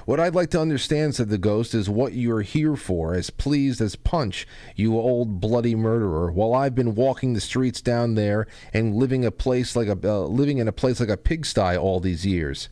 What 0.06 0.20
I'd 0.20 0.36
like 0.36 0.50
to 0.50 0.60
understand, 0.60 1.16
said 1.16 1.30
the 1.30 1.38
ghost, 1.38 1.74
is 1.74 1.90
what 1.90 2.14
you're 2.14 2.42
here 2.42 2.76
for, 2.76 3.14
as 3.14 3.30
pleased 3.30 3.80
as 3.80 3.96
punch, 3.96 4.46
you 4.76 4.98
old 4.98 5.40
bloody 5.40 5.76
murderer, 5.76 6.32
while 6.32 6.54
I've 6.54 6.76
been 6.76 6.96
walking 6.96 7.34
the 7.34 7.42
streets 7.42 7.82
down 7.82 8.16
there 8.16 8.46
and 8.74 8.96
living 8.96 9.24
a 9.24 9.32
place 9.32 9.76
like 9.76 9.88
a 9.88 9.98
uh, 10.04 10.26
living 10.26 10.58
in 10.58 10.68
a 10.68 10.74
place 10.74 11.00
like 11.00 11.10
a 11.10 11.18
pigsty 11.18 11.78
all 11.78 12.00
these 12.02 12.26
years. 12.26 12.68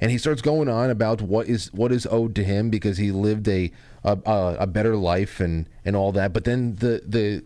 And 0.00 0.10
he 0.10 0.16
starts 0.16 0.40
going 0.40 0.70
on 0.70 0.88
about 0.88 1.20
what 1.20 1.46
is 1.48 1.70
what 1.74 1.92
is 1.92 2.06
owed 2.10 2.34
to 2.36 2.44
him 2.44 2.70
because 2.70 2.96
he 2.96 3.12
lived 3.12 3.46
a 3.48 3.70
a, 4.02 4.56
a 4.60 4.66
better 4.66 4.96
life 4.96 5.38
and 5.40 5.68
and 5.84 5.94
all 5.94 6.12
that. 6.12 6.32
But 6.32 6.44
then 6.44 6.76
the 6.76 7.02
the 7.06 7.44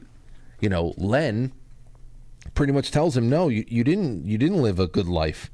you 0.61 0.69
know 0.69 0.95
Len 0.97 1.53
pretty 2.55 2.73
much 2.73 2.93
tells 2.93 3.17
him, 3.17 3.29
"No, 3.29 3.49
you, 3.49 3.65
you 3.67 3.83
didn't 3.83 4.25
you 4.27 4.39
didn't 4.39 4.63
live 4.63 4.79
a 4.79 4.87
good 4.87 5.09
life. 5.09 5.51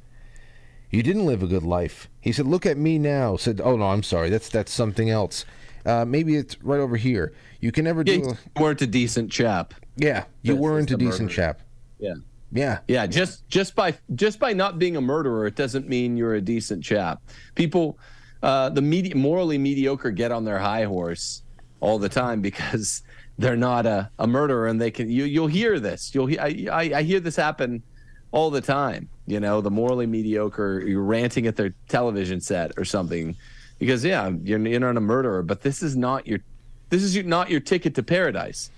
You 0.91 1.03
didn't 1.03 1.27
live 1.27 1.43
a 1.43 1.47
good 1.47 1.63
life." 1.63 2.09
He 2.21 2.33
said, 2.33 2.47
"Look 2.47 2.67
at 2.67 2.77
me 2.77 2.99
now." 2.99 3.37
Said, 3.37 3.61
"Oh 3.63 3.77
no, 3.77 3.85
I'm 3.87 4.03
sorry. 4.03 4.31
That's 4.31 4.49
that's 4.49 4.73
something 4.73 5.11
else. 5.11 5.45
Uh, 5.87 6.05
maybe 6.05 6.37
it's 6.37 6.61
right 6.63 6.81
over 6.81 6.97
here. 6.97 7.33
You 7.61 7.73
can 7.73 7.85
never 7.85 8.03
Yeah, 8.07 8.17
do." 8.17 8.21
you 8.21 8.37
weren't 8.63 8.83
a 8.83 8.87
decent 8.87 9.31
chap. 9.31 9.75
yeah, 9.97 10.25
you 10.43 10.55
That's 10.55 10.63
weren't 10.63 10.91
a 10.91 10.95
a 10.95 10.99
decent 10.99 11.31
chap. 11.31 11.61
Yeah. 11.99 12.15
Yeah, 12.53 12.79
Yeah, 12.89 13.07
just 13.07 13.47
just 13.49 13.77
by 13.77 13.97
just 14.17 14.41
by 14.41 14.53
not 14.53 14.79
being 14.81 14.97
a 14.97 15.01
murderer, 15.01 15.47
it 15.47 15.55
doesn't 15.55 15.89
mean 15.89 16.17
you're 16.17 16.35
a 16.35 16.41
decent 16.41 16.83
chap. 16.83 17.23
People, 17.55 17.97
uh, 18.43 18.71
the 18.71 18.83
medi- 18.83 19.15
morally 19.15 19.57
mediocre 19.57 20.11
get 20.11 20.33
on 20.33 20.45
their 20.45 20.59
high 20.59 20.83
horse 20.83 21.43
all 21.79 22.01
the 22.01 22.09
time 22.09 22.41
because 22.41 23.03
they're 23.39 23.57
not 23.57 23.87
a, 23.87 24.11
a 24.19 24.27
murderer, 24.27 24.67
and 24.67 24.81
they 24.81 24.91
can. 24.91 25.09
You 25.09 25.25
you'll 25.27 25.47
hear 25.47 25.79
this. 25.79 26.13
You'll 26.13 26.29
I, 26.41 26.67
I 26.73 26.83
I 26.97 27.03
hear 27.05 27.21
this 27.21 27.37
happen 27.37 27.85
all 28.33 28.51
the 28.51 28.61
time. 28.61 29.09
You 29.31 29.41
know, 29.41 29.61
the 29.61 29.71
morally 29.71 30.07
mediocre, 30.07 30.83
you're 30.87 31.03
ranting 31.03 31.47
at 31.47 31.57
their 31.57 31.75
television 31.89 32.41
set 32.41 32.73
or 32.77 32.85
something, 32.85 33.37
because 33.79 34.05
yeah, 34.05 34.31
you're 34.43 34.59
you're 34.67 34.81
not 34.81 34.97
a 34.97 35.01
murderer, 35.01 35.43
but 35.43 35.63
this 35.63 35.83
is 35.83 35.97
not 35.97 36.27
your 36.27 36.41
this 36.89 37.03
is 37.03 37.17
not 37.25 37.51
your 37.51 37.61
ticket 37.61 37.95
to 37.95 38.03
paradise, 38.03 38.71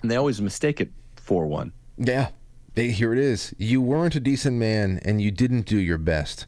and 0.00 0.10
they 0.10 0.16
always 0.16 0.40
mistake 0.40 0.80
it 0.80 0.90
for 1.16 1.46
one. 1.46 1.72
Yeah. 1.98 2.28
They, 2.74 2.90
here 2.90 3.12
it 3.12 3.18
is. 3.18 3.54
You 3.58 3.82
weren't 3.82 4.14
a 4.14 4.20
decent 4.20 4.56
man 4.56 4.98
and 5.04 5.20
you 5.20 5.30
didn't 5.30 5.66
do 5.66 5.76
your 5.76 5.98
best. 5.98 6.46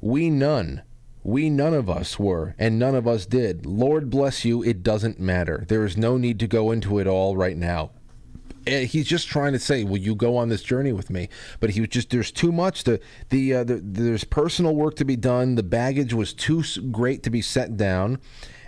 We 0.00 0.28
none. 0.28 0.82
We 1.22 1.48
none 1.48 1.72
of 1.72 1.88
us 1.88 2.18
were, 2.18 2.54
and 2.58 2.78
none 2.78 2.94
of 2.94 3.08
us 3.08 3.24
did. 3.24 3.64
Lord 3.64 4.10
bless 4.10 4.44
you, 4.44 4.62
it 4.62 4.82
doesn't 4.82 5.18
matter. 5.18 5.64
There 5.68 5.86
is 5.86 5.96
no 5.96 6.18
need 6.18 6.38
to 6.40 6.46
go 6.46 6.70
into 6.70 6.98
it 6.98 7.06
all 7.06 7.34
right 7.34 7.56
now. 7.56 7.92
Eh, 8.66 8.84
He's 8.84 9.06
just 9.06 9.28
trying 9.28 9.52
to 9.52 9.58
say, 9.58 9.84
"Will 9.84 9.98
you 9.98 10.14
go 10.14 10.36
on 10.36 10.48
this 10.48 10.62
journey 10.62 10.92
with 10.92 11.10
me?" 11.10 11.28
But 11.60 11.70
he 11.70 11.80
was 11.80 11.90
just—there's 11.90 12.30
too 12.30 12.52
much. 12.52 12.84
The, 12.84 13.00
the, 13.30 13.54
uh, 13.54 13.64
the 13.64 13.80
there's 13.82 14.24
personal 14.24 14.74
work 14.74 14.96
to 14.96 15.04
be 15.04 15.16
done. 15.16 15.54
The 15.54 15.62
baggage 15.62 16.14
was 16.14 16.32
too 16.32 16.62
great 16.90 17.22
to 17.24 17.30
be 17.30 17.42
set 17.42 17.76
down, 17.76 18.18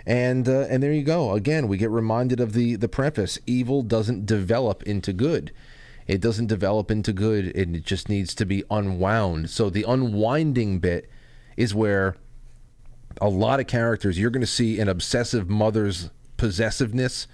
and 0.05 0.47
uh, 0.47 0.67
and 0.69 0.81
there 0.83 0.93
you 0.93 1.03
go. 1.03 1.33
Again, 1.33 1.67
we 1.67 1.77
get 1.77 1.89
reminded 1.89 2.39
of 2.39 2.53
the 2.53 2.75
the 2.75 2.89
preface: 2.89 3.39
evil 3.45 3.81
doesn't 3.81 4.25
develop 4.25 4.83
into 4.83 5.13
good. 5.13 5.51
It 6.07 6.21
doesn't 6.21 6.47
develop 6.47 6.89
into 6.89 7.11
good. 7.11 7.47
It 7.47 7.83
just 7.83 8.07
needs 8.07 8.33
to 8.35 8.45
be 8.45 8.63
unwound. 8.71 9.49
So 9.49 9.69
the 9.69 9.83
unwinding 9.83 10.79
bit 10.79 11.09
is 11.57 11.75
where 11.75 12.15
a 13.19 13.27
lot 13.27 13.59
of 13.59 13.67
characters 13.67 14.17
you're 14.17 14.29
going 14.29 14.41
to 14.41 14.47
see 14.47 14.79
an 14.79 14.87
obsessive 14.87 15.49
mother's 15.49 16.09
possessiveness 16.37 17.27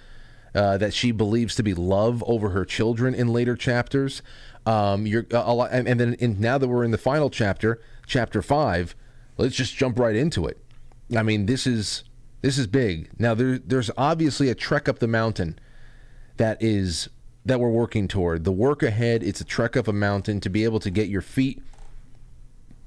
uh, 0.54 0.78
that 0.78 0.94
she 0.94 1.12
believes 1.12 1.54
to 1.56 1.62
be 1.62 1.74
love 1.74 2.22
over 2.26 2.50
her 2.50 2.64
children 2.64 3.14
in 3.14 3.28
later 3.28 3.56
chapters. 3.56 4.22
Um, 4.66 5.06
you're 5.06 5.26
and, 5.30 5.88
and 5.88 6.00
then 6.00 6.14
in, 6.14 6.40
now 6.40 6.58
that 6.58 6.68
we're 6.68 6.84
in 6.84 6.90
the 6.90 6.98
final 6.98 7.30
chapter, 7.30 7.80
chapter 8.06 8.40
five, 8.40 8.94
let's 9.36 9.54
just 9.54 9.76
jump 9.76 9.98
right 9.98 10.16
into 10.16 10.46
it. 10.46 10.58
I 11.14 11.22
mean, 11.22 11.46
this 11.46 11.66
is 11.66 12.04
this 12.40 12.58
is 12.58 12.66
big. 12.66 13.10
Now 13.18 13.34
there, 13.34 13.58
there's 13.58 13.90
obviously 13.96 14.48
a 14.48 14.54
trek 14.54 14.88
up 14.88 14.98
the 14.98 15.08
mountain 15.08 15.58
that 16.36 16.62
is 16.62 17.08
that 17.44 17.60
we're 17.60 17.70
working 17.70 18.08
toward. 18.08 18.44
The 18.44 18.52
work 18.52 18.82
ahead, 18.82 19.22
it's 19.22 19.40
a 19.40 19.44
trek 19.44 19.76
up 19.76 19.86
a 19.86 19.92
mountain 19.92 20.40
to 20.40 20.48
be 20.48 20.64
able 20.64 20.80
to 20.80 20.90
get 20.90 21.08
your 21.08 21.20
feet 21.20 21.62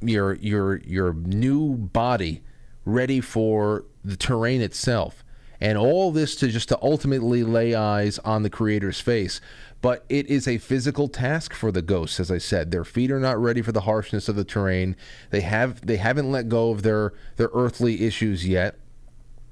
your 0.02 0.36
your 0.36 0.78
your 0.78 1.14
new 1.14 1.76
body 1.76 2.44
ready 2.86 3.20
for 3.20 3.86
the 4.04 4.16
terrain 4.16 4.62
itself 4.62 5.24
and 5.60 5.78
all 5.78 6.12
this 6.12 6.36
to 6.38 6.48
just 6.48 6.70
to 6.70 6.80
ultimately 6.82 7.44
lay 7.44 7.74
eyes 7.74 8.20
on 8.20 8.44
the 8.44 8.50
creator's 8.50 9.00
face. 9.00 9.42
But 9.82 10.06
it 10.10 10.28
is 10.28 10.48
a 10.48 10.58
physical 10.58 11.08
task 11.08 11.54
for 11.54 11.72
the 11.72 11.82
ghosts 11.82 12.20
as 12.20 12.32
i 12.32 12.38
said. 12.38 12.72
Their 12.72 12.84
feet 12.84 13.12
are 13.12 13.20
not 13.20 13.42
ready 13.42 13.62
for 13.62 13.72
the 13.72 13.82
harshness 13.82 14.28
of 14.28 14.36
the 14.36 14.44
terrain. 14.44 14.96
They 15.30 15.42
have 15.42 15.86
they 15.86 15.98
haven't 15.98 16.32
let 16.32 16.50
go 16.50 16.72
of 16.72 16.84
their 16.84 17.14
their 17.36 17.50
earthly 17.54 18.06
issues 18.06 18.48
yet. 18.48 18.78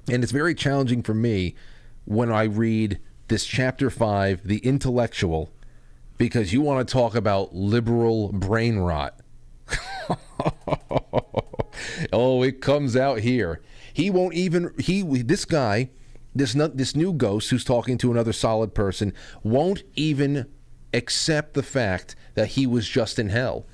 And 0.09 0.23
it's 0.23 0.31
very 0.31 0.55
challenging 0.55 1.01
for 1.03 1.13
me 1.13 1.55
when 2.05 2.31
i 2.31 2.43
read 2.43 2.99
this 3.27 3.45
chapter 3.45 3.89
5 3.89 4.41
the 4.45 4.59
intellectual 4.59 5.49
because 6.19 6.53
you 6.53 6.61
want 6.61 6.87
to 6.87 6.91
talk 6.91 7.15
about 7.15 7.55
liberal 7.55 8.31
brain 8.31 8.77
rot. 8.77 9.19
Oh, 12.11 12.43
it 12.43 12.61
comes 12.61 12.95
out 12.95 13.19
here. 13.19 13.61
He 13.95 14.09
won't 14.09 14.33
even 14.33 14.73
he 14.77 15.03
this 15.03 15.45
guy, 15.45 15.89
this 16.35 16.51
this 16.51 16.97
new 16.97 17.13
ghost 17.13 17.49
who's 17.49 17.63
talking 17.63 17.97
to 17.99 18.11
another 18.11 18.33
solid 18.33 18.73
person 18.73 19.13
won't 19.41 19.83
even 19.95 20.47
accept 20.93 21.53
the 21.53 21.63
fact 21.63 22.13
that 22.33 22.49
he 22.49 22.67
was 22.67 22.89
just 22.89 23.17
in 23.17 23.29
hell. 23.29 23.65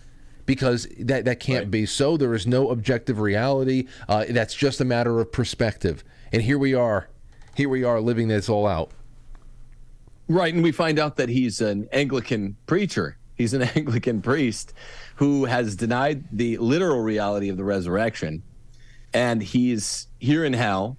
Because 0.46 0.88
that 1.00 1.26
that 1.26 1.40
can't 1.40 1.64
Right. 1.66 1.72
be 1.72 1.86
so. 1.88 2.18
There 2.18 2.36
is 2.36 2.46
no 2.46 2.70
objective 2.70 3.20
reality. 3.20 3.88
Uh, 4.08 4.26
that's 4.30 4.54
just 4.54 4.80
a 4.80 4.86
matter 4.86 5.20
of 5.20 5.32
perspective. 5.32 6.04
And 6.32 6.44
here 6.44 6.60
we 6.60 6.76
are, 6.76 7.10
here 7.56 7.68
we 7.68 7.84
are 7.84 8.00
living 8.00 8.28
this 8.28 8.48
all 8.48 8.68
out. 8.68 8.92
Right, 10.28 10.54
and 10.54 10.62
we 10.62 10.72
find 10.72 11.00
out 11.00 11.16
that 11.18 11.30
he's 11.30 11.62
an 11.62 11.88
Anglican 11.92 12.58
preacher. 12.68 13.18
He's 13.34 13.56
an 13.56 13.64
Anglican 13.76 14.22
priest 14.22 14.74
who 15.16 15.46
has 15.46 15.76
denied 15.76 16.26
the 16.32 16.58
literal 16.58 17.00
reality 17.02 17.50
of 17.50 17.58
the 17.58 17.64
resurrection, 17.64 18.44
and 19.14 19.42
he's 19.42 20.08
here 20.20 20.46
in 20.46 20.54
hell 20.54 20.98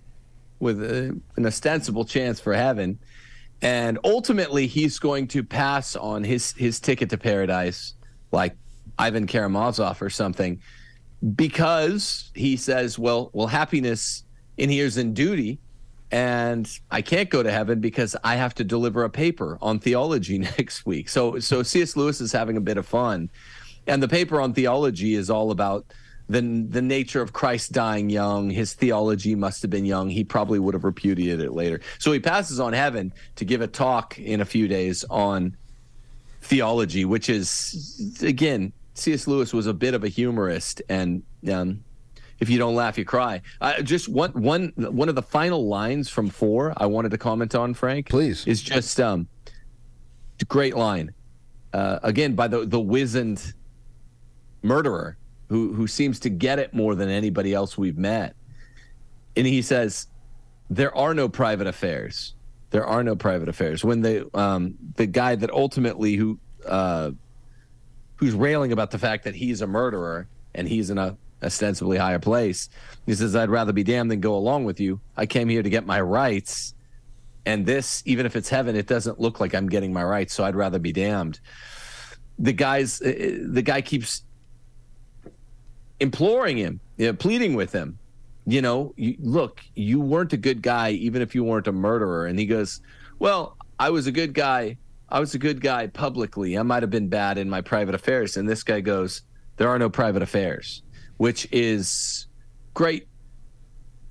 with 0.61 0.83
a, 0.83 1.19
an 1.37 1.47
ostensible 1.47 2.05
chance 2.05 2.41
for 2.41 2.55
heaven. 2.55 2.99
And 3.61 3.99
ultimately, 4.05 4.67
he's 4.67 4.99
going 4.99 5.29
to 5.29 5.45
pass 5.45 5.95
on 5.95 6.25
his 6.25 6.53
his 6.53 6.81
ticket 6.81 7.11
to 7.11 7.19
paradise, 7.19 7.95
like 8.33 8.57
Ivan 8.99 9.27
Karamazov 9.27 10.03
or 10.03 10.11
something, 10.11 10.61
because 11.37 12.31
he 12.35 12.57
says, 12.57 12.99
"Well, 12.99 13.31
well, 13.33 13.47
happiness 13.47 14.25
inheres 14.57 14.97
in 14.97 15.15
duty." 15.15 15.59
and 16.13 16.79
I 16.91 17.01
can't 17.01 17.31
go 17.31 17.43
to 17.43 17.51
heaven 17.51 17.81
because 17.81 18.15
I 18.23 18.37
have 18.37 18.55
to 18.57 18.65
deliver 18.65 19.05
a 19.05 19.11
paper 19.11 19.57
on 19.63 19.79
theology 19.79 20.39
next 20.59 20.85
week. 20.85 21.09
So 21.09 21.39
so 21.41 21.63
C.S. 21.63 21.97
Lewis 21.97 22.21
is 22.21 22.31
having 22.31 22.57
a 22.57 22.61
bit 22.61 22.77
of 22.77 22.87
fun, 22.87 23.31
and 23.87 24.03
the 24.03 24.09
paper 24.09 24.41
on 24.41 24.53
theology 24.53 25.15
is 25.15 25.31
all 25.31 25.51
about 25.51 25.87
the 26.33 26.67
the 26.69 26.83
nature 26.83 27.21
of 27.21 27.33
Christ 27.33 27.73
dying 27.73 28.11
young. 28.11 28.51
His 28.51 28.75
theology 28.75 29.35
must 29.35 29.63
have 29.63 29.71
been 29.71 29.85
young. 29.85 30.09
He 30.09 30.25
probably 30.25 30.59
would 30.59 30.75
have 30.75 30.85
repudiated 30.85 31.41
it 31.41 31.53
later. 31.53 31.81
So 31.99 32.13
he 32.13 32.21
passes 32.21 32.59
on 32.61 32.73
heaven 32.73 33.13
to 33.37 33.45
give 33.45 33.61
a 33.61 33.67
talk 33.67 34.19
in 34.19 34.41
a 34.41 34.45
few 34.45 34.69
days 34.69 35.05
on 35.11 35.57
theology, 36.41 37.05
which 37.05 37.29
is 37.29 38.19
again 38.23 38.73
C.S. 38.95 39.27
Lewis 39.27 39.53
was 39.53 39.67
a 39.67 39.75
bit 39.75 39.95
of 39.95 40.05
a 40.05 40.09
humorist 40.09 40.83
and. 40.89 41.23
Um, 41.51 41.85
if 42.41 42.51
you 42.51 42.59
don't 42.59 42.75
laugh, 42.75 42.99
you 42.99 43.05
cry. 43.05 43.41
Uh, 43.61 43.83
just 43.83 44.09
one, 44.09 44.33
one, 44.33 44.73
one 44.77 45.09
of 45.09 45.15
the 45.15 45.23
final 45.23 45.69
lines 45.69 46.09
from 46.09 46.29
four 46.29 46.75
I 46.77 46.87
wanted 46.87 47.13
to 47.13 47.19
comment 47.19 47.55
on, 47.55 47.73
Frank. 47.73 48.09
Please. 48.09 48.45
is 48.49 48.61
just 48.61 48.99
um, 48.99 49.29
great 50.49 50.77
line. 50.77 51.15
Uh, 51.73 52.01
again, 52.03 52.35
by 52.35 52.49
the 52.49 52.67
the 52.67 52.81
wizened 52.81 53.55
murderer 54.63 55.17
who 55.53 55.73
who 55.73 55.87
seems 55.87 56.19
to 56.21 56.31
get 56.31 56.59
it 56.59 56.75
more 56.75 56.95
than 56.95 57.09
anybody 57.09 57.55
else 57.55 57.79
we've 57.79 57.99
met. 57.99 58.35
And 59.37 59.47
he 59.47 59.63
says, 59.63 60.09
"There 60.69 60.97
are 60.97 61.15
no 61.15 61.29
private 61.29 61.67
affairs. 61.67 62.35
There 62.71 62.87
are 62.87 63.03
no 63.05 63.15
private 63.15 63.49
affairs." 63.49 63.85
When 63.85 64.01
the 64.03 64.29
um, 64.37 64.75
the 64.97 65.07
guy 65.07 65.37
that 65.37 65.51
ultimately 65.51 66.17
who 66.17 66.39
uh, 66.67 67.13
who's 68.17 68.35
railing 68.35 68.73
about 68.73 68.91
the 68.91 68.99
fact 68.99 69.25
that 69.25 69.35
he's 69.35 69.61
a 69.61 69.67
murderer 69.67 70.29
and 70.55 70.69
he's 70.69 70.91
in 70.91 70.99
a 70.99 71.17
ostensibly 71.43 71.99
higher 71.99 72.19
place. 72.19 72.69
He 73.07 73.15
says, 73.15 73.35
I'd 73.35 73.51
rather 73.51 73.73
be 73.73 73.83
damned 73.83 74.11
than 74.11 74.21
go 74.21 74.35
along 74.35 74.65
with 74.65 74.81
you. 74.81 75.01
I 75.17 75.27
came 75.27 75.49
here 75.49 75.63
to 75.63 75.71
get 75.71 75.87
my 75.87 76.01
rights. 76.01 76.75
And 77.45 77.67
this, 77.67 78.03
even 78.07 78.27
if 78.27 78.37
it's 78.37 78.49
heaven, 78.49 78.77
it 78.77 78.87
doesn't 78.87 79.21
look 79.21 79.41
like 79.41 79.55
I'm 79.55 79.69
getting 79.69 79.93
my 79.93 80.05
rights. 80.05 80.35
So 80.35 80.45
I'd 80.45 80.55
rather 80.55 80.79
be 80.79 80.93
damned. 80.93 81.41
The 82.39 82.53
guy's, 82.53 83.03
uh, 83.03 83.39
the 83.49 83.63
guy 83.63 83.81
keeps 83.81 84.23
imploring 86.03 86.59
him, 86.59 86.81
you 86.97 87.07
know, 87.07 87.15
pleading 87.15 87.55
with 87.55 87.73
him. 87.73 87.99
You 88.45 88.61
know, 88.61 88.93
you, 88.97 89.17
look, 89.21 89.63
you 89.77 90.01
weren't 90.01 90.33
a 90.33 90.37
good 90.37 90.63
guy, 90.63 90.91
even 90.91 91.23
if 91.23 91.33
you 91.33 91.45
weren't 91.45 91.69
a 91.69 91.73
murderer. 91.73 92.27
And 92.27 92.39
he 92.39 92.45
goes, 92.45 92.81
Well, 93.21 93.57
I 93.79 93.91
was 93.91 94.09
a 94.09 94.13
good 94.13 94.35
guy. 94.35 94.79
I 95.09 95.21
was 95.21 95.35
a 95.35 95.39
good 95.39 95.61
guy 95.61 95.87
publicly. 95.87 96.59
I 96.59 96.63
might 96.65 96.83
have 96.83 96.91
been 96.91 97.09
bad 97.09 97.39
in 97.39 97.49
my 97.49 97.61
private 97.61 97.95
affairs. 97.95 98.37
And 98.37 98.49
this 98.49 98.65
guy 98.65 98.81
goes, 98.81 99.23
There 99.59 99.69
are 99.69 99.79
no 99.79 99.89
private 99.89 100.23
affairs, 100.23 100.83
which 101.19 101.47
is 101.53 102.27
great 102.75 103.07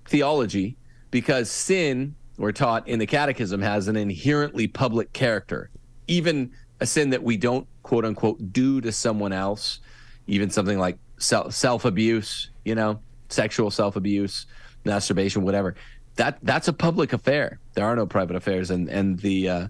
theology 0.07 0.77
because 1.11 1.51
sin, 1.51 2.15
we're 2.37 2.53
taught 2.53 2.87
in 2.87 2.99
the 2.99 3.05
catechism, 3.05 3.61
has 3.61 3.89
an 3.89 3.97
inherently 3.97 4.65
public 4.65 5.11
character. 5.11 5.69
Even 6.07 6.51
a 6.79 6.85
sin 6.85 7.09
that 7.09 7.21
we 7.21 7.35
don't, 7.35 7.67
quote 7.83 8.05
unquote, 8.05 8.53
do 8.53 8.79
to 8.79 8.93
someone 8.93 9.33
else, 9.33 9.81
even 10.27 10.49
something 10.49 10.79
like 10.79 10.97
self 11.21 11.85
abuse, 11.85 12.49
you 12.65 12.75
know, 12.75 12.99
sexual 13.29 13.71
self 13.71 13.95
abuse, 13.95 14.45
masturbation, 14.85 15.43
whatever. 15.43 15.75
That 16.15 16.39
that's 16.43 16.67
a 16.67 16.73
public 16.73 17.13
affair. 17.13 17.59
There 17.73 17.85
are 17.85 17.95
no 17.95 18.05
private 18.05 18.35
affairs, 18.35 18.71
and 18.71 18.89
and 18.89 19.19
the 19.19 19.49
uh, 19.49 19.67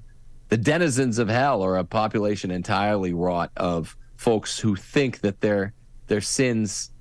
the 0.49 0.57
denizens 0.57 1.19
of 1.19 1.29
hell 1.29 1.61
are 1.61 1.77
a 1.77 1.83
population 1.83 2.51
entirely 2.51 3.13
wrought 3.13 3.51
of 3.57 3.95
folks 4.17 4.59
who 4.59 4.75
think 4.75 5.19
that 5.21 5.39
their 5.41 5.73
their 6.07 6.21
sins 6.21 6.91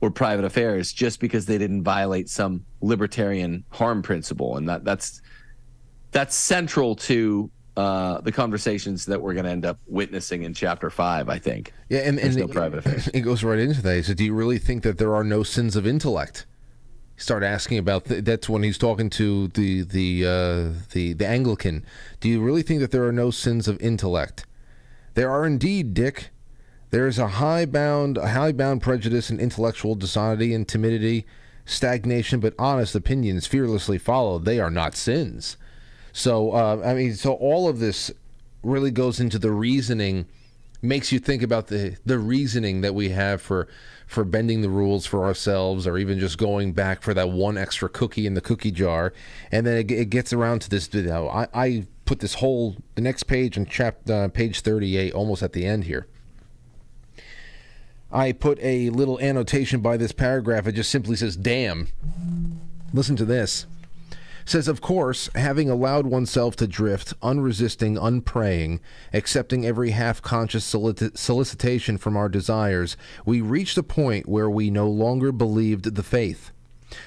were 0.00 0.10
private 0.10 0.44
affairs 0.44 0.92
just 0.92 1.20
because 1.20 1.44
they 1.44 1.58
didn't 1.58 1.82
violate 1.82 2.28
some 2.28 2.64
libertarian 2.80 3.64
harm 3.70 4.02
principle, 4.02 4.56
and 4.56 4.68
that 4.68 4.84
that's 4.84 5.20
that's 6.10 6.34
central 6.34 6.96
to 6.96 7.50
uh, 7.80 8.20
the 8.20 8.32
conversations 8.32 9.06
that 9.06 9.22
we're 9.22 9.32
going 9.32 9.46
to 9.46 9.50
end 9.50 9.64
up 9.64 9.78
witnessing 9.86 10.42
in 10.42 10.52
chapter 10.52 10.90
five. 10.90 11.30
I 11.30 11.38
think. 11.38 11.72
Yeah, 11.88 12.00
and, 12.00 12.18
and 12.18 12.36
no 12.36 12.44
it, 12.44 12.50
private 12.50 12.80
affairs. 12.80 13.08
it 13.14 13.22
goes 13.22 13.42
right 13.42 13.58
into 13.58 13.80
that. 13.80 13.96
He 13.96 14.02
said, 14.02 14.18
"Do 14.18 14.24
you 14.24 14.34
really 14.34 14.58
think 14.58 14.82
that 14.82 14.98
there 14.98 15.14
are 15.14 15.24
no 15.24 15.42
sins 15.42 15.76
of 15.76 15.86
intellect?" 15.86 16.44
Start 17.16 17.42
asking 17.42 17.78
about 17.78 18.04
th- 18.04 18.24
that's 18.24 18.50
when 18.50 18.62
he's 18.62 18.76
talking 18.76 19.08
to 19.10 19.48
the 19.48 19.82
the 19.82 20.26
uh, 20.26 20.80
the 20.92 21.14
the 21.14 21.26
Anglican. 21.26 21.86
Do 22.20 22.28
you 22.28 22.42
really 22.42 22.62
think 22.62 22.80
that 22.80 22.90
there 22.90 23.04
are 23.04 23.12
no 23.12 23.30
sins 23.30 23.66
of 23.66 23.80
intellect? 23.80 24.44
There 25.14 25.30
are 25.30 25.46
indeed, 25.46 25.94
Dick. 25.94 26.30
There 26.90 27.06
is 27.06 27.18
a 27.18 27.28
high 27.28 27.64
bound, 27.64 28.18
a 28.18 28.28
high 28.28 28.52
bound 28.52 28.82
prejudice 28.82 29.30
and 29.30 29.40
intellectual 29.40 29.94
dishonesty 29.94 30.52
and 30.52 30.68
timidity, 30.68 31.24
stagnation, 31.64 32.40
but 32.40 32.54
honest 32.58 32.94
opinions 32.94 33.46
fearlessly 33.46 33.96
followed. 33.96 34.44
They 34.44 34.60
are 34.60 34.70
not 34.70 34.96
sins. 34.96 35.56
So, 36.12 36.52
uh, 36.52 36.82
I 36.84 36.94
mean, 36.94 37.14
so 37.14 37.34
all 37.34 37.68
of 37.68 37.78
this 37.78 38.10
really 38.62 38.90
goes 38.90 39.20
into 39.20 39.38
the 39.38 39.50
reasoning, 39.50 40.26
makes 40.82 41.12
you 41.12 41.18
think 41.18 41.42
about 41.42 41.68
the 41.68 41.96
the 42.04 42.18
reasoning 42.18 42.80
that 42.80 42.94
we 42.94 43.10
have 43.10 43.40
for 43.40 43.68
for 44.06 44.24
bending 44.24 44.62
the 44.62 44.68
rules 44.68 45.06
for 45.06 45.24
ourselves, 45.24 45.86
or 45.86 45.96
even 45.98 46.18
just 46.18 46.36
going 46.36 46.72
back 46.72 47.02
for 47.02 47.14
that 47.14 47.30
one 47.30 47.56
extra 47.56 47.88
cookie 47.88 48.26
in 48.26 48.34
the 48.34 48.40
cookie 48.40 48.72
jar, 48.72 49.12
and 49.52 49.66
then 49.66 49.76
it, 49.78 49.90
it 49.90 50.10
gets 50.10 50.32
around 50.32 50.60
to 50.62 50.70
this. 50.70 50.88
You 50.92 51.02
know, 51.02 51.28
I, 51.28 51.46
I 51.54 51.86
put 52.04 52.20
this 52.20 52.34
whole 52.34 52.76
the 52.96 53.02
next 53.02 53.24
page 53.24 53.56
in 53.56 53.66
chapter 53.66 54.24
uh, 54.24 54.28
page 54.28 54.60
thirty 54.60 54.96
eight, 54.96 55.12
almost 55.12 55.42
at 55.42 55.52
the 55.52 55.64
end 55.64 55.84
here. 55.84 56.06
I 58.12 58.32
put 58.32 58.58
a 58.60 58.90
little 58.90 59.20
annotation 59.20 59.80
by 59.80 59.96
this 59.96 60.10
paragraph. 60.10 60.66
It 60.66 60.72
just 60.72 60.90
simply 60.90 61.14
says, 61.14 61.36
damn. 61.36 61.86
Listen 62.92 63.14
to 63.14 63.24
this. 63.24 63.66
Says, 64.50 64.66
of 64.66 64.80
course, 64.80 65.30
having 65.36 65.70
allowed 65.70 66.08
oneself 66.08 66.56
to 66.56 66.66
drift, 66.66 67.14
unresisting, 67.22 67.96
unpraying, 67.96 68.80
accepting 69.12 69.64
every 69.64 69.90
half 69.90 70.20
conscious 70.20 70.68
solici- 70.68 71.16
solicitation 71.16 71.96
from 71.98 72.16
our 72.16 72.28
desires, 72.28 72.96
we 73.24 73.40
reached 73.40 73.78
a 73.78 73.84
point 73.84 74.28
where 74.28 74.50
we 74.50 74.68
no 74.68 74.90
longer 74.90 75.30
believed 75.30 75.94
the 75.94 76.02
faith. 76.02 76.50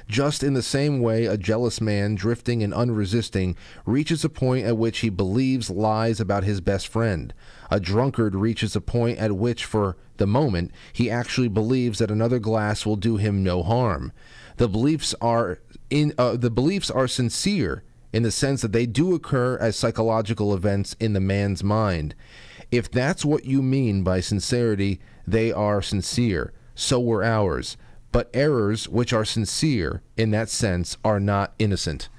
Just 0.07 0.41
in 0.41 0.53
the 0.53 0.61
same 0.61 1.01
way, 1.01 1.25
a 1.25 1.35
jealous 1.35 1.81
man, 1.81 2.15
drifting 2.15 2.63
and 2.63 2.73
unresisting, 2.73 3.57
reaches 3.85 4.23
a 4.23 4.29
point 4.29 4.65
at 4.65 4.77
which 4.77 4.99
he 4.99 5.09
believes 5.09 5.69
lies 5.69 6.21
about 6.21 6.45
his 6.45 6.61
best 6.61 6.87
friend. 6.87 7.33
A 7.69 7.81
drunkard 7.81 8.35
reaches 8.35 8.73
a 8.73 8.79
point 8.79 9.17
at 9.17 9.35
which, 9.35 9.65
for 9.65 9.97
the 10.15 10.25
moment, 10.25 10.71
he 10.93 11.11
actually 11.11 11.49
believes 11.49 11.99
that 11.99 12.09
another 12.09 12.39
glass 12.39 12.85
will 12.85 12.95
do 12.95 13.17
him 13.17 13.43
no 13.43 13.63
harm. 13.63 14.13
The 14.55 14.69
beliefs 14.69 15.13
are 15.19 15.59
in 15.93 16.11
uh, 16.17 16.35
the 16.35 16.49
beliefs 16.49 16.89
are 16.89 17.07
sincere 17.07 17.83
in 18.11 18.23
the 18.23 18.31
sense 18.31 18.63
that 18.63 18.71
they 18.71 18.87
do 18.87 19.13
occur 19.13 19.59
as 19.59 19.75
psychological 19.75 20.51
events 20.51 20.95
in 20.99 21.13
the 21.13 21.19
man's 21.19 21.63
mind. 21.63 22.15
If 22.71 22.89
that's 22.89 23.23
what 23.23 23.45
you 23.45 23.61
mean 23.61 24.01
by 24.01 24.19
sincerity, 24.19 24.99
they 25.27 25.51
are 25.51 25.83
sincere. 25.83 26.51
So 26.73 26.99
were 26.99 27.23
ours. 27.23 27.77
But 28.11 28.31
errors 28.33 28.89
which 28.89 29.13
are 29.13 29.23
sincere 29.23 30.01
in 30.17 30.31
that 30.31 30.49
sense 30.49 30.97
are 31.05 31.19
not 31.19 31.53
innocent. 31.59 32.09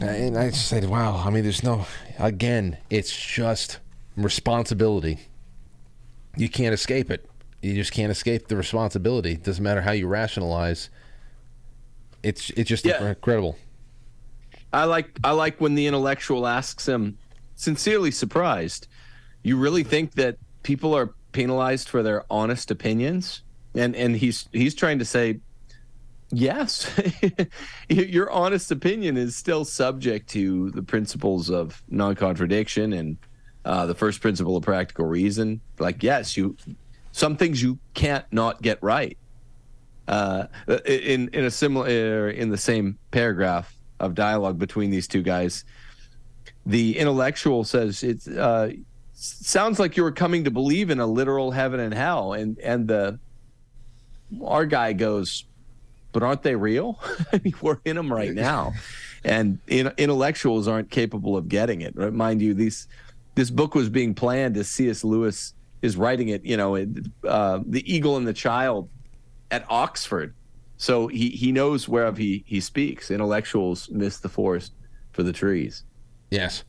And 0.00 0.36
I 0.36 0.50
said, 0.50 0.88
wow, 0.88 1.22
I 1.24 1.30
mean, 1.30 1.44
there's 1.44 1.62
no, 1.62 1.86
again, 2.18 2.78
it's 2.90 3.16
just 3.16 3.78
responsibility. 4.16 5.28
You 6.36 6.48
can't 6.48 6.74
escape 6.74 7.08
it. 7.08 7.28
You 7.62 7.74
just 7.74 7.92
can't 7.92 8.10
escape 8.10 8.48
the 8.48 8.56
responsibility. 8.56 9.36
Doesn't 9.36 9.62
matter 9.62 9.82
how 9.82 9.92
you 9.92 10.08
rationalize. 10.08 10.90
It's 12.22 12.50
it's 12.50 12.68
just 12.68 12.84
Yeah. 12.84 13.04
incredible. 13.08 13.58
I 14.72 14.84
like 14.84 15.18
I 15.22 15.32
like 15.32 15.60
when 15.60 15.74
the 15.74 15.86
intellectual 15.86 16.46
asks 16.46 16.86
him, 16.88 17.18
sincerely 17.56 18.10
surprised, 18.10 18.88
you 19.42 19.56
really 19.58 19.82
think 19.84 20.12
that 20.14 20.36
people 20.62 20.94
are 20.96 21.14
penalized 21.32 21.88
for 21.88 22.02
their 22.02 22.24
honest 22.30 22.70
opinions? 22.70 23.42
And 23.74 23.94
and 23.96 24.16
he's 24.16 24.48
he's 24.52 24.74
trying 24.74 24.98
to 24.98 25.04
say, 25.04 25.40
yes, 26.30 26.90
your 27.88 28.30
honest 28.30 28.70
opinion 28.70 29.16
is 29.16 29.36
still 29.36 29.64
subject 29.64 30.28
to 30.30 30.70
the 30.70 30.82
principles 30.82 31.50
of 31.50 31.82
non-contradiction 31.88 32.92
and 32.92 33.16
uh, 33.64 33.86
the 33.86 33.94
first 33.94 34.20
principle 34.20 34.56
of 34.56 34.62
practical 34.62 35.06
reason. 35.06 35.60
Like, 35.78 36.02
yes, 36.02 36.36
you 36.36 36.56
some 37.12 37.36
things 37.36 37.62
you 37.62 37.78
can't 37.94 38.24
not 38.32 38.62
get 38.62 38.82
right 38.82 39.18
uh, 40.08 40.46
in 40.84 41.28
in 41.28 41.44
a 41.44 41.50
similar 41.50 42.30
in 42.30 42.50
the 42.50 42.56
same 42.56 42.98
paragraph 43.10 43.74
of 44.00 44.14
dialogue 44.14 44.58
between 44.58 44.90
these 44.90 45.06
two 45.06 45.22
guys, 45.22 45.64
the 46.66 46.98
intellectual 46.98 47.64
says 47.64 48.02
it 48.02 48.26
uh, 48.36 48.68
sounds 49.14 49.78
like 49.78 49.96
you 49.96 50.02
were 50.02 50.12
coming 50.12 50.44
to 50.44 50.50
believe 50.50 50.90
in 50.90 50.98
a 50.98 51.06
literal 51.06 51.50
heaven 51.50 51.80
and 51.80 51.94
hell, 51.94 52.32
and 52.32 52.58
and 52.58 52.88
the 52.88 53.18
our 54.42 54.66
guy 54.66 54.92
goes, 54.92 55.44
but 56.12 56.22
aren't 56.22 56.42
they 56.42 56.56
real? 56.56 56.98
I 57.32 57.40
mean, 57.42 57.54
we're 57.60 57.78
in 57.84 57.96
them 57.96 58.12
right 58.12 58.32
now, 58.32 58.72
and 59.24 59.58
in, 59.68 59.92
intellectuals 59.98 60.66
aren't 60.66 60.90
capable 60.90 61.36
of 61.36 61.48
getting 61.48 61.82
it. 61.82 61.94
Right? 61.96 62.12
Mind 62.12 62.42
you, 62.42 62.54
these 62.54 62.88
this 63.34 63.50
book 63.50 63.74
was 63.74 63.88
being 63.88 64.14
planned 64.14 64.56
as 64.56 64.68
C.S. 64.68 65.04
Lewis 65.04 65.54
is 65.80 65.96
writing 65.96 66.28
it. 66.28 66.44
You 66.44 66.56
know, 66.56 66.74
it, 66.74 66.88
uh, 67.26 67.60
the 67.64 67.92
Eagle 67.92 68.16
and 68.16 68.26
the 68.26 68.32
Child 68.32 68.88
at 69.52 69.64
Oxford. 69.68 70.34
So 70.76 71.06
he, 71.06 71.28
he 71.30 71.52
knows 71.52 71.88
whereof 71.88 72.16
he, 72.16 72.42
he 72.46 72.58
speaks. 72.60 73.10
Intellectuals 73.10 73.88
miss 73.90 74.18
the 74.18 74.28
forest 74.28 74.72
for 75.12 75.22
the 75.22 75.32
trees. 75.32 75.84
Yes. 76.30 76.64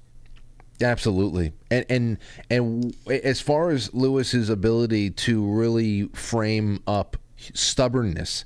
Absolutely. 0.82 1.54
And 1.72 1.86
and 1.88 2.18
and 2.50 2.96
as 3.08 3.40
far 3.40 3.70
as 3.70 3.94
Lewis's 3.94 4.50
ability 4.50 5.12
to 5.12 5.46
really 5.46 6.08
frame 6.10 6.82
up 6.86 7.16
stubbornness 7.54 8.44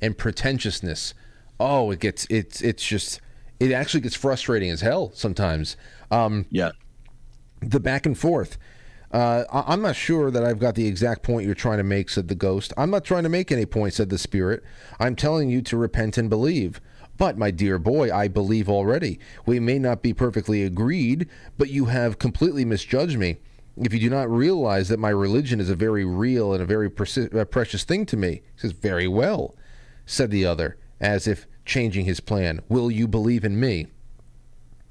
and 0.00 0.16
pretentiousness, 0.16 1.14
oh, 1.58 1.90
it 1.90 1.98
gets 1.98 2.26
it's 2.30 2.60
it's 2.60 2.86
just 2.86 3.20
it 3.58 3.72
actually 3.72 4.02
gets 4.02 4.14
frustrating 4.14 4.70
as 4.70 4.82
hell 4.82 5.10
sometimes. 5.14 5.76
Um, 6.10 6.46
Yeah. 6.50 6.70
the 7.60 7.80
back 7.80 8.06
and 8.06 8.16
forth. 8.16 8.56
Uh, 9.12 9.44
I- 9.52 9.72
I'm 9.72 9.82
not 9.82 9.96
sure 9.96 10.30
that 10.30 10.44
I've 10.44 10.58
got 10.58 10.74
the 10.76 10.86
exact 10.86 11.22
point 11.22 11.44
you're 11.44 11.54
trying 11.54 11.78
to 11.78 11.84
make, 11.84 12.08
said 12.08 12.28
the 12.28 12.34
ghost. 12.34 12.72
I'm 12.76 12.90
not 12.90 13.04
trying 13.04 13.24
to 13.24 13.28
make 13.28 13.50
any 13.50 13.66
point, 13.66 13.94
said 13.94 14.08
the 14.08 14.18
spirit. 14.18 14.62
I'm 15.00 15.16
telling 15.16 15.50
you 15.50 15.62
to 15.62 15.76
repent 15.76 16.16
and 16.16 16.30
believe. 16.30 16.80
But, 17.16 17.36
my 17.36 17.50
dear 17.50 17.78
boy, 17.78 18.14
I 18.14 18.28
believe 18.28 18.68
already. 18.68 19.18
We 19.44 19.60
may 19.60 19.78
not 19.78 20.02
be 20.02 20.14
perfectly 20.14 20.62
agreed, 20.62 21.28
but 21.58 21.68
you 21.70 21.86
have 21.86 22.18
completely 22.18 22.64
misjudged 22.64 23.18
me. 23.18 23.38
If 23.76 23.92
you 23.92 24.00
do 24.00 24.10
not 24.10 24.30
realize 24.30 24.88
that 24.88 24.98
my 24.98 25.10
religion 25.10 25.60
is 25.60 25.70
a 25.70 25.74
very 25.74 26.04
real 26.04 26.52
and 26.52 26.62
a 26.62 26.66
very 26.66 26.88
uh, 26.88 27.44
precious 27.44 27.84
thing 27.84 28.06
to 28.06 28.16
me, 28.16 28.42
he 28.54 28.60
says, 28.60 28.72
Very 28.72 29.08
well, 29.08 29.54
said 30.06 30.30
the 30.30 30.46
other, 30.46 30.76
as 31.00 31.26
if 31.26 31.46
changing 31.64 32.04
his 32.04 32.20
plan. 32.20 32.60
Will 32.68 32.90
you 32.90 33.06
believe 33.06 33.44
in 33.44 33.58
me? 33.58 33.86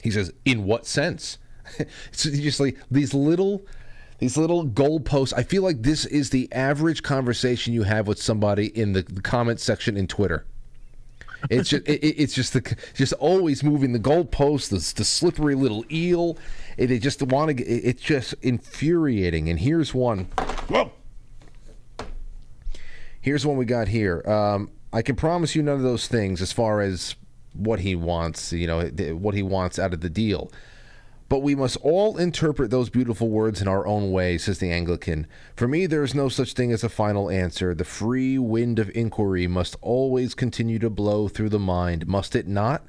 He 0.02 0.12
says, 0.12 0.32
"In 0.46 0.64
what 0.64 0.86
sense?" 0.86 1.38
it's 1.78 2.24
just 2.24 2.60
like 2.60 2.78
these 2.90 3.14
little, 3.14 3.66
these 4.20 4.38
little 4.38 4.66
goalposts. 4.66 5.34
I 5.36 5.44
feel 5.44 5.64
like 5.64 5.82
this 5.82 6.06
is 6.06 6.30
the 6.30 6.52
average 6.52 7.04
conversation 7.04 7.74
you 7.74 7.84
have 7.84 8.08
with 8.08 8.22
somebody 8.22 8.68
in 8.78 8.94
the, 8.94 9.02
the 9.02 9.22
comment 9.22 9.60
section 9.60 9.98
in 9.98 10.08
Twitter. 10.08 10.46
It's 11.50 11.70
just, 11.70 11.88
it, 11.88 12.04
it- 12.04 12.16
it's 12.22 12.34
just 12.34 12.52
the, 12.54 12.76
just 12.94 13.14
always 13.14 13.64
moving 13.64 13.94
the 13.94 14.00
goalposts, 14.00 14.70
the, 14.70 14.94
the 14.96 15.06
slippery 15.06 15.56
little 15.56 15.86
eel. 15.90 16.38
They 16.78 17.00
just 17.00 17.22
want 17.24 17.48
to. 17.50 17.54
get 17.54 17.68
it- 17.68 17.86
It's 17.86 18.02
just 18.02 18.34
infuriating. 18.42 19.50
And 19.50 19.60
here's 19.60 19.94
one. 19.94 20.26
Whoa. 20.68 20.92
Here's 23.22 23.46
one 23.46 23.58
we 23.58 23.66
got 23.66 23.88
here. 23.88 24.22
Um, 24.30 24.72
I 24.94 25.02
can 25.02 25.16
promise 25.16 25.56
you 25.56 25.62
none 25.64 25.76
of 25.76 25.84
those 25.84 26.08
things 26.08 26.42
as 26.42 26.52
far 26.52 26.82
as 26.82 27.16
what 27.54 27.80
he 27.82 27.96
wants, 27.96 28.52
you 28.54 28.66
know, 28.68 28.82
what 29.16 29.34
he 29.36 29.44
wants 29.44 29.78
out 29.80 29.94
of 29.94 30.02
the 30.02 30.10
deal. 30.10 30.52
But 31.30 31.44
we 31.44 31.54
must 31.54 31.78
all 31.78 32.18
interpret 32.18 32.72
those 32.72 32.90
beautiful 32.90 33.30
words 33.30 33.62
in 33.62 33.68
our 33.68 33.86
own 33.86 34.12
way, 34.12 34.40
says 34.40 34.58
the 34.58 34.72
Anglican. 34.72 35.28
For 35.56 35.68
me, 35.68 35.86
there 35.86 36.04
is 36.04 36.16
no 36.16 36.28
such 36.28 36.54
thing 36.54 36.72
as 36.72 36.84
a 36.84 36.90
final 36.90 37.30
answer. 37.30 37.76
The 37.76 37.86
free 37.86 38.40
wind 38.40 38.80
of 38.80 38.90
inquiry 38.96 39.46
must 39.46 39.76
always 39.80 40.34
continue 40.34 40.80
to 40.80 40.90
blow 40.90 41.28
through 41.28 41.50
the 41.50 41.60
mind, 41.60 42.08
must 42.08 42.36
it 42.36 42.48
not? 42.48 42.84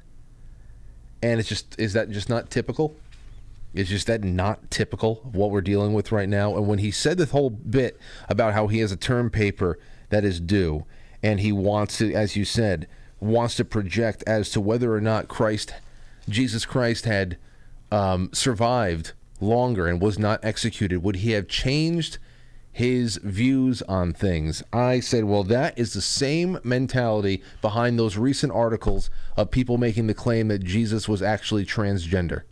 And 1.21 1.39
it's 1.39 1.47
just, 1.47 1.79
is 1.79 1.93
that 1.93 2.09
just 2.09 2.29
not 2.29 2.49
typical? 2.49 2.95
Is 3.75 3.89
just 3.89 4.07
that 4.07 4.23
not 4.23 4.71
typical 4.71 5.21
of 5.23 5.35
what 5.35 5.51
we're 5.51 5.61
dealing 5.61 5.93
with 5.93 6.11
right 6.11 6.27
now? 6.27 6.57
And 6.57 6.67
when 6.67 6.79
he 6.79 6.89
said 6.89 7.19
this 7.19 7.29
whole 7.29 7.51
bit 7.51 7.99
about 8.27 8.53
how 8.53 8.67
he 8.67 8.79
has 8.79 8.91
a 8.91 8.97
term 8.97 9.29
paper 9.29 9.77
that 10.09 10.25
is 10.25 10.39
due, 10.39 10.85
and 11.21 11.39
he 11.39 11.51
wants 11.51 11.99
to, 11.99 12.11
as 12.13 12.35
you 12.35 12.43
said, 12.43 12.87
wants 13.19 13.55
to 13.57 13.65
project 13.65 14.23
as 14.25 14.49
to 14.49 14.59
whether 14.59 14.95
or 14.95 14.99
not 14.99 15.27
Christ, 15.27 15.75
Jesus 16.27 16.65
Christ, 16.65 17.05
had 17.05 17.37
um, 17.91 18.29
survived 18.33 19.13
longer 19.39 19.87
and 19.87 20.01
was 20.01 20.17
not 20.17 20.39
executed, 20.43 21.03
would 21.03 21.17
he 21.17 21.31
have 21.31 21.47
changed 21.47 22.17
his 22.71 23.17
views 23.17 23.81
on 23.83 24.13
things? 24.13 24.63
I 24.71 24.99
said, 24.99 25.25
well, 25.25 25.43
that 25.43 25.77
is 25.77 25.93
the 25.93 26.01
same 26.01 26.59
mentality 26.63 27.43
behind 27.61 27.99
those 27.99 28.17
recent 28.17 28.53
articles 28.53 29.09
of 29.35 29.51
people 29.51 29.77
making 29.77 30.07
the 30.07 30.13
claim 30.13 30.47
that 30.47 30.63
Jesus 30.63 31.09
was 31.09 31.21
actually 31.21 31.65
transgender. 31.65 32.43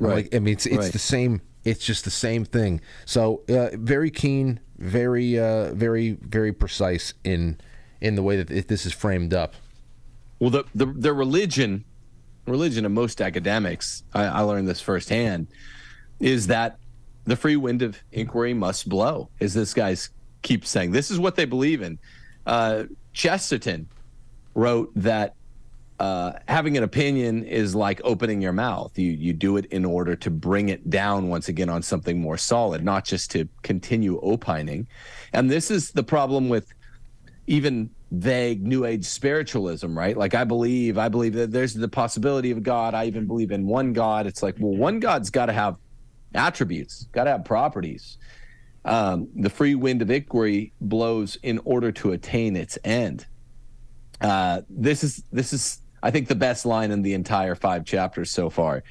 Right. 0.00 0.14
Like, 0.14 0.34
I 0.34 0.38
mean, 0.38 0.54
it's, 0.54 0.66
it's 0.66 0.76
right. 0.76 0.92
the 0.92 0.98
same. 0.98 1.42
It's 1.64 1.84
just 1.84 2.04
the 2.04 2.10
same 2.10 2.44
thing. 2.44 2.80
So, 3.04 3.42
uh, 3.48 3.70
very 3.72 4.10
keen, 4.10 4.60
very, 4.78 5.38
uh, 5.38 5.72
very, 5.72 6.12
very 6.12 6.52
precise 6.52 7.14
in 7.24 7.58
in 8.00 8.14
the 8.14 8.22
way 8.22 8.40
that 8.40 8.68
this 8.68 8.86
is 8.86 8.92
framed 8.92 9.32
up. 9.34 9.54
Well, 10.38 10.50
the 10.50 10.64
the, 10.74 10.86
the 10.86 11.12
religion, 11.12 11.84
religion 12.46 12.84
of 12.84 12.92
most 12.92 13.20
academics, 13.20 14.04
I, 14.14 14.24
I 14.24 14.40
learned 14.40 14.68
this 14.68 14.80
firsthand, 14.80 15.48
is 16.20 16.46
that 16.46 16.78
the 17.24 17.36
free 17.36 17.56
wind 17.56 17.82
of 17.82 17.98
inquiry 18.12 18.54
must 18.54 18.88
blow. 18.88 19.28
As 19.40 19.54
this 19.54 19.74
guy's 19.74 20.10
keeps 20.42 20.70
saying, 20.70 20.92
this 20.92 21.10
is 21.10 21.18
what 21.18 21.36
they 21.36 21.44
believe 21.44 21.82
in. 21.82 21.98
Uh, 22.46 22.84
Chesterton 23.12 23.88
wrote 24.54 24.90
that 24.94 25.34
uh, 25.98 26.32
having 26.46 26.76
an 26.76 26.82
opinion 26.82 27.44
is 27.44 27.74
like 27.74 28.00
opening 28.04 28.42
your 28.42 28.52
mouth. 28.52 28.96
You 28.98 29.12
you 29.12 29.32
do 29.32 29.56
it 29.56 29.64
in 29.66 29.84
order 29.84 30.14
to 30.16 30.30
bring 30.30 30.68
it 30.68 30.90
down 30.90 31.28
once 31.28 31.48
again 31.48 31.70
on 31.70 31.82
something 31.82 32.20
more 32.20 32.36
solid, 32.36 32.84
not 32.84 33.04
just 33.04 33.30
to 33.32 33.48
continue 33.62 34.20
opining. 34.22 34.86
And 35.32 35.50
this 35.50 35.70
is 35.70 35.92
the 35.92 36.02
problem 36.02 36.48
with 36.48 36.72
even 37.46 37.90
vague 38.10 38.64
new 38.64 38.84
age 38.84 39.04
spiritualism, 39.04 39.96
right? 39.96 40.16
Like 40.16 40.34
I 40.34 40.44
believe, 40.44 40.98
I 40.98 41.08
believe 41.08 41.34
that 41.34 41.50
there's 41.50 41.74
the 41.74 41.88
possibility 41.88 42.50
of 42.50 42.62
God. 42.62 42.94
I 42.94 43.06
even 43.06 43.26
believe 43.26 43.50
in 43.50 43.66
one 43.66 43.92
God. 43.92 44.26
It's 44.26 44.42
like, 44.42 44.56
well, 44.58 44.76
one 44.76 45.00
God's 45.00 45.30
got 45.30 45.46
to 45.46 45.52
have 45.52 45.76
attributes, 46.34 47.04
got 47.12 47.24
to 47.24 47.30
have 47.30 47.44
properties. 47.44 48.18
Um, 48.84 49.28
the 49.34 49.50
free 49.50 49.74
wind 49.74 50.02
of 50.02 50.10
inquiry 50.10 50.72
blows 50.80 51.36
in 51.42 51.60
order 51.64 51.90
to 51.92 52.12
attain 52.12 52.54
its 52.54 52.78
end. 52.84 53.26
Uh, 54.20 54.62
this 54.70 55.02
is 55.02 55.24
this 55.32 55.52
is 55.52 55.80
I 56.02 56.10
think 56.10 56.28
the 56.28 56.36
best 56.36 56.64
line 56.64 56.92
in 56.92 57.02
the 57.02 57.14
entire 57.14 57.56
five 57.56 57.84
chapters 57.84 58.30
so 58.30 58.48
far. 58.48 58.84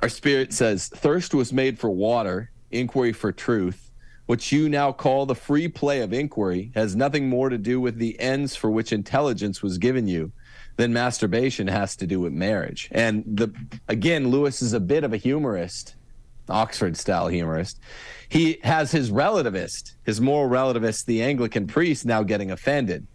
Our 0.00 0.08
spirit 0.08 0.54
says, 0.54 0.88
"Thirst 0.88 1.34
was 1.34 1.52
made 1.52 1.78
for 1.78 1.90
water, 1.90 2.50
inquiry 2.70 3.12
for 3.12 3.30
truth." 3.30 3.85
What 4.26 4.50
you 4.50 4.68
now 4.68 4.90
call 4.90 5.24
the 5.24 5.36
free 5.36 5.68
play 5.68 6.00
of 6.00 6.12
inquiry 6.12 6.72
has 6.74 6.96
nothing 6.96 7.28
more 7.28 7.48
to 7.48 7.58
do 7.58 7.80
with 7.80 7.96
the 7.96 8.18
ends 8.18 8.56
for 8.56 8.70
which 8.70 8.92
intelligence 8.92 9.62
was 9.62 9.78
given 9.78 10.08
you 10.08 10.32
than 10.76 10.92
masturbation 10.92 11.68
has 11.68 11.94
to 11.96 12.06
do 12.06 12.20
with 12.20 12.32
marriage. 12.32 12.88
And 12.90 13.24
the 13.24 13.54
again, 13.88 14.28
Lewis 14.28 14.62
is 14.62 14.72
a 14.72 14.80
bit 14.80 15.04
of 15.04 15.12
a 15.12 15.16
humorist, 15.16 15.94
Oxford 16.48 16.96
style 16.96 17.28
humorist. 17.28 17.78
He 18.28 18.58
has 18.64 18.90
his 18.90 19.12
relativist, 19.12 19.94
his 20.04 20.20
moral 20.20 20.50
relativist, 20.50 21.04
the 21.04 21.22
Anglican 21.22 21.68
priest, 21.68 22.04
now 22.04 22.24
getting 22.24 22.50
offended, 22.50 23.06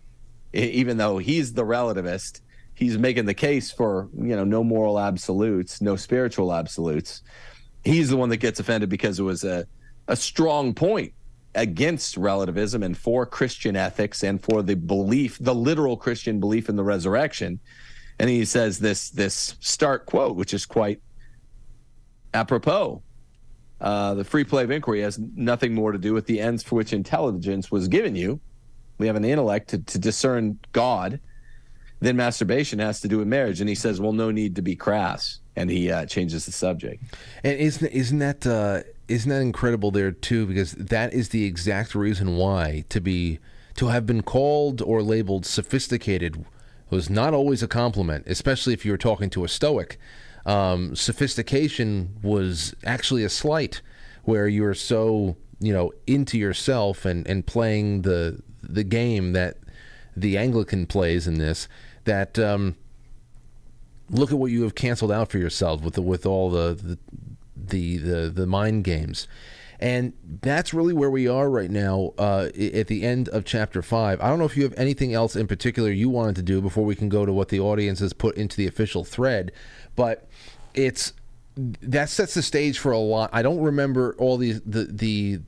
even 0.53 0.95
though 0.95 1.17
he's 1.17 1.53
the 1.53 1.65
relativist. 1.65 2.39
He's 2.73 2.97
making 2.97 3.25
the 3.25 3.33
case 3.33 3.69
for 3.69 4.09
you 4.17 4.35
know 4.35 4.45
no 4.45 4.63
moral 4.63 4.97
absolutes, 4.97 5.81
no 5.81 5.97
spiritual 5.97 6.53
absolutes. 6.53 7.21
He's 7.83 8.09
the 8.09 8.17
one 8.17 8.29
that 8.29 8.37
gets 8.37 8.61
offended 8.61 8.89
because 8.89 9.19
it 9.19 9.23
was 9.23 9.43
a 9.43 9.67
a 10.07 10.15
strong 10.15 10.73
point 10.73 11.13
against 11.55 12.17
relativism 12.17 12.83
and 12.83 12.97
for 12.97 13.25
Christian 13.25 13.75
ethics 13.75 14.23
and 14.23 14.41
for 14.41 14.61
the 14.61 14.75
belief, 14.75 15.37
the 15.39 15.55
literal 15.55 15.97
Christian 15.97 16.39
belief 16.39 16.69
in 16.69 16.75
the 16.75 16.83
resurrection. 16.83 17.59
And 18.19 18.29
he 18.29 18.45
says 18.45 18.79
this 18.79 19.09
this 19.09 19.55
stark 19.59 20.05
quote, 20.05 20.35
which 20.35 20.53
is 20.53 20.65
quite 20.65 21.01
apropos. 22.33 23.01
Uh, 23.79 24.13
the 24.13 24.23
free 24.23 24.43
play 24.43 24.63
of 24.63 24.69
inquiry 24.69 25.01
has 25.01 25.17
nothing 25.35 25.73
more 25.73 25.91
to 25.91 25.97
do 25.97 26.13
with 26.13 26.27
the 26.27 26.39
ends 26.39 26.61
for 26.61 26.75
which 26.75 26.93
intelligence 26.93 27.71
was 27.71 27.87
given 27.87 28.15
you. 28.15 28.39
We 28.99 29.07
have 29.07 29.15
an 29.15 29.25
intellect 29.25 29.71
to, 29.71 29.79
to 29.79 29.97
discern 29.97 30.59
God. 30.71 31.19
Then 31.99 32.15
masturbation 32.15 32.77
has 32.79 33.01
to 33.01 33.07
do 33.07 33.17
with 33.17 33.27
marriage. 33.27 33.59
And 33.59 33.67
he 33.67 33.75
says, 33.75 33.99
well, 33.99 34.13
no 34.13 34.29
need 34.29 34.55
to 34.57 34.61
be 34.61 34.75
crass. 34.75 35.39
And 35.55 35.69
he 35.69 35.91
uh, 35.91 36.05
changes 36.05 36.45
the 36.45 36.51
subject. 36.51 37.03
And 37.43 37.59
isn't, 37.59 37.91
isn't 37.91 38.19
that. 38.19 38.45
Uh 38.45 38.83
isn't 39.11 39.29
that 39.29 39.41
incredible 39.41 39.91
there 39.91 40.11
too? 40.11 40.45
Because 40.45 40.71
that 40.73 41.13
is 41.13 41.29
the 41.29 41.43
exact 41.45 41.93
reason 41.93 42.37
why 42.37 42.85
to 42.89 43.01
be 43.01 43.39
to 43.75 43.87
have 43.87 44.05
been 44.05 44.23
called 44.23 44.81
or 44.81 45.01
labeled 45.01 45.45
sophisticated 45.45 46.45
was 46.89 47.09
not 47.09 47.33
always 47.33 47.63
a 47.63 47.67
compliment, 47.67 48.25
especially 48.27 48.73
if 48.73 48.85
you 48.85 48.91
were 48.91 48.97
talking 48.97 49.29
to 49.31 49.43
a 49.43 49.47
Stoic. 49.47 49.97
Um, 50.45 50.95
sophistication 50.95 52.17
was 52.21 52.73
actually 52.83 53.23
a 53.23 53.29
slight, 53.29 53.81
where 54.23 54.47
you 54.47 54.65
are 54.65 54.73
so 54.73 55.35
you 55.59 55.73
know 55.73 55.91
into 56.07 56.37
yourself 56.37 57.05
and 57.05 57.27
and 57.27 57.45
playing 57.45 58.03
the 58.03 58.41
the 58.63 58.83
game 58.83 59.33
that 59.33 59.57
the 60.15 60.37
Anglican 60.37 60.85
plays 60.85 61.27
in 61.27 61.37
this 61.37 61.67
that. 62.05 62.39
Um, 62.39 62.75
look 64.13 64.29
at 64.29 64.37
what 64.37 64.51
you 64.51 64.63
have 64.63 64.75
canceled 64.75 65.09
out 65.09 65.31
for 65.31 65.37
yourself 65.37 65.81
with 65.81 65.93
the, 65.93 66.01
with 66.01 66.25
all 66.25 66.49
the, 66.49 66.73
the 66.73 66.97
the 67.69 67.97
the 67.97 68.29
the 68.29 68.47
mind 68.47 68.83
games. 68.83 69.27
And 69.79 70.13
that's 70.43 70.75
really 70.75 70.93
where 70.93 71.09
we 71.09 71.27
are 71.27 71.49
right 71.49 71.71
now 71.71 72.13
uh, 72.19 72.49
at 72.55 72.85
the 72.85 73.01
end 73.01 73.29
of 73.29 73.45
chapter 73.45 73.81
five. 73.81 74.21
I 74.21 74.29
don't 74.29 74.37
know 74.37 74.45
if 74.45 74.55
you 74.55 74.61
have 74.61 74.75
anything 74.77 75.11
else 75.11 75.35
in 75.35 75.47
particular 75.47 75.89
you 75.89 76.07
wanted 76.07 76.35
to 76.35 76.43
do 76.43 76.61
before 76.61 76.85
we 76.85 76.93
can 76.93 77.09
go 77.09 77.25
to 77.25 77.33
what 77.33 77.49
the 77.49 77.59
audience 77.59 77.99
has 77.99 78.13
put 78.13 78.37
into 78.37 78.55
the 78.55 78.67
official 78.67 79.03
thread, 79.03 79.51
but 79.95 80.27
it's 80.75 81.13
that 81.57 82.09
sets 82.09 82.35
the 82.35 82.43
stage 82.43 82.77
for 82.77 82.91
a 82.91 82.99
lot. 82.99 83.31
I 83.33 83.41
don't 83.41 83.59
remember 83.59 84.15
all 84.19 84.37
the 84.37 84.61
the 84.65 84.83
the 84.83 85.39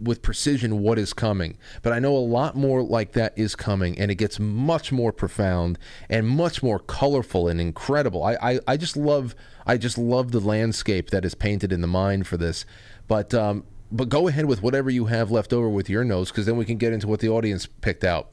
with 0.00 0.22
precision 0.22 0.80
what 0.80 0.98
is 0.98 1.12
coming, 1.12 1.58
but 1.82 1.92
I 1.92 1.98
know 1.98 2.16
a 2.16 2.18
lot 2.18 2.56
more 2.56 2.82
like 2.82 3.12
that 3.12 3.34
is 3.36 3.54
coming, 3.54 3.98
and 3.98 4.10
it 4.10 4.14
gets 4.14 4.40
much 4.40 4.90
more 4.90 5.12
profound 5.12 5.78
and 6.08 6.26
much 6.26 6.62
more 6.62 6.78
colorful 6.78 7.46
and 7.46 7.60
incredible. 7.60 8.22
I 8.22 8.36
I, 8.40 8.60
I 8.66 8.76
just 8.78 8.96
love 8.96 9.34
I 9.66 9.76
just 9.76 9.98
love 9.98 10.32
the 10.32 10.40
landscape 10.40 11.10
that 11.10 11.24
is 11.24 11.34
painted 11.34 11.72
in 11.72 11.80
the 11.80 11.86
mind 11.86 12.26
for 12.26 12.36
this. 12.36 12.64
But 13.08 13.34
um, 13.34 13.64
but 13.90 14.08
go 14.08 14.28
ahead 14.28 14.46
with 14.46 14.62
whatever 14.62 14.90
you 14.90 15.06
have 15.06 15.30
left 15.30 15.52
over 15.52 15.68
with 15.68 15.90
your 15.90 16.04
notes, 16.04 16.30
because 16.30 16.46
then 16.46 16.56
we 16.56 16.64
can 16.64 16.78
get 16.78 16.92
into 16.92 17.06
what 17.06 17.20
the 17.20 17.28
audience 17.28 17.66
picked 17.66 18.04
out. 18.04 18.28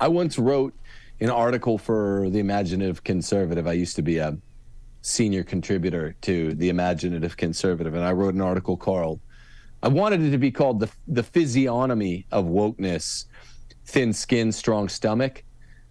I 0.00 0.08
once 0.08 0.38
wrote 0.38 0.74
an 1.20 1.30
article 1.30 1.78
for 1.78 2.28
the 2.30 2.38
Imaginative 2.38 3.04
Conservative. 3.04 3.66
I 3.66 3.72
used 3.72 3.96
to 3.96 4.02
be 4.02 4.18
a 4.18 4.38
senior 5.02 5.42
contributor 5.42 6.14
to 6.22 6.54
the 6.54 6.68
Imaginative 6.68 7.36
Conservative, 7.36 7.94
and 7.94 8.04
I 8.04 8.12
wrote 8.12 8.34
an 8.34 8.40
article 8.40 8.76
called. 8.76 9.20
I 9.82 9.88
wanted 9.88 10.22
it 10.22 10.30
to 10.30 10.38
be 10.38 10.52
called 10.52 10.80
the 10.80 10.90
the 11.08 11.22
physiognomy 11.22 12.26
of 12.30 12.44
wokeness, 12.46 13.26
thin 13.84 14.12
skin, 14.12 14.52
strong 14.52 14.88
stomach 14.88 15.42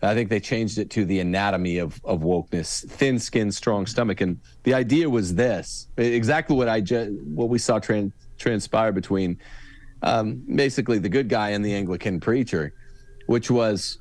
I 0.04 0.16
think 0.16 0.30
they 0.30 0.40
changed 0.40 0.78
it 0.80 0.90
to 0.92 1.06
the 1.06 1.20
anatomy 1.20 1.78
of, 1.78 2.00
of 2.04 2.22
wokeness, 2.22 2.88
thin 2.90 3.20
skin, 3.20 3.52
strong 3.52 3.86
stomach. 3.86 4.22
And 4.22 4.40
the 4.64 4.74
idea 4.74 5.10
was 5.10 5.36
this 5.36 5.88
exactly 5.98 6.56
what 6.56 6.68
I 6.68 6.82
just, 6.82 7.12
what 7.12 7.50
we 7.50 7.60
saw 7.60 7.80
trans, 7.80 8.12
transpire 8.38 8.92
between 8.92 9.38
um, 10.02 10.44
basically 10.56 10.98
the 10.98 11.10
good 11.10 11.30
guy 11.30 11.50
and 11.50 11.64
the 11.64 11.76
Anglican 11.76 12.20
preacher, 12.20 12.74
which 13.28 13.52
was 13.52 14.00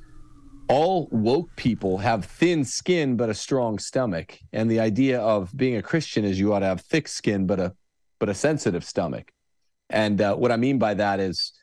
all 0.67 1.07
woke 1.11 1.55
people 1.55 1.97
have 1.97 2.25
thin 2.25 2.63
skin 2.63 3.15
but 3.15 3.29
a 3.29 3.33
strong 3.33 3.77
stomach. 3.77 4.39
And 4.53 4.71
the 4.71 4.79
idea 4.79 5.19
of 5.19 5.55
being 5.55 5.75
a 5.75 5.83
Christian 5.83 6.25
is 6.25 6.39
you 6.39 6.53
ought 6.53 6.59
to 6.59 6.65
have 6.65 6.81
thick 6.81 7.07
skin 7.07 7.45
but 7.45 7.59
a 7.59 7.75
but 8.19 8.29
a 8.29 8.33
sensitive 8.33 8.83
stomach. 8.83 9.31
And 9.89 10.21
uh, 10.21 10.35
what 10.35 10.51
I 10.51 10.57
mean 10.57 10.79
by 10.79 10.93
that 10.93 11.19
is 11.19 11.53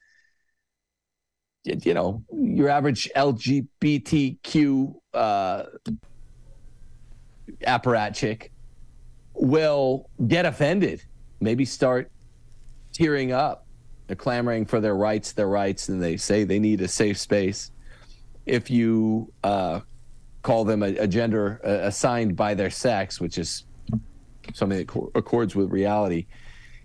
you 1.82 1.94
know, 1.94 2.22
your 2.32 2.68
average 2.68 3.10
LGBTQ 3.16 4.94
uh, 5.14 5.62
apparatchik 7.66 8.50
will 9.34 10.08
get 10.26 10.46
offended, 10.46 11.04
maybe 11.40 11.64
start 11.64 12.10
tearing 12.92 13.32
up. 13.32 13.66
They're 14.06 14.16
clamoring 14.16 14.66
for 14.66 14.80
their 14.80 14.96
rights, 14.96 15.32
their 15.32 15.48
rights, 15.48 15.88
and 15.88 16.02
they 16.02 16.16
say 16.16 16.44
they 16.44 16.58
need 16.58 16.80
a 16.80 16.88
safe 16.88 17.18
space. 17.18 17.70
If 18.46 18.70
you 18.70 19.32
uh, 19.44 19.80
call 20.42 20.64
them 20.64 20.82
a, 20.82 20.96
a 20.96 21.06
gender 21.06 21.60
uh, 21.64 21.86
assigned 21.86 22.34
by 22.34 22.54
their 22.54 22.70
sex, 22.70 23.20
which 23.20 23.36
is 23.36 23.64
something 24.54 24.78
that 24.78 24.88
co- 24.88 25.10
accords 25.14 25.54
with 25.54 25.70
reality, 25.70 26.26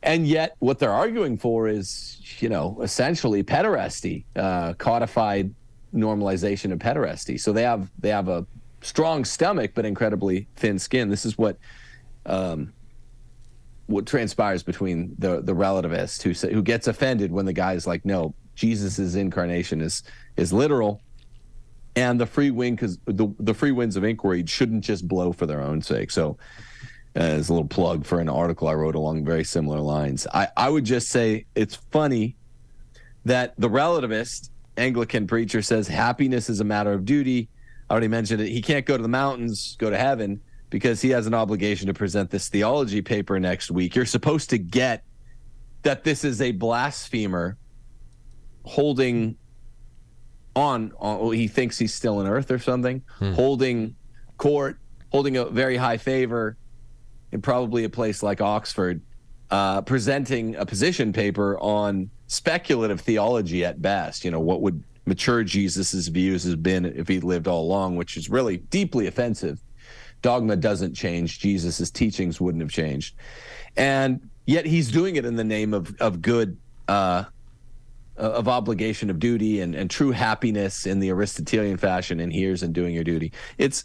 and 0.03 0.27
yet, 0.27 0.55
what 0.59 0.79
they're 0.79 0.91
arguing 0.91 1.37
for 1.37 1.69
is, 1.69 2.19
you 2.41 2.49
know, 2.49 2.79
essentially 2.81 3.43
pederasty, 3.43 4.25
uh, 4.35 4.73
codified 4.73 5.53
normalization 5.93 6.71
of 6.71 6.79
pederasty. 6.79 7.39
So 7.39 7.53
they 7.53 7.63
have 7.63 7.91
they 7.99 8.09
have 8.09 8.27
a 8.29 8.45
strong 8.81 9.25
stomach 9.25 9.71
but 9.75 9.85
incredibly 9.85 10.47
thin 10.55 10.79
skin. 10.79 11.09
This 11.09 11.25
is 11.25 11.37
what 11.37 11.57
um, 12.25 12.73
what 13.87 14.05
transpires 14.05 14.63
between 14.63 15.15
the 15.19 15.41
the 15.41 15.53
relativist 15.53 16.21
who 16.23 16.31
who 16.53 16.61
gets 16.63 16.87
offended 16.87 17.31
when 17.31 17.45
the 17.45 17.53
guy's 17.53 17.85
like, 17.85 18.05
no, 18.05 18.33
Jesus's 18.55 19.15
incarnation 19.15 19.81
is 19.81 20.03
is 20.37 20.51
literal. 20.51 21.01
and 21.95 22.19
the 22.19 22.25
free 22.25 22.51
wind 22.51 22.77
because 22.77 22.97
the 23.05 23.27
the 23.39 23.53
free 23.53 23.71
winds 23.71 23.95
of 23.95 24.03
inquiry 24.03 24.43
shouldn't 24.47 24.83
just 24.83 25.07
blow 25.07 25.31
for 25.31 25.45
their 25.45 25.61
own 25.61 25.81
sake. 25.81 26.11
So, 26.11 26.37
as 27.15 27.49
a 27.49 27.53
little 27.53 27.67
plug 27.67 28.05
for 28.05 28.19
an 28.19 28.29
article 28.29 28.67
I 28.67 28.73
wrote 28.73 28.95
along 28.95 29.25
very 29.25 29.43
similar 29.43 29.79
lines, 29.79 30.25
I 30.33 30.47
I 30.57 30.69
would 30.69 30.85
just 30.85 31.09
say 31.09 31.45
it's 31.55 31.75
funny 31.75 32.35
that 33.25 33.53
the 33.57 33.69
relativist 33.69 34.49
Anglican 34.77 35.27
preacher 35.27 35.61
says 35.61 35.87
happiness 35.87 36.49
is 36.49 36.59
a 36.59 36.63
matter 36.63 36.91
of 36.91 37.05
duty. 37.05 37.49
I 37.89 37.93
already 37.93 38.07
mentioned 38.07 38.41
it. 38.41 38.49
He 38.49 38.61
can't 38.61 38.85
go 38.85 38.97
to 38.97 39.03
the 39.03 39.09
mountains, 39.09 39.75
go 39.77 39.89
to 39.89 39.97
heaven 39.97 40.41
because 40.69 41.01
he 41.01 41.09
has 41.11 41.27
an 41.27 41.33
obligation 41.33 41.87
to 41.87 41.93
present 41.93 42.31
this 42.31 42.49
theology 42.49 43.01
paper 43.01 43.39
next 43.39 43.69
week. 43.69 43.95
You're 43.95 44.05
supposed 44.05 44.49
to 44.49 44.57
get 44.57 45.03
that 45.83 46.03
this 46.03 46.23
is 46.23 46.41
a 46.41 46.51
blasphemer 46.51 47.57
holding 48.63 49.35
on, 50.55 50.91
on 50.97 51.33
he 51.33 51.47
thinks 51.47 51.77
he's 51.77 51.93
still 51.93 52.17
on 52.17 52.27
earth 52.27 52.49
or 52.49 52.59
something, 52.59 53.03
hmm. 53.19 53.33
holding 53.33 53.95
court, 54.37 54.79
holding 55.11 55.37
a 55.37 55.45
very 55.45 55.77
high 55.77 55.97
favor 55.97 56.57
in 57.33 57.41
probably 57.41 57.83
a 57.83 57.89
place 57.89 58.21
like 58.21 58.39
Oxford, 58.41 59.01
uh, 59.49 59.81
presenting 59.81 60.55
a 60.55 60.65
position 60.65 61.11
paper 61.11 61.57
on 61.59 62.09
speculative 62.27 63.01
theology 63.01 63.65
at 63.65 63.81
best. 63.81 64.23
You 64.23 64.29
know, 64.29 64.39
what 64.39 64.61
would 64.61 64.83
mature 65.05 65.43
Jesus's 65.43 66.07
views 66.07 66.43
has 66.43 66.55
been 66.55 66.85
if 66.85 67.07
he 67.07 67.19
lived 67.19 67.47
all 67.47 67.63
along, 67.63 67.95
which 67.95 68.15
is 68.17 68.29
really 68.29 68.57
deeply 68.57 69.07
offensive. 69.07 69.59
Dogma 70.21 70.55
doesn't 70.55 70.93
change. 70.93 71.39
Jesus's 71.39 71.89
teachings 71.89 72.39
wouldn't 72.39 72.61
have 72.61 72.71
changed. 72.71 73.15
And 73.75 74.29
yet 74.45 74.65
he's 74.65 74.91
doing 74.91 75.15
it 75.15 75.25
in 75.25 75.35
the 75.35 75.43
name 75.43 75.73
of, 75.73 75.93
of 75.99 76.21
good, 76.21 76.55
uh, 76.87 77.25
of 78.15 78.47
obligation 78.47 79.09
of 79.09 79.17
duty 79.17 79.59
and, 79.61 79.73
and 79.73 79.89
true 79.89 80.11
happiness 80.11 80.85
in 80.85 80.99
the 80.99 81.09
Aristotelian 81.09 81.77
fashion 81.77 82.19
and 82.19 82.31
here's 82.31 82.61
and 82.61 82.75
doing 82.75 82.93
your 82.93 83.03
duty. 83.03 83.33
It's, 83.57 83.83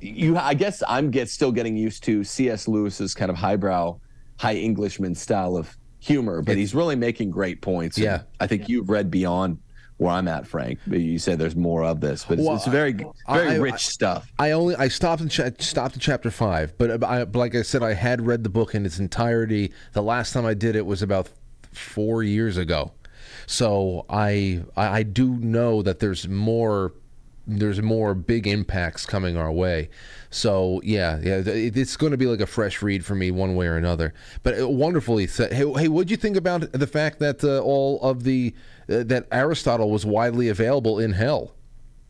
you, 0.00 0.36
I 0.36 0.54
guess 0.54 0.82
I'm 0.86 1.10
get 1.10 1.28
still 1.28 1.52
getting 1.52 1.76
used 1.76 2.04
to 2.04 2.24
C.S. 2.24 2.68
Lewis's 2.68 3.14
kind 3.14 3.30
of 3.30 3.36
highbrow, 3.36 3.98
high 4.38 4.54
Englishman 4.54 5.14
style 5.14 5.56
of 5.56 5.76
humor, 5.98 6.42
but 6.42 6.56
he's 6.56 6.74
really 6.74 6.96
making 6.96 7.30
great 7.30 7.60
points. 7.60 7.98
Yeah. 7.98 8.22
I 8.40 8.46
think 8.46 8.68
you've 8.68 8.88
read 8.88 9.10
beyond 9.10 9.58
where 9.96 10.12
I'm 10.12 10.28
at, 10.28 10.46
Frank. 10.46 10.78
You 10.86 11.18
said 11.18 11.38
there's 11.38 11.56
more 11.56 11.82
of 11.82 12.00
this, 12.00 12.24
but 12.24 12.38
it's, 12.38 12.46
well, 12.46 12.56
it's 12.56 12.66
very, 12.66 12.92
very 12.92 13.08
I, 13.26 13.56
rich 13.56 13.74
I, 13.74 13.78
stuff. 13.78 14.32
I 14.38 14.52
only 14.52 14.76
I 14.76 14.88
stopped 14.88 15.20
in 15.20 15.28
cha- 15.28 15.50
stopped 15.58 15.96
at 15.96 16.00
chapter 16.00 16.30
five, 16.30 16.78
but 16.78 17.02
I, 17.02 17.24
like 17.24 17.54
I 17.56 17.62
said, 17.62 17.82
I 17.82 17.94
had 17.94 18.24
read 18.24 18.44
the 18.44 18.48
book 18.48 18.74
in 18.74 18.86
its 18.86 19.00
entirety. 19.00 19.72
The 19.92 20.02
last 20.02 20.32
time 20.32 20.46
I 20.46 20.54
did 20.54 20.76
it 20.76 20.86
was 20.86 21.02
about 21.02 21.28
four 21.72 22.22
years 22.22 22.56
ago, 22.56 22.92
so 23.46 24.06
I, 24.08 24.62
I 24.76 25.02
do 25.02 25.34
know 25.36 25.82
that 25.82 25.98
there's 25.98 26.28
more 26.28 26.92
there's 27.48 27.80
more 27.80 28.14
big 28.14 28.46
impacts 28.46 29.06
coming 29.06 29.36
our 29.36 29.50
way. 29.50 29.88
So 30.30 30.80
yeah, 30.84 31.18
yeah, 31.22 31.42
it's 31.46 31.96
going 31.96 32.12
to 32.12 32.18
be 32.18 32.26
like 32.26 32.40
a 32.40 32.46
fresh 32.46 32.82
read 32.82 33.04
for 33.04 33.14
me, 33.14 33.30
one 33.30 33.56
way 33.56 33.66
or 33.66 33.76
another. 33.76 34.12
But 34.42 34.60
uh, 34.60 34.68
wonderfully 34.68 35.26
said. 35.26 35.52
Hey, 35.52 35.70
hey, 35.72 35.88
what 35.88 36.06
do 36.06 36.10
you 36.10 36.16
think 36.16 36.36
about 36.36 36.70
the 36.72 36.86
fact 36.86 37.18
that 37.20 37.42
uh, 37.42 37.60
all 37.60 38.00
of 38.02 38.24
the 38.24 38.54
uh, 38.88 39.02
that 39.04 39.26
Aristotle 39.32 39.90
was 39.90 40.04
widely 40.04 40.48
available 40.48 40.98
in 40.98 41.12
hell? 41.12 41.54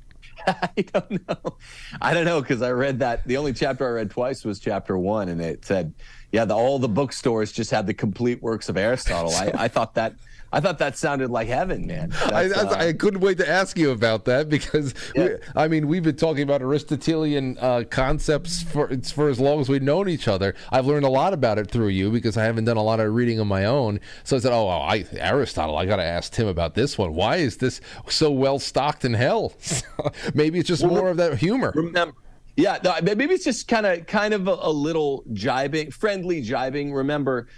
I 0.46 0.84
don't 0.92 1.28
know. 1.28 1.56
I 2.00 2.14
don't 2.14 2.24
know 2.24 2.40
because 2.40 2.62
I 2.62 2.72
read 2.72 2.98
that 2.98 3.26
the 3.26 3.36
only 3.36 3.52
chapter 3.52 3.86
I 3.86 3.90
read 3.90 4.10
twice 4.10 4.44
was 4.44 4.58
chapter 4.58 4.98
one, 4.98 5.28
and 5.28 5.40
it 5.40 5.64
said, 5.64 5.94
yeah, 6.32 6.44
the, 6.44 6.54
all 6.54 6.78
the 6.78 6.88
bookstores 6.88 7.52
just 7.52 7.70
had 7.70 7.86
the 7.86 7.94
complete 7.94 8.42
works 8.42 8.68
of 8.68 8.76
Aristotle. 8.76 9.32
I, 9.34 9.52
I 9.54 9.68
thought 9.68 9.94
that 9.94 10.14
I 10.52 10.60
thought 10.60 10.78
that 10.78 10.96
sounded 10.96 11.30
like 11.30 11.48
heaven, 11.48 11.86
man. 11.86 12.12
I, 12.12 12.50
uh, 12.50 12.74
I, 12.74 12.92
couldn't 12.92 13.20
wait 13.20 13.38
to 13.38 13.48
ask 13.48 13.76
you 13.76 13.90
about 13.90 14.24
that 14.26 14.48
because, 14.48 14.94
yeah. 15.14 15.24
we, 15.24 15.34
I 15.54 15.68
mean, 15.68 15.88
we've 15.88 16.02
been 16.02 16.16
talking 16.16 16.42
about 16.42 16.62
Aristotelian 16.62 17.58
uh, 17.60 17.84
concepts 17.90 18.62
for 18.62 18.88
for 19.02 19.28
as 19.28 19.38
long 19.38 19.60
as 19.60 19.68
we've 19.68 19.82
known 19.82 20.08
each 20.08 20.26
other. 20.26 20.54
I've 20.72 20.86
learned 20.86 21.04
a 21.04 21.10
lot 21.10 21.32
about 21.32 21.58
it 21.58 21.70
through 21.70 21.88
you 21.88 22.10
because 22.10 22.36
I 22.36 22.44
haven't 22.44 22.64
done 22.64 22.76
a 22.76 22.82
lot 22.82 23.00
of 23.00 23.12
reading 23.14 23.40
on 23.40 23.48
my 23.48 23.66
own. 23.66 24.00
So 24.24 24.36
I 24.36 24.40
said, 24.40 24.52
"Oh, 24.52 24.68
I, 24.68 25.04
Aristotle, 25.12 25.76
I 25.76 25.84
got 25.84 25.96
to 25.96 26.04
ask 26.04 26.32
Tim 26.32 26.46
about 26.46 26.74
this 26.74 26.96
one. 26.96 27.14
Why 27.14 27.36
is 27.36 27.58
this 27.58 27.80
so 28.08 28.30
well 28.30 28.58
stocked 28.58 29.04
in 29.04 29.14
hell? 29.14 29.52
maybe 30.34 30.58
it's 30.58 30.68
just 30.68 30.82
well, 30.82 30.94
more 30.94 31.10
of 31.10 31.18
that 31.18 31.38
humor." 31.38 31.72
Remember, 31.74 32.14
yeah, 32.56 32.78
maybe 33.02 33.26
it's 33.26 33.44
just 33.44 33.68
kind 33.68 33.86
of 33.86 34.06
kind 34.06 34.34
of 34.34 34.48
a, 34.48 34.56
a 34.62 34.70
little 34.70 35.24
jibing, 35.32 35.92
friendly 35.92 36.42
jibing. 36.42 36.92
Remember 36.92 37.48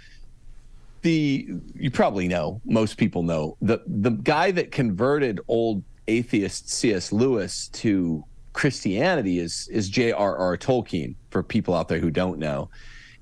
the 1.01 1.47
you 1.75 1.91
probably 1.91 2.27
know 2.27 2.61
most 2.65 2.97
people 2.97 3.23
know 3.23 3.57
the 3.61 3.79
the 3.87 4.11
guy 4.11 4.51
that 4.51 4.71
converted 4.71 5.39
old 5.47 5.83
atheist 6.07 6.69
C.S. 6.69 7.11
Lewis 7.11 7.69
to 7.69 8.23
Christianity 8.53 9.39
is 9.39 9.67
is 9.71 9.89
J.R.R. 9.89 10.57
Tolkien 10.57 11.15
for 11.29 11.41
people 11.43 11.73
out 11.73 11.87
there 11.87 11.99
who 11.99 12.11
don't 12.11 12.39
know, 12.39 12.69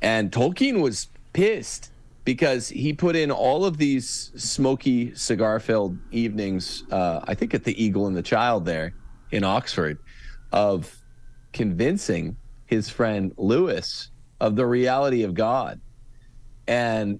and 0.02 0.32
Tolkien 0.32 0.82
was 0.82 1.08
pissed 1.34 1.92
because 2.26 2.70
he 2.70 2.94
put 2.94 3.16
in 3.16 3.32
all 3.32 3.66
of 3.66 3.78
these 3.78 4.32
smoky 4.36 5.16
cigar 5.16 5.60
filled 5.60 5.98
evenings. 6.12 6.84
Uh, 6.92 7.22
I 7.24 7.34
think 7.34 7.54
at 7.54 7.64
the 7.64 7.82
Eagle 7.82 8.08
and 8.08 8.16
the 8.16 8.22
Child 8.22 8.66
there 8.66 8.94
in 9.32 9.44
Oxford, 9.44 10.00
of 10.52 10.96
convincing 11.54 12.36
his 12.66 12.90
friend 12.90 13.34
Lewis 13.38 14.10
of 14.40 14.56
the 14.56 14.66
reality 14.66 15.24
of 15.24 15.34
God, 15.34 15.80
and 16.68 17.20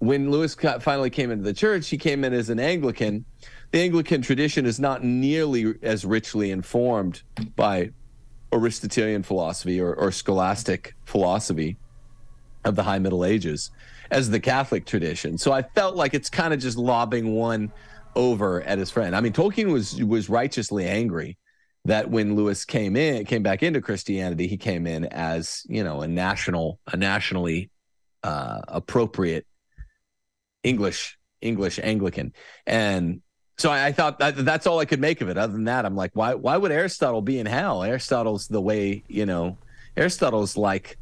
when 0.00 0.30
Lewis 0.30 0.54
finally 0.54 1.10
came 1.10 1.30
into 1.30 1.44
the 1.44 1.52
church, 1.52 1.88
he 1.88 1.98
came 1.98 2.24
in 2.24 2.32
as 2.32 2.48
an 2.48 2.58
Anglican. 2.58 3.24
The 3.70 3.80
Anglican 3.80 4.22
tradition 4.22 4.64
is 4.66 4.80
not 4.80 5.04
nearly 5.04 5.74
as 5.82 6.04
richly 6.04 6.50
informed 6.50 7.22
by 7.54 7.90
Aristotelian 8.52 9.22
philosophy 9.22 9.78
or, 9.78 9.94
or 9.94 10.10
scholastic 10.10 10.96
philosophy 11.04 11.76
of 12.64 12.76
the 12.76 12.82
High 12.82 12.98
Middle 12.98 13.26
Ages 13.26 13.70
as 14.10 14.30
the 14.30 14.40
Catholic 14.40 14.86
tradition. 14.86 15.36
So 15.36 15.52
I 15.52 15.62
felt 15.62 15.96
like 15.96 16.14
it's 16.14 16.30
kind 16.30 16.54
of 16.54 16.60
just 16.60 16.78
lobbing 16.78 17.34
one 17.34 17.70
over 18.16 18.62
at 18.62 18.78
his 18.78 18.90
friend. 18.90 19.14
I 19.14 19.20
mean, 19.20 19.34
Tolkien 19.34 19.70
was 19.70 20.02
was 20.02 20.28
righteously 20.30 20.86
angry 20.86 21.36
that 21.84 22.10
when 22.10 22.36
Lewis 22.36 22.64
came 22.64 22.96
in, 22.96 23.24
came 23.26 23.42
back 23.42 23.62
into 23.62 23.80
Christianity, 23.80 24.46
he 24.46 24.56
came 24.56 24.86
in 24.86 25.04
as 25.06 25.62
you 25.68 25.84
know 25.84 26.00
a 26.00 26.08
national, 26.08 26.80
a 26.86 26.96
nationally 26.96 27.70
uh, 28.22 28.62
appropriate 28.66 29.46
English 30.62 31.18
English 31.40 31.78
Anglican, 31.82 32.32
and 32.66 33.22
so 33.58 33.70
I, 33.70 33.86
I 33.86 33.92
thought 33.92 34.18
that, 34.18 34.44
that's 34.44 34.66
all 34.66 34.78
I 34.78 34.84
could 34.84 35.00
make 35.00 35.20
of 35.20 35.28
it. 35.28 35.36
Other 35.36 35.52
than 35.52 35.64
that, 35.64 35.84
I'm 35.84 35.96
like, 35.96 36.12
why 36.14 36.34
why 36.34 36.56
would 36.56 36.72
Aristotle 36.72 37.22
be 37.22 37.38
in 37.38 37.46
hell? 37.46 37.82
Aristotle's 37.82 38.48
the 38.48 38.60
way 38.60 39.02
you 39.08 39.26
know. 39.26 39.58
Aristotle's 39.96 40.56
like 40.56 40.96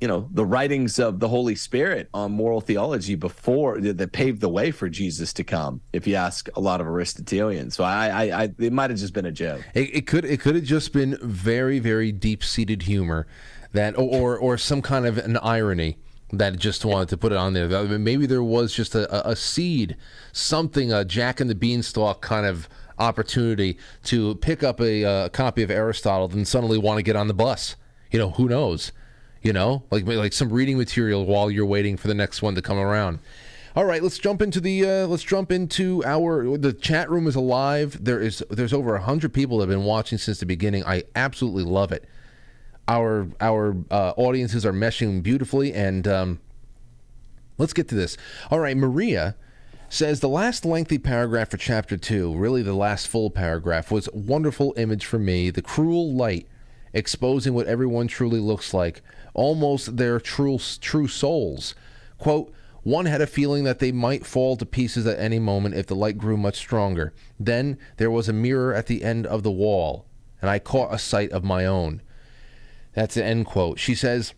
you 0.00 0.08
know 0.08 0.28
the 0.32 0.44
writings 0.44 0.98
of 0.98 1.20
the 1.20 1.28
holy 1.28 1.54
spirit 1.54 2.08
on 2.12 2.32
moral 2.32 2.60
theology 2.60 3.14
before 3.14 3.80
that 3.80 4.12
paved 4.12 4.40
the 4.40 4.48
way 4.48 4.70
for 4.70 4.88
jesus 4.88 5.32
to 5.32 5.44
come 5.44 5.80
if 5.94 6.06
you 6.06 6.14
ask 6.14 6.48
a 6.56 6.60
lot 6.60 6.80
of 6.80 6.86
aristotelians 6.86 7.74
so 7.74 7.84
i 7.84 8.08
i, 8.08 8.42
I 8.42 8.54
it 8.58 8.72
might 8.72 8.90
have 8.90 8.98
just 8.98 9.14
been 9.14 9.24
a 9.24 9.32
joke 9.32 9.62
it, 9.72 9.94
it 9.94 10.06
could 10.06 10.24
it 10.24 10.40
could 10.40 10.56
have 10.56 10.64
just 10.64 10.92
been 10.92 11.16
very 11.22 11.78
very 11.78 12.12
deep-seated 12.12 12.82
humor 12.82 13.26
that 13.72 13.96
or 13.96 14.36
or 14.36 14.58
some 14.58 14.82
kind 14.82 15.06
of 15.06 15.16
an 15.16 15.38
irony 15.38 15.96
that 16.32 16.58
just 16.58 16.84
wanted 16.84 17.08
to 17.10 17.16
put 17.16 17.32
it 17.32 17.38
on 17.38 17.52
there. 17.52 17.68
Maybe 17.98 18.26
there 18.26 18.42
was 18.42 18.74
just 18.74 18.94
a, 18.94 19.28
a 19.28 19.36
seed, 19.36 19.96
something, 20.32 20.92
a 20.92 21.04
Jack 21.04 21.40
and 21.40 21.48
the 21.48 21.54
Beanstalk 21.54 22.20
kind 22.20 22.46
of 22.46 22.68
opportunity 22.98 23.78
to 24.04 24.36
pick 24.36 24.62
up 24.62 24.80
a, 24.80 25.02
a 25.02 25.28
copy 25.30 25.62
of 25.62 25.70
Aristotle, 25.70 26.28
then 26.28 26.44
suddenly 26.44 26.78
want 26.78 26.98
to 26.98 27.02
get 27.02 27.16
on 27.16 27.28
the 27.28 27.34
bus. 27.34 27.76
You 28.10 28.18
know, 28.18 28.30
who 28.30 28.48
knows? 28.48 28.92
You 29.42 29.52
know, 29.52 29.82
like 29.90 30.06
like 30.06 30.32
some 30.32 30.50
reading 30.50 30.78
material 30.78 31.26
while 31.26 31.50
you're 31.50 31.66
waiting 31.66 31.98
for 31.98 32.08
the 32.08 32.14
next 32.14 32.40
one 32.40 32.54
to 32.54 32.62
come 32.62 32.78
around. 32.78 33.18
All 33.76 33.84
right, 33.84 34.02
let's 34.02 34.18
jump 34.18 34.40
into 34.40 34.58
the 34.58 34.86
uh, 34.86 35.06
let's 35.06 35.22
jump 35.22 35.52
into 35.52 36.02
our 36.06 36.56
the 36.56 36.72
chat 36.72 37.10
room 37.10 37.26
is 37.26 37.34
alive. 37.34 38.02
There 38.02 38.20
is 38.20 38.42
there's 38.48 38.72
over 38.72 38.96
hundred 38.96 39.34
people 39.34 39.58
that 39.58 39.68
have 39.68 39.78
been 39.78 39.84
watching 39.84 40.16
since 40.16 40.40
the 40.40 40.46
beginning. 40.46 40.84
I 40.84 41.02
absolutely 41.14 41.64
love 41.64 41.92
it 41.92 42.08
our 42.86 43.28
our 43.40 43.76
uh, 43.90 44.12
audiences 44.16 44.66
are 44.66 44.72
meshing 44.72 45.22
beautifully, 45.22 45.72
and 45.72 46.06
um, 46.06 46.40
let's 47.58 47.72
get 47.72 47.88
to 47.88 47.94
this. 47.94 48.16
All 48.50 48.60
right, 48.60 48.76
Maria 48.76 49.36
says 49.88 50.20
the 50.20 50.28
last 50.28 50.64
lengthy 50.64 50.98
paragraph 50.98 51.50
for 51.50 51.56
chapter 51.56 51.96
two, 51.96 52.34
really 52.36 52.62
the 52.62 52.74
last 52.74 53.08
full 53.08 53.30
paragraph, 53.30 53.90
was 53.90 54.08
wonderful 54.12 54.74
image 54.76 55.06
for 55.06 55.18
me. 55.18 55.50
The 55.50 55.62
cruel 55.62 56.14
light 56.14 56.46
exposing 56.92 57.54
what 57.54 57.66
everyone 57.66 58.06
truly 58.06 58.40
looks 58.40 58.74
like, 58.74 59.02
almost 59.34 59.96
their 59.96 60.20
true 60.20 60.58
true 60.80 61.08
souls. 61.08 61.74
Quote. 62.18 62.52
One 62.82 63.06
had 63.06 63.22
a 63.22 63.26
feeling 63.26 63.64
that 63.64 63.78
they 63.78 63.92
might 63.92 64.26
fall 64.26 64.56
to 64.56 64.66
pieces 64.66 65.06
at 65.06 65.18
any 65.18 65.38
moment 65.38 65.74
if 65.74 65.86
the 65.86 65.96
light 65.96 66.18
grew 66.18 66.36
much 66.36 66.56
stronger. 66.56 67.14
Then 67.40 67.78
there 67.96 68.10
was 68.10 68.28
a 68.28 68.34
mirror 68.34 68.74
at 68.74 68.88
the 68.88 69.02
end 69.02 69.26
of 69.26 69.42
the 69.42 69.50
wall, 69.50 70.04
and 70.42 70.50
I 70.50 70.58
caught 70.58 70.92
a 70.92 70.98
sight 70.98 71.32
of 71.32 71.42
my 71.42 71.64
own. 71.64 72.02
That's 72.94 73.16
an 73.16 73.24
end 73.24 73.46
quote. 73.46 73.78
She 73.78 73.94
says, 73.94 74.34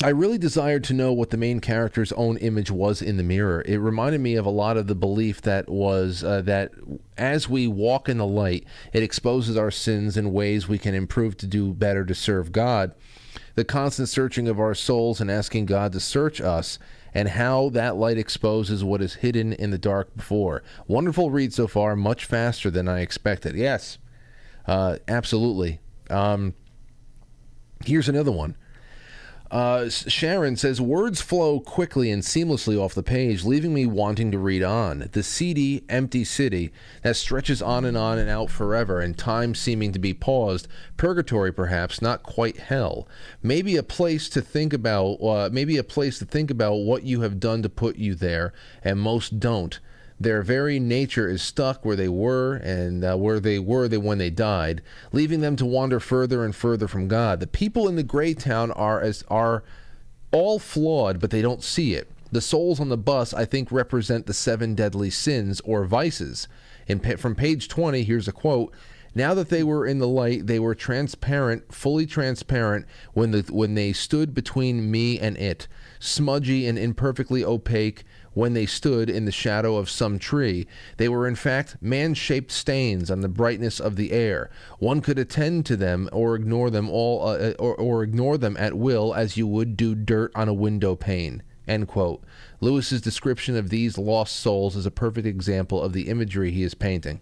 I 0.00 0.10
really 0.10 0.38
desired 0.38 0.84
to 0.84 0.94
know 0.94 1.12
what 1.12 1.30
the 1.30 1.36
main 1.36 1.60
character's 1.60 2.12
own 2.12 2.36
image 2.36 2.70
was 2.70 3.02
in 3.02 3.16
the 3.16 3.24
mirror. 3.24 3.62
It 3.66 3.78
reminded 3.78 4.20
me 4.20 4.36
of 4.36 4.46
a 4.46 4.50
lot 4.50 4.76
of 4.76 4.86
the 4.86 4.94
belief 4.94 5.42
that 5.42 5.68
was 5.68 6.22
uh, 6.22 6.42
that 6.42 6.70
as 7.16 7.48
we 7.48 7.66
walk 7.66 8.08
in 8.08 8.18
the 8.18 8.26
light, 8.26 8.64
it 8.92 9.02
exposes 9.02 9.56
our 9.56 9.72
sins 9.72 10.16
in 10.16 10.32
ways 10.32 10.68
we 10.68 10.78
can 10.78 10.94
improve 10.94 11.36
to 11.38 11.48
do 11.48 11.74
better 11.74 12.04
to 12.04 12.14
serve 12.14 12.52
God. 12.52 12.94
The 13.56 13.64
constant 13.64 14.08
searching 14.08 14.46
of 14.46 14.60
our 14.60 14.74
souls 14.74 15.20
and 15.20 15.28
asking 15.28 15.66
God 15.66 15.90
to 15.92 16.00
search 16.00 16.40
us, 16.40 16.78
and 17.12 17.30
how 17.30 17.70
that 17.70 17.96
light 17.96 18.18
exposes 18.18 18.84
what 18.84 19.02
is 19.02 19.14
hidden 19.14 19.52
in 19.52 19.72
the 19.72 19.78
dark 19.78 20.14
before. 20.14 20.62
Wonderful 20.86 21.32
read 21.32 21.52
so 21.52 21.66
far, 21.66 21.96
much 21.96 22.24
faster 22.24 22.70
than 22.70 22.86
I 22.86 23.00
expected. 23.00 23.56
Yes, 23.56 23.98
uh, 24.66 24.98
absolutely. 25.08 25.80
Um, 26.08 26.54
here's 27.88 28.08
another 28.08 28.32
one. 28.32 28.54
Uh, 29.50 29.88
Sharon 29.88 30.56
says 30.56 30.78
words 30.78 31.22
flow 31.22 31.58
quickly 31.58 32.10
and 32.10 32.22
seamlessly 32.22 32.78
off 32.78 32.94
the 32.94 33.02
page, 33.02 33.44
leaving 33.44 33.72
me 33.72 33.86
wanting 33.86 34.30
to 34.30 34.38
read 34.38 34.62
on. 34.62 35.08
The 35.12 35.22
seedy, 35.22 35.84
empty 35.88 36.22
city 36.24 36.70
that 37.02 37.16
stretches 37.16 37.62
on 37.62 37.86
and 37.86 37.96
on 37.96 38.18
and 38.18 38.28
out 38.28 38.50
forever, 38.50 39.00
and 39.00 39.16
time 39.16 39.54
seeming 39.54 39.92
to 39.92 39.98
be 39.98 40.12
paused. 40.12 40.68
Purgatory, 40.98 41.50
perhaps, 41.50 42.02
not 42.02 42.22
quite 42.22 42.58
hell. 42.58 43.08
Maybe 43.42 43.76
a 43.76 43.82
place 43.82 44.28
to 44.30 44.42
think 44.42 44.74
about. 44.74 45.14
Uh, 45.14 45.48
maybe 45.50 45.78
a 45.78 45.84
place 45.84 46.18
to 46.18 46.26
think 46.26 46.50
about 46.50 46.74
what 46.74 47.04
you 47.04 47.22
have 47.22 47.40
done 47.40 47.62
to 47.62 47.70
put 47.70 47.96
you 47.96 48.14
there, 48.14 48.52
and 48.84 49.00
most 49.00 49.40
don't. 49.40 49.80
Their 50.20 50.42
very 50.42 50.80
nature 50.80 51.28
is 51.28 51.42
stuck 51.42 51.84
where 51.84 51.96
they 51.96 52.08
were 52.08 52.54
and 52.56 53.04
uh, 53.04 53.16
where 53.16 53.38
they 53.38 53.58
were 53.58 53.86
they 53.86 53.98
when 53.98 54.18
they 54.18 54.30
died, 54.30 54.82
leaving 55.12 55.40
them 55.40 55.54
to 55.56 55.66
wander 55.66 56.00
further 56.00 56.44
and 56.44 56.54
further 56.54 56.88
from 56.88 57.06
God. 57.06 57.38
The 57.40 57.46
people 57.46 57.88
in 57.88 57.96
the 57.96 58.02
gray 58.02 58.34
town 58.34 58.72
are 58.72 59.00
as 59.00 59.22
are 59.28 59.62
all 60.32 60.58
flawed, 60.58 61.20
but 61.20 61.30
they 61.30 61.42
don't 61.42 61.62
see 61.62 61.94
it. 61.94 62.10
The 62.30 62.40
souls 62.40 62.80
on 62.80 62.88
the 62.88 62.98
bus, 62.98 63.32
I 63.32 63.44
think, 63.44 63.72
represent 63.72 64.26
the 64.26 64.34
seven 64.34 64.74
deadly 64.74 65.10
sins 65.10 65.60
or 65.64 65.84
vices. 65.84 66.48
In, 66.86 67.00
from 67.00 67.34
page 67.34 67.68
20, 67.68 68.02
here's 68.02 68.28
a 68.28 68.32
quote. 68.32 68.74
Now 69.14 69.34
that 69.34 69.48
they 69.48 69.62
were 69.62 69.86
in 69.86 69.98
the 69.98 70.08
light, 70.08 70.46
they 70.46 70.58
were 70.58 70.74
transparent, 70.74 71.72
fully 71.74 72.06
transparent, 72.06 72.86
when, 73.14 73.30
the, 73.30 73.42
when 73.50 73.74
they 73.74 73.92
stood 73.92 74.34
between 74.34 74.90
me 74.90 75.18
and 75.18 75.36
it, 75.38 75.66
smudgy 75.98 76.66
and 76.66 76.78
imperfectly 76.78 77.42
opaque, 77.42 78.04
when 78.38 78.54
they 78.54 78.66
stood 78.66 79.10
in 79.10 79.24
the 79.24 79.32
shadow 79.32 79.74
of 79.74 79.90
some 79.90 80.16
tree. 80.16 80.64
They 80.96 81.08
were 81.08 81.26
in 81.26 81.34
fact 81.34 81.76
man 81.80 82.14
shaped 82.14 82.52
stains 82.52 83.10
on 83.10 83.20
the 83.20 83.28
brightness 83.28 83.80
of 83.80 83.96
the 83.96 84.12
air. 84.12 84.48
One 84.78 85.00
could 85.00 85.18
attend 85.18 85.66
to 85.66 85.76
them 85.76 86.08
or 86.12 86.36
ignore 86.36 86.70
them 86.70 86.88
all 86.88 87.26
uh, 87.26 87.32
uh, 87.32 87.54
or, 87.58 87.74
or 87.74 88.04
ignore 88.04 88.38
them 88.38 88.56
at 88.56 88.74
will 88.74 89.12
as 89.12 89.36
you 89.36 89.48
would 89.48 89.76
do 89.76 89.96
dirt 89.96 90.30
on 90.36 90.46
a 90.46 90.54
window 90.54 90.94
pane. 90.94 91.42
End 91.66 91.88
quote. 91.88 92.22
Lewis's 92.60 93.00
description 93.00 93.56
of 93.56 93.70
these 93.70 93.98
lost 93.98 94.36
souls 94.36 94.76
is 94.76 94.86
a 94.86 94.92
perfect 94.92 95.26
example 95.26 95.82
of 95.82 95.92
the 95.92 96.08
imagery 96.08 96.52
he 96.52 96.62
is 96.62 96.74
painting. 96.74 97.20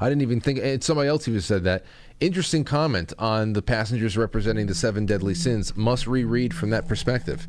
I 0.00 0.08
didn't 0.08 0.22
even 0.22 0.40
think 0.40 0.84
somebody 0.84 1.08
else 1.08 1.26
even 1.26 1.40
said 1.40 1.64
that. 1.64 1.84
Interesting 2.20 2.62
comment 2.62 3.12
on 3.18 3.54
the 3.54 3.62
passengers 3.62 4.16
representing 4.16 4.68
the 4.68 4.74
seven 4.76 5.04
deadly 5.04 5.34
sins. 5.34 5.76
Must 5.76 6.06
reread 6.06 6.54
from 6.54 6.70
that 6.70 6.86
perspective. 6.86 7.48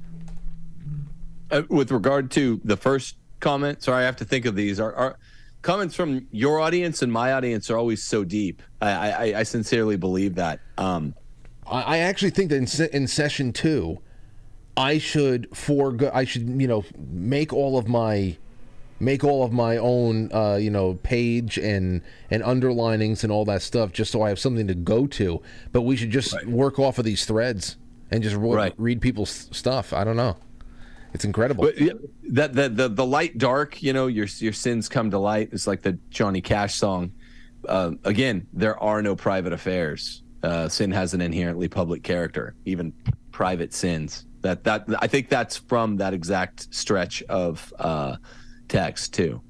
Uh, 1.52 1.64
with 1.70 1.92
regard 1.92 2.30
to 2.32 2.62
the 2.64 2.78
first 2.78 3.16
comment, 3.40 3.82
sorry, 3.82 4.04
I 4.04 4.06
have 4.06 4.18
to 4.18 4.26
think 4.26 4.46
of 4.46 4.56
these. 4.56 4.80
Our, 4.80 4.94
our 4.94 5.18
comments 5.62 5.96
from 5.96 6.28
your 6.32 6.60
audience 6.60 7.02
and 7.02 7.12
my 7.12 7.34
audience 7.34 7.70
are 7.70 7.78
always 7.78 8.04
so 8.04 8.24
deep. 8.24 8.62
I, 8.82 8.92
I, 8.92 9.40
I 9.40 9.44
sincerely 9.44 9.98
believe 9.98 10.36
that. 10.36 10.60
Um, 10.78 11.16
I, 11.68 11.82
I 11.82 11.98
actually 12.00 12.32
think 12.32 12.50
that 12.50 12.58
in, 12.58 12.68
se- 12.68 12.90
in 12.94 13.08
session 13.08 13.52
two, 13.52 14.00
I 14.78 14.98
should 14.98 15.56
forego. 15.56 16.10
I 16.14 16.24
should 16.24 16.48
you 16.62 16.68
know 16.68 16.86
make 16.98 17.52
all 17.52 17.78
of 17.78 17.88
my 17.88 18.38
make 19.02 19.24
all 19.24 19.44
of 19.44 19.52
my 19.52 19.78
own 19.78 20.32
uh, 20.32 20.56
you 20.56 20.70
know 20.70 20.94
page 21.04 21.58
and 21.58 22.02
and 22.30 22.44
underlinings 22.44 23.24
and 23.24 23.32
all 23.32 23.46
that 23.46 23.62
stuff 23.62 23.92
just 23.92 24.12
so 24.12 24.22
I 24.22 24.30
have 24.30 24.40
something 24.40 24.68
to 24.68 24.76
go 24.76 25.06
to. 25.08 25.42
But 25.72 25.82
we 25.82 25.98
should 25.98 26.12
just 26.12 26.34
right. 26.34 26.48
work 26.48 26.80
off 26.80 26.98
of 26.98 27.06
these 27.06 27.26
threads 27.26 27.76
and 28.12 28.24
just 28.24 28.36
re- 28.36 28.56
right. 28.56 28.74
read 28.78 29.02
people's 29.02 29.50
stuff. 29.52 29.94
I 29.94 30.04
don't 30.04 30.18
know. 30.18 30.38
It's 31.14 31.26
incredible. 31.26 31.66
But, 31.66 31.76
that 32.30 32.54
the, 32.54 32.70
the 32.70 32.90
the 32.90 33.06
light 33.06 33.38
dark, 33.38 33.82
you 33.82 33.94
know, 33.94 34.08
your 34.08 34.28
your 34.38 34.54
sins 34.54 34.88
come 34.88 35.12
to 35.12 35.20
light. 35.20 35.50
It's 35.52 35.68
like 35.68 35.82
the 35.82 35.94
Johnny 36.10 36.42
Cash 36.42 36.76
song. 36.76 37.12
Uh, 37.68 37.92
again, 38.04 38.48
there 38.54 38.78
are 38.80 39.02
no 39.02 39.16
private 39.16 39.54
affairs. 39.54 40.24
Uh, 40.42 40.70
sin 40.70 40.92
has 40.92 41.14
an 41.14 41.22
inherently 41.22 41.68
public 41.68 42.04
character, 42.04 42.56
even 42.66 42.94
private 43.32 43.74
sins. 43.74 44.26
That 44.42 44.64
that 44.64 44.86
I 45.00 45.08
think 45.08 45.30
that's 45.30 45.58
from 45.58 45.98
that 45.98 46.14
exact 46.14 46.74
stretch 46.74 47.24
of 47.24 47.74
uh, 47.80 48.18
text 48.68 49.14
too. 49.14 49.42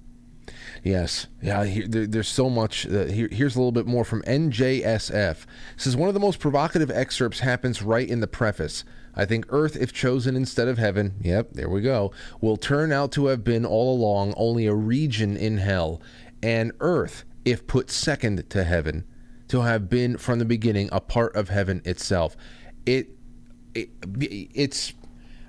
Yes, 0.83 1.27
yeah. 1.41 1.65
Here, 1.65 1.87
there, 1.87 2.07
there's 2.07 2.27
so 2.27 2.49
much. 2.49 2.87
Uh, 2.87 3.05
here, 3.05 3.27
here's 3.31 3.55
a 3.55 3.59
little 3.59 3.71
bit 3.71 3.85
more 3.85 4.05
from 4.05 4.21
NJSF. 4.23 5.31
It 5.41 5.47
says 5.77 5.97
one 5.97 6.07
of 6.07 6.13
the 6.13 6.19
most 6.19 6.39
provocative 6.39 6.89
excerpts 6.89 7.39
happens 7.39 7.81
right 7.81 8.07
in 8.07 8.21
the 8.21 8.27
preface. 8.27 8.83
I 9.15 9.25
think 9.25 9.45
Earth, 9.49 9.75
if 9.75 9.91
chosen 9.91 10.35
instead 10.35 10.67
of 10.67 10.77
heaven, 10.77 11.15
yep, 11.21 11.53
there 11.53 11.69
we 11.69 11.81
go, 11.81 12.11
will 12.41 12.57
turn 12.57 12.91
out 12.91 13.11
to 13.13 13.27
have 13.27 13.43
been 13.43 13.65
all 13.65 13.95
along 13.95 14.33
only 14.37 14.65
a 14.65 14.75
region 14.75 15.35
in 15.35 15.57
hell, 15.57 16.01
and 16.41 16.71
Earth, 16.79 17.25
if 17.45 17.67
put 17.67 17.89
second 17.89 18.49
to 18.49 18.63
heaven, 18.63 19.05
to 19.47 19.61
have 19.61 19.89
been 19.89 20.17
from 20.17 20.39
the 20.39 20.45
beginning 20.45 20.89
a 20.91 21.01
part 21.01 21.35
of 21.35 21.49
heaven 21.49 21.81
itself. 21.85 22.37
It, 22.85 23.09
it 23.73 23.89
it's 24.09 24.93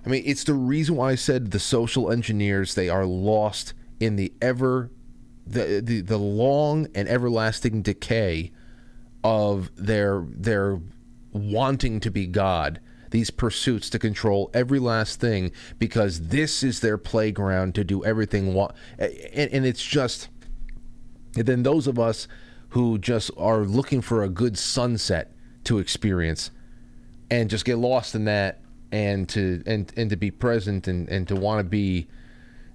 I 0.05 0.09
mean, 0.09 0.23
it's 0.25 0.45
the 0.45 0.55
reason 0.55 0.97
why 0.97 1.11
I 1.11 1.15
said 1.15 1.51
the 1.51 1.59
social 1.59 2.11
engineers 2.11 2.75
they 2.75 2.89
are 2.89 3.05
lost 3.05 3.75
in 3.99 4.17
the 4.17 4.33
ever 4.41 4.91
the 5.47 5.83
the, 5.85 6.01
the 6.01 6.19
long 6.19 6.89
and 6.95 7.09
everlasting 7.09 7.83
decay 7.83 8.53
of 9.23 9.71
their 9.77 10.27
their 10.31 10.81
wanting 11.33 12.01
to 12.01 12.11
be 12.11 12.27
God 12.27 12.81
these 13.11 13.31
pursuits 13.31 13.91
to 13.91 13.99
control 13.99 14.51
every 14.55 14.79
last 14.79 15.21
thing 15.21 15.53
because 15.79 16.29
this 16.29 16.63
is 16.63 16.81
their 16.81 16.99
playground 16.99 17.75
to 17.75 17.85
do 17.85 18.05
everything. 18.05 18.57
And, 18.99 19.51
and 19.53 19.67
it's 19.67 19.83
just, 19.83 20.29
and 21.37 21.47
then 21.47 21.63
those 21.63 21.87
of 21.87 21.99
us 21.99 22.29
who 22.71 22.99
just 22.99 23.31
are 23.37 23.61
looking 23.61 24.01
for 24.01 24.23
a 24.23 24.29
good 24.29 24.57
sunset 24.57 25.33
to 25.65 25.79
experience 25.79 26.51
and 27.31 27.51
just 27.51 27.65
get 27.65 27.77
lost 27.77 28.15
in 28.15 28.25
that 28.25 28.61
and 28.93 29.29
to 29.29 29.63
and 29.67 29.93
and 29.97 30.11
to 30.11 30.17
be 30.17 30.31
present 30.31 30.89
and 30.89 31.09
and 31.09 31.29
to 31.29 31.37
want 31.37 31.61
to 31.61 31.65
be 31.65 32.09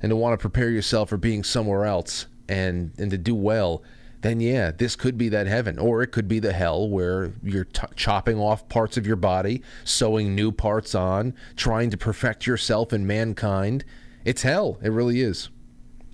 and 0.01 0.09
to 0.09 0.15
want 0.15 0.33
to 0.33 0.37
prepare 0.37 0.69
yourself 0.69 1.09
for 1.09 1.17
being 1.17 1.43
somewhere 1.43 1.85
else 1.85 2.27
and 2.47 2.93
and 2.97 3.11
to 3.11 3.17
do 3.17 3.35
well 3.35 3.83
then 4.25 4.39
yeah, 4.39 4.71
this 4.71 4.95
could 4.95 5.17
be 5.17 5.29
that 5.29 5.45
heaven. 5.45 5.77
Or 5.77 6.01
it 6.01 6.07
could 6.07 6.27
be 6.27 6.39
the 6.39 6.53
hell 6.53 6.89
where 6.89 7.33
you're 7.43 7.65
t- 7.65 7.85
chopping 7.95 8.39
off 8.39 8.67
parts 8.69 8.97
of 8.97 9.05
your 9.05 9.15
body, 9.15 9.61
sewing 9.83 10.33
new 10.33 10.51
parts 10.51 10.95
on, 10.95 11.35
trying 11.55 11.91
to 11.91 11.97
perfect 11.97 12.47
yourself 12.47 12.91
and 12.91 13.05
mankind. 13.05 13.85
It's 14.23 14.41
hell. 14.41 14.79
It 14.81 14.89
really 14.89 15.21
is 15.21 15.49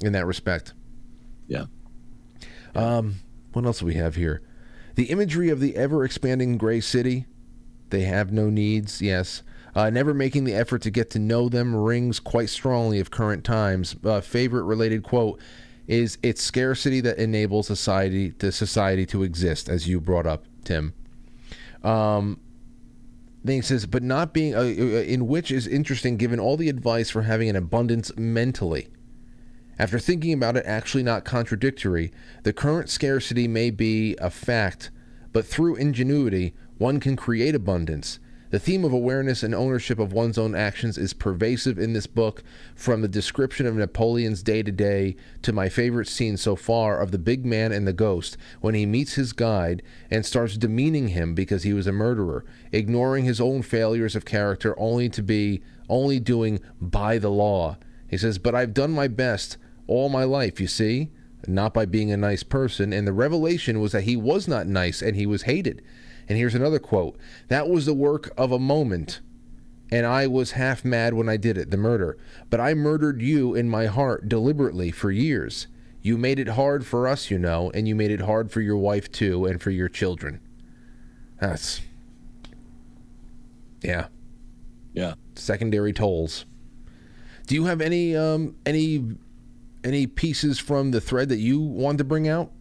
in 0.02 0.12
that 0.14 0.26
respect. 0.26 0.74
Yeah. 1.48 1.66
Um, 2.76 3.16
what 3.54 3.66
else 3.66 3.80
do 3.80 3.86
we 3.86 3.94
have 3.96 4.16
here? 4.16 4.42
The 4.96 5.06
imagery 5.06 5.50
of 5.50 5.62
the 5.62 5.78
ever 5.78 6.04
expanding 6.04 6.58
gray 6.58 6.82
city. 6.82 7.28
They 7.90 8.02
have 8.02 8.32
no 8.32 8.50
needs, 8.50 9.02
yes. 9.02 9.44
Uh, 9.74 9.90
never 9.90 10.14
making 10.14 10.44
the 10.44 10.54
effort 10.54 10.82
to 10.82 10.92
get 10.92 11.10
to 11.12 11.20
know 11.20 11.48
them 11.48 11.74
rings 11.74 12.20
quite 12.20 12.50
strongly 12.50 13.00
of 13.00 13.10
current 13.10 13.46
times. 13.46 13.96
Uh, 14.04 14.20
favorite 14.20 14.64
related 14.64 15.04
quote 15.04 15.40
is 15.92 16.18
its 16.24 16.42
scarcity 16.42 17.02
that 17.02 17.18
enables 17.18 17.68
society 17.68 18.30
the 18.30 18.50
society 18.50 19.06
to 19.06 19.24
exist, 19.24 19.68
as 19.68 19.90
you 19.90 20.00
brought 20.00 20.26
up, 20.26 20.46
Tim. 20.64 20.94
Um, 21.84 22.40
then 23.44 23.58
he 23.58 23.62
says, 23.62 23.86
but 23.88 24.02
not 24.02 24.34
being, 24.34 24.56
uh, 24.56 24.60
uh, 24.60 24.64
in 24.64 25.28
which 25.28 25.52
is 25.52 25.68
interesting 25.68 26.16
given 26.16 26.40
all 26.40 26.56
the 26.56 26.70
advice 26.70 27.10
for 27.10 27.24
having 27.24 27.50
an 27.50 27.58
abundance 27.58 28.16
mentally. 28.16 28.88
After 29.78 30.00
thinking 30.00 30.32
about 30.32 30.56
it, 30.56 30.64
actually 30.66 31.04
not 31.04 31.26
contradictory, 31.26 32.14
the 32.44 32.54
current 32.54 32.90
scarcity 32.90 33.50
may 33.50 33.70
be 33.70 34.16
a 34.22 34.30
fact, 34.30 34.92
but 35.34 35.46
through 35.46 35.76
ingenuity, 35.76 36.54
one 36.78 37.02
can 37.02 37.18
create 37.18 37.54
abundance. 37.54 38.18
The 38.52 38.60
theme 38.60 38.84
of 38.84 38.92
awareness 38.92 39.44
and 39.44 39.56
ownership 39.56 39.98
of 39.98 40.12
one's 40.12 40.38
own 40.38 40.56
actions 40.56 40.98
is 40.98 41.14
pervasive 41.14 41.80
in 41.80 41.94
this 41.94 42.06
book, 42.06 42.44
from 42.76 43.02
the 43.02 43.08
description 43.08 43.66
of 43.66 43.76
Napoleon's 43.76 44.44
day 44.44 44.62
to 44.62 44.74
day 44.74 45.16
to 45.44 45.54
my 45.54 45.70
favorite 45.70 46.10
scene 46.10 46.36
so 46.36 46.58
far 46.58 47.00
of 47.00 47.12
the 47.12 47.18
big 47.18 47.46
man 47.46 47.72
and 47.72 47.88
the 47.88 47.94
ghost 47.94 48.36
when 48.60 48.76
he 48.76 48.86
meets 48.86 49.14
his 49.14 49.32
guide 49.32 49.82
and 50.10 50.26
starts 50.26 50.58
demeaning 50.58 51.08
him 51.10 51.34
because 51.34 51.64
he 51.64 51.72
was 51.72 51.88
a 51.88 51.94
murderer, 51.94 52.44
ignoring 52.74 53.24
his 53.24 53.40
own 53.40 53.62
failures 53.62 54.18
of 54.18 54.26
character 54.26 54.78
only 54.78 55.08
to 55.08 55.24
be 55.24 55.62
only 55.88 56.20
doing 56.20 56.60
by 56.82 57.18
the 57.18 57.32
law. 57.32 57.78
He 58.10 58.18
says, 58.18 58.38
But 58.38 58.54
I've 58.54 58.74
done 58.74 58.92
my 58.92 59.08
best 59.08 59.56
all 59.88 60.10
my 60.10 60.26
life, 60.26 60.60
you 60.60 60.68
see, 60.68 61.10
not 61.48 61.74
by 61.74 61.86
being 61.86 62.12
a 62.12 62.18
nice 62.18 62.44
person. 62.44 62.92
And 62.92 63.08
the 63.08 63.14
revelation 63.14 63.80
was 63.80 63.94
that 63.94 64.04
he 64.04 64.18
was 64.18 64.46
not 64.46 64.68
nice 64.68 65.02
and 65.02 65.16
he 65.16 65.26
was 65.26 65.44
hated. 65.44 65.82
And 66.32 66.38
here's 66.38 66.56
another 66.56 66.80
quote 66.80 67.18
That 67.50 67.68
was 67.68 67.86
the 67.86 67.94
work 67.94 68.32
of 68.38 68.54
a 68.54 68.58
moment. 68.58 69.20
and 69.92 70.06
I 70.06 70.28
was 70.28 70.52
half 70.52 70.86
mad 70.86 71.14
when 71.14 71.28
I 71.28 71.36
did 71.36 71.58
it, 71.58 71.72
the 71.72 71.76
murder. 71.76 72.18
But 72.50 72.62
I 72.62 72.74
murdered 72.74 73.22
you 73.22 73.54
in 73.54 73.68
my 73.68 73.88
heart 73.88 74.30
deliberately 74.30 74.92
for 74.92 75.12
years. 75.12 75.68
You 76.02 76.18
made 76.18 76.40
it 76.40 76.48
hard 76.48 76.86
for 76.86 77.06
us, 77.06 77.30
you 77.30 77.38
know, 77.38 77.70
and 77.74 77.86
you 77.86 77.96
made 77.96 78.12
it 78.12 78.22
hard 78.22 78.50
for 78.50 78.62
your 78.62 78.78
wife 78.78 79.12
too, 79.12 79.46
and 79.46 79.62
for 79.62 79.72
your 79.72 79.90
children. 79.90 80.40
That's 81.42 81.82
yeah, 83.84 84.08
Yeah. 84.94 85.16
secondary 85.36 85.92
tolls. 85.92 86.46
Do 87.46 87.56
you 87.56 87.66
have 87.66 87.82
any 87.82 88.16
um, 88.16 88.56
any 88.66 89.18
any 89.84 90.08
pieces 90.08 90.60
from 90.60 90.92
the 90.92 91.02
thread 91.02 91.28
that 91.28 91.40
you 91.40 91.60
want 91.60 91.98
to 91.98 92.06
bring 92.06 92.26
out? 92.30 92.54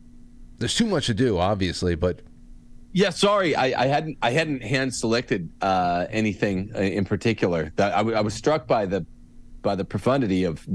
There's 0.58 0.74
too 0.74 0.86
much 0.86 1.06
to 1.06 1.14
do, 1.14 1.38
obviously, 1.38 1.94
but 1.94 2.22
Yeah, 2.92 3.10
sorry, 3.10 3.54
I, 3.54 3.84
I 3.84 3.86
hadn't 3.86 4.18
I 4.20 4.30
hadn't 4.30 4.62
hand 4.62 4.94
selected 4.94 5.48
uh, 5.60 6.06
anything 6.10 6.72
uh, 6.74 6.80
in 6.80 7.04
particular. 7.04 7.72
That 7.76 7.92
I, 7.94 7.98
w- 7.98 8.16
I 8.16 8.20
was 8.20 8.34
struck 8.34 8.66
by 8.66 8.86
the 8.86 9.06
by 9.62 9.76
the 9.76 9.84
profundity 9.84 10.44
of 10.44 10.66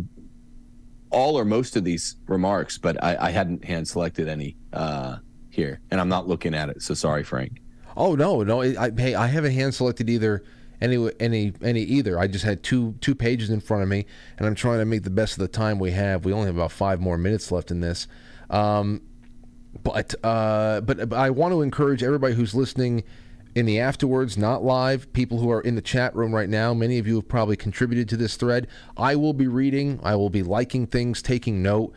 all 1.09 1.38
or 1.38 1.45
most 1.45 1.76
of 1.76 1.84
these 1.84 2.16
remarks, 2.28 2.78
but 2.78 3.01
I, 3.03 3.18
I 3.20 3.30
hadn't 3.32 3.66
hand 3.66 3.88
selected 3.88 4.30
any 4.30 4.55
uh, 4.72 5.18
here, 5.49 5.82
and 5.91 5.99
I'm 5.99 6.09
not 6.09 6.28
looking 6.28 6.53
at 6.53 6.70
it. 6.70 6.82
So 6.82 6.93
sorry, 6.93 7.24
Frank. 7.24 7.61
Oh 7.97 8.16
no, 8.16 8.43
no. 8.43 8.61
I, 8.61 8.91
hey, 8.95 9.16
I 9.16 9.28
haven't 9.28 9.53
hand 9.53 9.74
selected 9.74 10.09
either 10.09 10.43
any 10.80 11.09
any 11.20 11.53
any 11.61 11.82
either. 11.82 12.18
I 12.18 12.28
just 12.28 12.45
had 12.45 12.63
two 12.63 12.95
two 13.01 13.16
pages 13.16 13.49
in 13.49 13.59
front 13.59 13.84
of 13.84 13.89
me, 13.89 14.05
and 14.38 14.47
I'm 14.47 14.55
trying 14.55 14.80
to 14.80 14.86
make 14.86 15.03
the 15.03 15.09
best 15.09 15.34
of 15.34 15.39
the 15.39 15.47
time 15.49 15.80
we 15.80 15.91
have. 15.91 16.24
We 16.24 16.32
only 16.32 16.47
have 16.47 16.55
about 16.55 16.72
five 16.72 17.01
more 17.01 17.18
minutes 17.18 17.51
left 17.51 17.72
in 17.72 17.82
this. 17.82 18.07
Um, 18.49 19.01
but 19.86 20.15
uh, 20.23 20.81
but 20.81 21.13
I 21.13 21.29
want 21.29 21.53
to 21.53 21.61
encourage 21.61 22.03
everybody 22.03 22.33
who's 22.33 22.53
listening 22.53 23.03
in 23.53 23.65
the 23.65 23.79
afterwards, 23.79 24.38
not 24.38 24.63
live, 24.63 25.11
people 25.13 25.39
who 25.39 25.49
are 25.49 25.61
in 25.61 25.75
the 25.75 25.81
chat 25.81 26.13
room 26.13 26.36
right 26.36 26.49
now. 26.49 26.73
Many 26.73 26.97
of 26.97 27.07
you 27.07 27.15
have 27.15 27.29
probably 27.29 27.55
contributed 27.55 28.09
to 28.09 28.17
this 28.17 28.36
thread. 28.36 28.67
I 28.97 29.15
will 29.15 29.33
be 29.33 29.47
reading. 29.47 30.01
I 30.03 30.15
will 30.15 30.29
be 30.29 30.43
liking 30.43 30.88
things, 30.88 31.21
taking 31.21 31.63
note, 31.63 31.93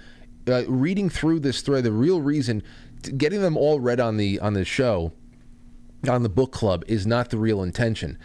uh, 0.46 0.64
reading 0.68 1.10
through 1.10 1.40
this 1.40 1.62
thread. 1.62 1.82
The 1.82 1.90
real 1.90 2.20
reason, 2.20 2.62
getting 3.16 3.40
them 3.42 3.56
all 3.56 3.80
read 3.80 3.98
on 3.98 4.18
the 4.18 4.38
on 4.38 4.52
the 4.52 4.64
show 4.64 5.12
on 6.08 6.22
the 6.22 6.28
book 6.28 6.52
club 6.52 6.84
is 6.86 7.06
not 7.06 7.30
the 7.30 7.38
real 7.38 7.62
intention. 7.62 8.18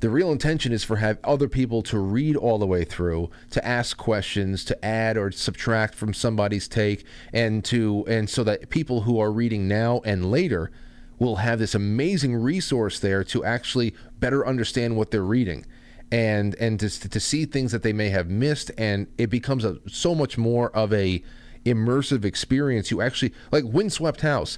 The 0.00 0.08
real 0.08 0.32
intention 0.32 0.72
is 0.72 0.82
for 0.82 0.96
have 0.96 1.18
other 1.22 1.46
people 1.46 1.82
to 1.82 1.98
read 1.98 2.34
all 2.34 2.58
the 2.58 2.66
way 2.66 2.84
through, 2.84 3.30
to 3.50 3.66
ask 3.66 3.98
questions, 3.98 4.64
to 4.64 4.84
add 4.84 5.18
or 5.18 5.30
subtract 5.30 5.94
from 5.94 6.14
somebody's 6.14 6.68
take, 6.68 7.04
and 7.34 7.62
to 7.66 8.06
and 8.08 8.28
so 8.28 8.42
that 8.44 8.70
people 8.70 9.02
who 9.02 9.20
are 9.20 9.30
reading 9.30 9.68
now 9.68 10.00
and 10.06 10.30
later 10.30 10.70
will 11.18 11.36
have 11.36 11.58
this 11.58 11.74
amazing 11.74 12.34
resource 12.34 12.98
there 12.98 13.22
to 13.24 13.44
actually 13.44 13.94
better 14.18 14.46
understand 14.46 14.96
what 14.96 15.10
they're 15.10 15.22
reading. 15.22 15.66
And 16.10 16.54
and 16.54 16.80
to, 16.80 16.88
to 16.88 17.20
see 17.20 17.44
things 17.44 17.70
that 17.72 17.82
they 17.82 17.92
may 17.92 18.08
have 18.08 18.30
missed 18.30 18.70
and 18.78 19.06
it 19.18 19.28
becomes 19.28 19.66
a 19.66 19.76
so 19.86 20.14
much 20.14 20.38
more 20.38 20.74
of 20.74 20.94
a 20.94 21.22
immersive 21.66 22.24
experience. 22.24 22.90
You 22.90 23.02
actually 23.02 23.34
like 23.52 23.64
windswept 23.64 24.22
house. 24.22 24.56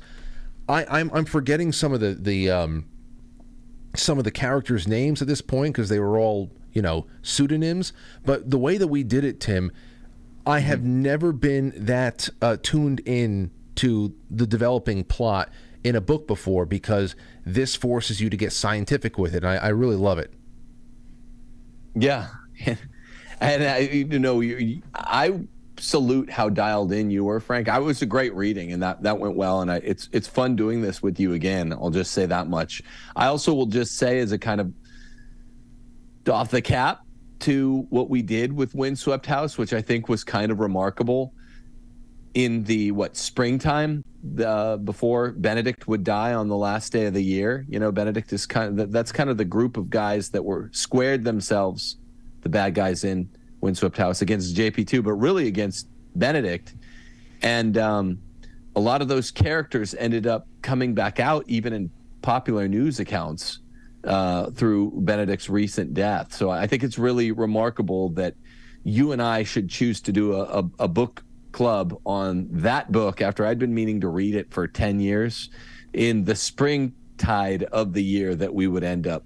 I, 0.69 0.87
I'm 0.89 1.11
I'm 1.13 1.25
forgetting 1.25 1.73
some 1.73 1.93
of 1.93 1.99
the 1.99 2.15
the 2.15 2.49
um, 2.49 2.87
some 3.95 4.19
of 4.19 4.25
the 4.25 4.31
characters' 4.31 4.89
names 4.89 5.21
at 5.23 5.29
this 5.29 5.41
point 5.41 5.75
because 5.75 5.89
they 5.89 5.99
were 5.99 6.19
all 6.19 6.51
you 6.73 6.83
know 6.83 7.07
pseudonyms. 7.23 7.93
But 8.25 8.51
the 8.51 8.59
way 8.59 8.79
that 8.79 8.89
we 8.89 9.03
did 9.03 9.25
it, 9.25 9.41
Tim, 9.41 9.73
I 10.47 10.61
have 10.61 10.83
never 10.83 11.33
been 11.33 11.73
that 11.77 12.29
uh, 12.41 12.57
tuned 12.63 13.01
in 13.01 13.51
to 13.77 14.15
the 14.31 14.47
developing 14.47 15.05
plot 15.05 15.51
in 15.85 15.97
a 15.97 16.01
book 16.01 16.27
before 16.27 16.65
because 16.67 17.17
this 17.45 17.75
forces 17.75 18.21
you 18.21 18.31
to 18.31 18.37
get 18.37 18.53
scientific 18.53 19.19
with 19.19 19.35
it. 19.35 19.45
I, 19.45 19.57
I 19.57 19.69
really 19.69 19.97
love 19.97 20.19
it. 20.19 20.33
Yeah, 21.95 22.29
and 23.41 23.65
I, 23.65 23.79
you 23.79 24.19
know, 24.19 24.41
you, 24.41 24.83
I 24.95 25.41
salute 25.83 26.31
how 26.31 26.49
dialed 26.49 26.93
in 26.93 27.11
you 27.11 27.25
were, 27.25 27.41
Frank. 27.41 27.69
I 27.69 27.79
was 27.81 28.03
a 28.03 28.07
great 28.07 28.35
reading, 28.35 28.73
and 28.73 28.83
that 28.83 29.03
that 29.03 29.19
went 29.19 29.37
well. 29.37 29.61
And 29.61 29.71
I, 29.71 29.77
it's 29.79 30.09
it's 30.13 30.29
fun 30.29 30.57
doing 30.57 30.81
this 30.81 31.03
with 31.03 31.19
you 31.19 31.35
again. 31.35 31.73
I'll 31.73 31.91
just 31.91 32.13
say 32.13 32.25
that 32.27 32.49
much. 32.49 32.83
I 33.17 33.27
also 33.27 33.53
will 33.53 33.67
just 33.67 33.97
say, 33.97 34.21
as 34.21 34.33
a 34.33 34.39
kind 34.39 34.61
of 34.61 34.73
off 36.29 36.51
the 36.51 36.63
cap 36.63 37.01
to 37.41 37.87
what 37.91 38.09
we 38.09 38.23
did 38.23 38.53
with 38.53 38.75
Windswept 38.75 39.27
House, 39.27 39.59
which 39.59 39.73
I 39.73 39.83
think 39.83 40.09
was 40.09 40.23
kind 40.23 40.53
of 40.53 40.61
remarkable. 40.61 41.35
In 42.35 42.65
the 42.65 42.93
what 42.93 43.15
springtime, 43.15 44.03
uh, 44.43 44.79
before 44.79 45.33
Benedict 45.33 45.87
would 45.87 46.03
die 46.03 46.33
on 46.33 46.49
the 46.49 46.57
last 46.57 46.91
day 46.91 47.05
of 47.05 47.13
the 47.13 47.23
year, 47.23 47.67
you 47.69 47.79
know, 47.79 47.93
Benedict 47.93 48.33
is 48.33 48.47
kind 48.47 48.81
of 48.81 48.93
that's 48.93 49.13
kind 49.13 49.29
of 49.29 49.37
the 49.37 49.45
group 49.45 49.77
of 49.77 49.91
guys 49.91 50.31
that 50.31 50.43
were 50.43 50.71
squared 50.73 51.25
themselves, 51.25 51.99
the 52.41 52.49
bad 52.49 52.75
guys 52.75 53.05
in 53.05 53.29
Windswept 53.63 53.97
House 53.97 54.21
against 54.21 54.55
JP2, 54.55 55.03
but 55.03 55.15
really 55.15 55.47
against 55.47 55.89
Benedict. 56.17 56.75
And 57.41 57.79
um, 57.79 58.19
a 58.77 58.81
lot 58.81 59.01
of 59.01 59.09
those 59.09 59.31
characters 59.31 59.95
ended 59.95 60.27
up 60.27 60.47
coming 60.61 60.95
back 60.95 61.19
out, 61.19 61.45
even 61.49 61.73
in 61.73 61.91
popular 62.21 62.69
news 62.69 63.01
accounts, 63.01 63.61
uh, 64.05 64.51
through 64.51 64.93
Benedict's 64.97 65.49
recent 65.49 65.95
death. 65.95 66.35
So 66.35 66.51
I 66.51 66.67
think 66.67 66.83
it's 66.83 66.99
really 66.99 67.33
remarkable 67.33 68.11
that 68.11 68.35
you 68.85 69.13
and 69.13 69.23
I 69.23 69.45
should 69.45 69.71
choose 69.71 70.01
to 70.03 70.13
do 70.13 70.35
a, 70.35 70.43
a, 70.43 70.71
a 70.81 70.89
book 70.89 71.23
club 71.53 71.97
on 72.05 72.49
that 72.51 72.91
book 72.91 73.21
after 73.21 73.47
I'd 73.47 73.59
been 73.59 73.75
meaning 73.75 74.01
to 74.01 74.09
read 74.09 74.35
it 74.35 74.51
for 74.51 74.67
10 74.67 74.99
years 74.99 75.51
in 75.93 76.25
the 76.25 76.35
spring 76.35 76.95
tide 77.19 77.65
of 77.65 77.93
the 77.93 78.03
year 78.03 78.35
that 78.35 78.53
we 78.53 78.67
would 78.67 78.83
end 78.83 79.07
up, 79.07 79.25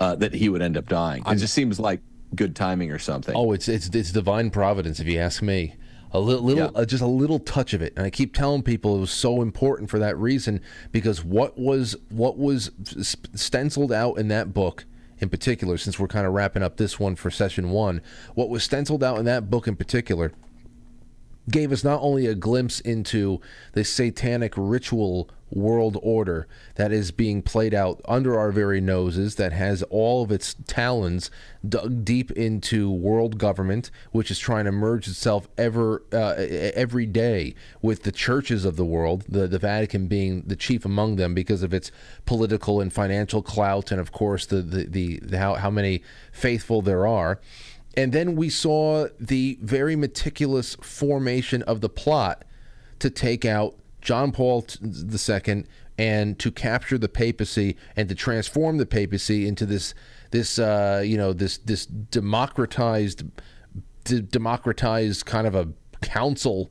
uh, 0.00 0.16
that 0.16 0.34
he 0.34 0.48
would 0.48 0.62
end 0.62 0.76
up 0.76 0.88
dying. 0.88 1.22
It 1.26 1.36
just 1.36 1.54
seems 1.54 1.78
like 1.78 2.00
good 2.34 2.56
timing 2.56 2.90
or 2.90 2.98
something. 2.98 3.34
Oh, 3.36 3.52
it's 3.52 3.68
it's 3.68 3.88
it's 3.88 4.12
divine 4.12 4.50
providence, 4.50 5.00
if 5.00 5.06
you 5.06 5.18
ask 5.18 5.42
me. 5.42 5.76
A 6.14 6.20
little, 6.20 6.44
little 6.44 6.64
Yeah. 6.64 6.80
uh, 6.80 6.84
just 6.84 7.02
a 7.02 7.06
little 7.06 7.38
touch 7.38 7.72
of 7.72 7.80
it, 7.80 7.94
and 7.96 8.04
I 8.04 8.10
keep 8.10 8.34
telling 8.34 8.62
people 8.62 8.96
it 8.96 9.00
was 9.00 9.10
so 9.10 9.40
important 9.40 9.88
for 9.88 9.98
that 9.98 10.14
reason 10.18 10.60
because 10.90 11.24
what 11.24 11.58
was 11.58 11.96
what 12.10 12.36
was 12.36 12.70
stenciled 13.34 13.92
out 13.92 14.18
in 14.18 14.28
that 14.28 14.52
book, 14.52 14.84
in 15.20 15.30
particular, 15.30 15.78
since 15.78 15.98
we're 15.98 16.08
kind 16.08 16.26
of 16.26 16.34
wrapping 16.34 16.62
up 16.62 16.76
this 16.76 17.00
one 17.00 17.16
for 17.16 17.30
session 17.30 17.70
one, 17.70 18.02
what 18.34 18.50
was 18.50 18.62
stenciled 18.62 19.02
out 19.02 19.18
in 19.18 19.24
that 19.24 19.48
book 19.50 19.66
in 19.66 19.74
particular 19.74 20.32
gave 21.50 21.72
us 21.72 21.82
not 21.82 22.00
only 22.02 22.26
a 22.26 22.34
glimpse 22.34 22.78
into 22.80 23.40
the 23.72 23.82
satanic 23.82 24.52
ritual 24.56 25.28
world 25.52 25.98
order 26.02 26.46
that 26.76 26.92
is 26.92 27.10
being 27.10 27.42
played 27.42 27.74
out 27.74 28.00
under 28.06 28.38
our 28.38 28.50
very 28.50 28.80
noses, 28.80 29.36
that 29.36 29.52
has 29.52 29.82
all 29.84 30.22
of 30.22 30.32
its 30.32 30.54
talons 30.66 31.30
dug 31.68 32.04
deep 32.04 32.30
into 32.32 32.90
world 32.90 33.38
government, 33.38 33.90
which 34.10 34.30
is 34.30 34.38
trying 34.38 34.64
to 34.64 34.72
merge 34.72 35.06
itself 35.06 35.48
ever 35.56 36.02
uh, 36.12 36.34
every 36.74 37.06
day 37.06 37.54
with 37.80 38.02
the 38.02 38.12
churches 38.12 38.64
of 38.64 38.76
the 38.76 38.84
world, 38.84 39.24
the, 39.28 39.46
the 39.46 39.58
Vatican 39.58 40.06
being 40.06 40.42
the 40.46 40.56
chief 40.56 40.84
among 40.84 41.16
them 41.16 41.34
because 41.34 41.62
of 41.62 41.72
its 41.72 41.92
political 42.26 42.80
and 42.80 42.92
financial 42.92 43.42
clout, 43.42 43.90
and 43.92 44.00
of 44.00 44.12
course 44.12 44.46
the 44.46 44.62
the, 44.62 44.84
the, 44.84 45.20
the 45.20 45.38
how, 45.38 45.54
how 45.54 45.70
many 45.70 46.02
faithful 46.32 46.82
there 46.82 47.06
are. 47.06 47.40
And 47.94 48.12
then 48.12 48.36
we 48.36 48.48
saw 48.48 49.08
the 49.20 49.58
very 49.60 49.96
meticulous 49.96 50.76
formation 50.76 51.62
of 51.62 51.82
the 51.82 51.90
plot 51.90 52.44
to 53.00 53.10
take 53.10 53.44
out 53.44 53.74
John 54.02 54.32
Paul 54.32 54.66
II 54.82 55.64
and 55.98 56.38
to 56.38 56.50
capture 56.50 56.98
the 56.98 57.08
papacy 57.08 57.76
and 57.96 58.08
to 58.08 58.14
transform 58.14 58.78
the 58.78 58.86
papacy 58.86 59.46
into 59.46 59.64
this 59.64 59.94
this 60.30 60.58
uh, 60.58 61.02
you 61.04 61.16
know 61.16 61.32
this 61.32 61.58
this 61.58 61.86
democratized 61.86 63.24
democratized 64.04 65.24
kind 65.24 65.46
of 65.46 65.54
a 65.54 65.68
council 66.00 66.70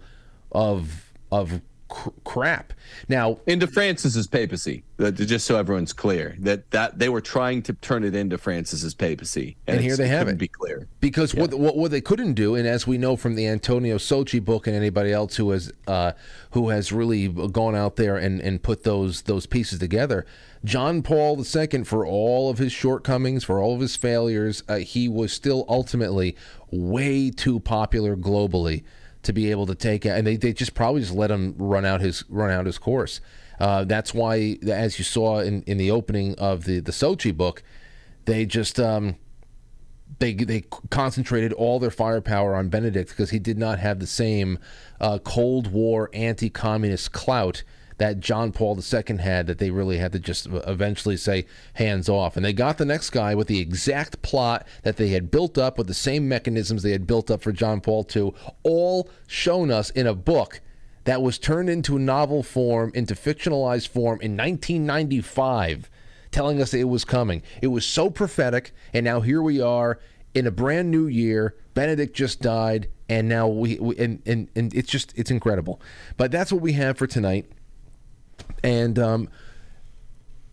of 0.51 1.13
of 1.31 1.61
cr- 1.91 2.09
crap. 2.23 2.73
Now 3.09 3.37
into 3.45 3.67
Francis's 3.67 4.25
papacy. 4.25 4.83
Just 5.13 5.45
so 5.47 5.57
everyone's 5.57 5.93
clear, 5.93 6.35
that 6.39 6.69
that 6.71 6.99
they 6.99 7.09
were 7.09 7.21
trying 7.21 7.61
to 7.63 7.73
turn 7.73 8.03
it 8.03 8.15
into 8.15 8.37
Francis's 8.37 8.93
papacy, 8.93 9.57
And 9.67 9.79
here 9.81 9.93
it's- 9.93 9.97
they 9.97 10.07
have 10.07 10.27
it. 10.27 10.37
Be 10.37 10.47
clear. 10.47 10.87
Because 10.99 11.33
what, 11.35 11.53
what 11.55 11.75
what 11.75 11.91
they 11.91 12.01
couldn't 12.01 12.33
do, 12.33 12.55
and 12.55 12.67
as 12.67 12.85
we 12.87 12.97
know 12.97 13.15
from 13.15 13.35
the 13.35 13.47
Antonio 13.47 13.97
Socci 13.97 14.43
book 14.43 14.67
and 14.67 14.75
anybody 14.75 15.11
else 15.11 15.35
who 15.35 15.49
has 15.51 15.71
uh, 15.87 16.11
who 16.51 16.69
has 16.69 16.91
really 16.91 17.27
gone 17.27 17.75
out 17.75 17.95
there 17.95 18.15
and, 18.17 18.39
and 18.41 18.61
put 18.63 18.83
those 18.83 19.23
those 19.23 19.45
pieces 19.47 19.79
together, 19.79 20.25
John 20.63 21.01
Paul 21.01 21.43
II, 21.43 21.83
for 21.83 22.05
all 22.05 22.49
of 22.51 22.59
his 22.59 22.71
shortcomings, 22.71 23.43
for 23.43 23.59
all 23.59 23.73
of 23.75 23.81
his 23.81 23.95
failures, 23.95 24.63
uh, 24.69 24.77
he 24.77 25.09
was 25.09 25.33
still 25.33 25.65
ultimately 25.67 26.35
way 26.69 27.31
too 27.31 27.59
popular 27.59 28.15
globally 28.15 28.83
to 29.23 29.33
be 29.33 29.51
able 29.51 29.65
to 29.67 29.75
take 29.75 30.05
and 30.05 30.25
they, 30.25 30.35
they 30.35 30.53
just 30.53 30.73
probably 30.73 31.01
just 31.01 31.13
let 31.13 31.29
him 31.29 31.55
run 31.57 31.85
out 31.85 32.01
his 32.01 32.23
run 32.29 32.51
out 32.51 32.65
his 32.65 32.77
course. 32.77 33.21
Uh, 33.59 33.83
that's 33.83 34.11
why, 34.11 34.57
as 34.67 34.97
you 34.97 35.05
saw 35.05 35.39
in, 35.39 35.61
in 35.63 35.77
the 35.77 35.91
opening 35.91 36.33
of 36.39 36.65
the 36.65 36.79
the 36.79 36.91
Socci 36.91 37.35
book, 37.35 37.61
they 38.25 38.45
just 38.45 38.79
um, 38.79 39.15
they 40.19 40.33
they 40.33 40.61
concentrated 40.89 41.53
all 41.53 41.79
their 41.79 41.91
firepower 41.91 42.55
on 42.55 42.69
Benedict 42.69 43.09
because 43.09 43.29
he 43.29 43.39
did 43.39 43.57
not 43.57 43.79
have 43.79 43.99
the 43.99 44.07
same 44.07 44.57
uh, 44.99 45.19
Cold 45.19 45.71
War 45.71 46.09
anti-communist 46.13 47.11
clout 47.11 47.63
that 48.01 48.19
John 48.19 48.51
Paul 48.51 48.79
II 48.79 49.17
had 49.17 49.45
that 49.45 49.59
they 49.59 49.69
really 49.69 49.99
had 49.99 50.11
to 50.13 50.19
just 50.19 50.47
eventually 50.49 51.15
say 51.15 51.45
hands 51.75 52.09
off. 52.09 52.35
And 52.35 52.43
they 52.43 52.51
got 52.51 52.79
the 52.79 52.85
next 52.85 53.11
guy 53.11 53.35
with 53.35 53.45
the 53.45 53.59
exact 53.59 54.23
plot 54.23 54.65
that 54.81 54.97
they 54.97 55.09
had 55.09 55.29
built 55.29 55.55
up 55.55 55.77
with 55.77 55.85
the 55.85 55.93
same 55.93 56.27
mechanisms 56.27 56.81
they 56.81 56.93
had 56.93 57.05
built 57.05 57.29
up 57.29 57.43
for 57.43 57.51
John 57.51 57.79
Paul 57.79 58.07
II, 58.15 58.33
all 58.63 59.07
shown 59.27 59.69
us 59.69 59.91
in 59.91 60.07
a 60.07 60.15
book 60.15 60.61
that 61.03 61.21
was 61.21 61.37
turned 61.37 61.69
into 61.69 61.95
a 61.95 61.99
novel 61.99 62.41
form, 62.41 62.91
into 62.95 63.13
fictionalized 63.13 63.89
form 63.89 64.19
in 64.21 64.35
1995, 64.35 65.87
telling 66.31 66.59
us 66.59 66.73
it 66.73 66.85
was 66.85 67.05
coming. 67.05 67.43
It 67.61 67.67
was 67.67 67.85
so 67.85 68.09
prophetic, 68.09 68.73
and 68.95 69.03
now 69.03 69.21
here 69.21 69.43
we 69.43 69.61
are 69.61 69.99
in 70.33 70.47
a 70.47 70.51
brand 70.51 70.89
new 70.89 71.05
year. 71.05 71.55
Benedict 71.75 72.15
just 72.15 72.41
died, 72.41 72.87
and 73.07 73.29
now 73.29 73.47
we, 73.47 73.77
we 73.79 73.95
and, 73.97 74.23
and 74.25 74.49
and 74.55 74.73
it's 74.73 74.89
just 74.89 75.13
it's 75.15 75.29
incredible. 75.29 75.79
But 76.17 76.31
that's 76.31 76.51
what 76.51 76.63
we 76.63 76.73
have 76.73 76.97
for 76.97 77.05
tonight. 77.05 77.45
And 78.63 78.99
um, 78.99 79.29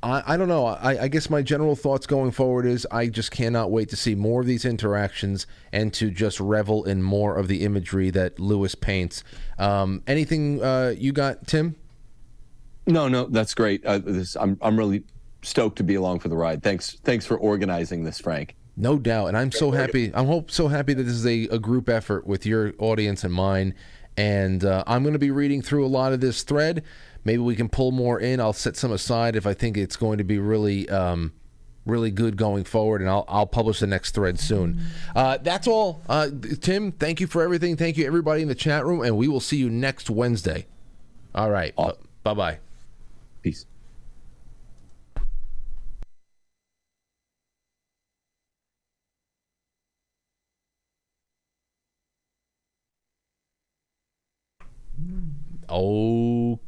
I, 0.03 0.35
I 0.35 0.37
don't 0.37 0.49
know. 0.49 0.67
I, 0.67 1.05
I 1.05 1.09
guess 1.09 1.29
my 1.29 1.43
general 1.43 1.75
thoughts 1.75 2.07
going 2.07 2.31
forward 2.31 2.67
is 2.67 2.87
I 2.91 3.09
just 3.09 3.31
cannot 3.31 3.71
wait 3.71 3.89
to 3.91 3.97
see 3.97 4.15
more 4.15 4.41
of 4.41 4.47
these 4.47 4.65
interactions 4.65 5.47
and 5.73 5.93
to 5.95 6.11
just 6.11 6.39
revel 6.41 6.85
in 6.85 7.03
more 7.03 7.37
of 7.37 7.49
the 7.49 7.65
imagery 7.65 8.11
that 8.11 8.39
Lewis 8.39 8.75
paints. 8.75 9.25
Um, 9.59 10.03
anything 10.07 10.63
uh, 10.63 10.95
you 10.97 11.13
got, 11.13 11.47
Tim? 11.47 11.77
No, 12.87 13.09
no, 13.09 13.27
that's 13.27 13.55
great. 13.55 13.85
Uh, 13.85 13.99
this, 13.99 14.37
I'm 14.37 14.59
I'm 14.63 14.79
really 14.79 15.05
stoked 15.43 15.77
to 15.77 15.85
be 15.85 15.97
along 15.97 16.21
for 16.21 16.29
the 16.29 16.37
ride. 16.37 16.63
Thanks, 16.63 16.97
thanks 17.05 17.27
for 17.27 17.37
organizing 17.37 18.05
this, 18.05 18.19
Frank. 18.19 18.55
No 18.77 18.99
doubt, 18.99 19.27
and 19.27 19.37
I'm 19.37 19.53
so 19.53 19.73
happy. 19.73 20.13
I'm 20.15 20.27
hope 20.27 20.51
so 20.51 20.69
happy 20.69 20.95
that 20.95 21.03
this 21.03 21.13
is 21.13 21.27
a, 21.27 21.49
a 21.55 21.59
group 21.59 21.89
effort 21.89 22.27
with 22.27 22.47
your 22.47 22.73
audience 22.79 23.25
in 23.25 23.33
mind. 23.33 23.75
And 24.17 24.65
uh, 24.65 24.85
I'm 24.87 25.03
going 25.03 25.13
to 25.13 25.19
be 25.19 25.31
reading 25.31 25.63
through 25.63 25.85
a 25.85 25.89
lot 25.89 26.13
of 26.13 26.21
this 26.21 26.43
thread. 26.45 26.83
Maybe 27.25 27.39
we 27.39 27.57
can 27.57 27.69
pull 27.69 27.91
more 27.93 28.19
in. 28.21 28.41
I'll 28.41 28.53
set 28.53 28.77
some 28.77 28.93
aside 28.93 29.37
if 29.37 29.47
I 29.47 29.55
think 29.55 29.77
it's 29.77 29.97
going 29.97 30.19
to 30.19 30.25
be 30.25 30.39
really, 30.39 30.89
um, 30.89 31.33
really 31.85 32.11
good 32.11 32.37
going 32.37 32.65
forward, 32.65 33.01
and 33.01 33.11
I'll 33.11 33.25
I'll 33.29 33.47
publish 33.47 33.81
the 33.81 33.87
next 33.87 34.15
thread 34.15 34.39
soon. 34.39 34.81
Uh, 35.15 35.39
that's 35.39 35.67
all, 35.67 36.03
uh, 36.09 36.29
Tim. 36.61 36.93
Thank 36.93 37.21
you 37.21 37.27
for 37.27 37.43
everything. 37.43 37.77
Thank 37.77 37.97
you 37.97 38.07
everybody 38.07 38.43
in 38.43 38.49
the 38.49 38.55
chat 38.55 38.85
room, 38.85 39.03
and 39.03 39.17
we 39.17 39.29
will 39.29 39.41
see 39.41 39.57
you 39.57 39.71
next 39.71 40.11
Wednesday. 40.11 40.67
All 41.35 41.51
right. 41.51 41.75
Bye 42.23 42.35
bye. 42.35 42.59
Peace. 43.43 43.67
Okay. 55.71 56.68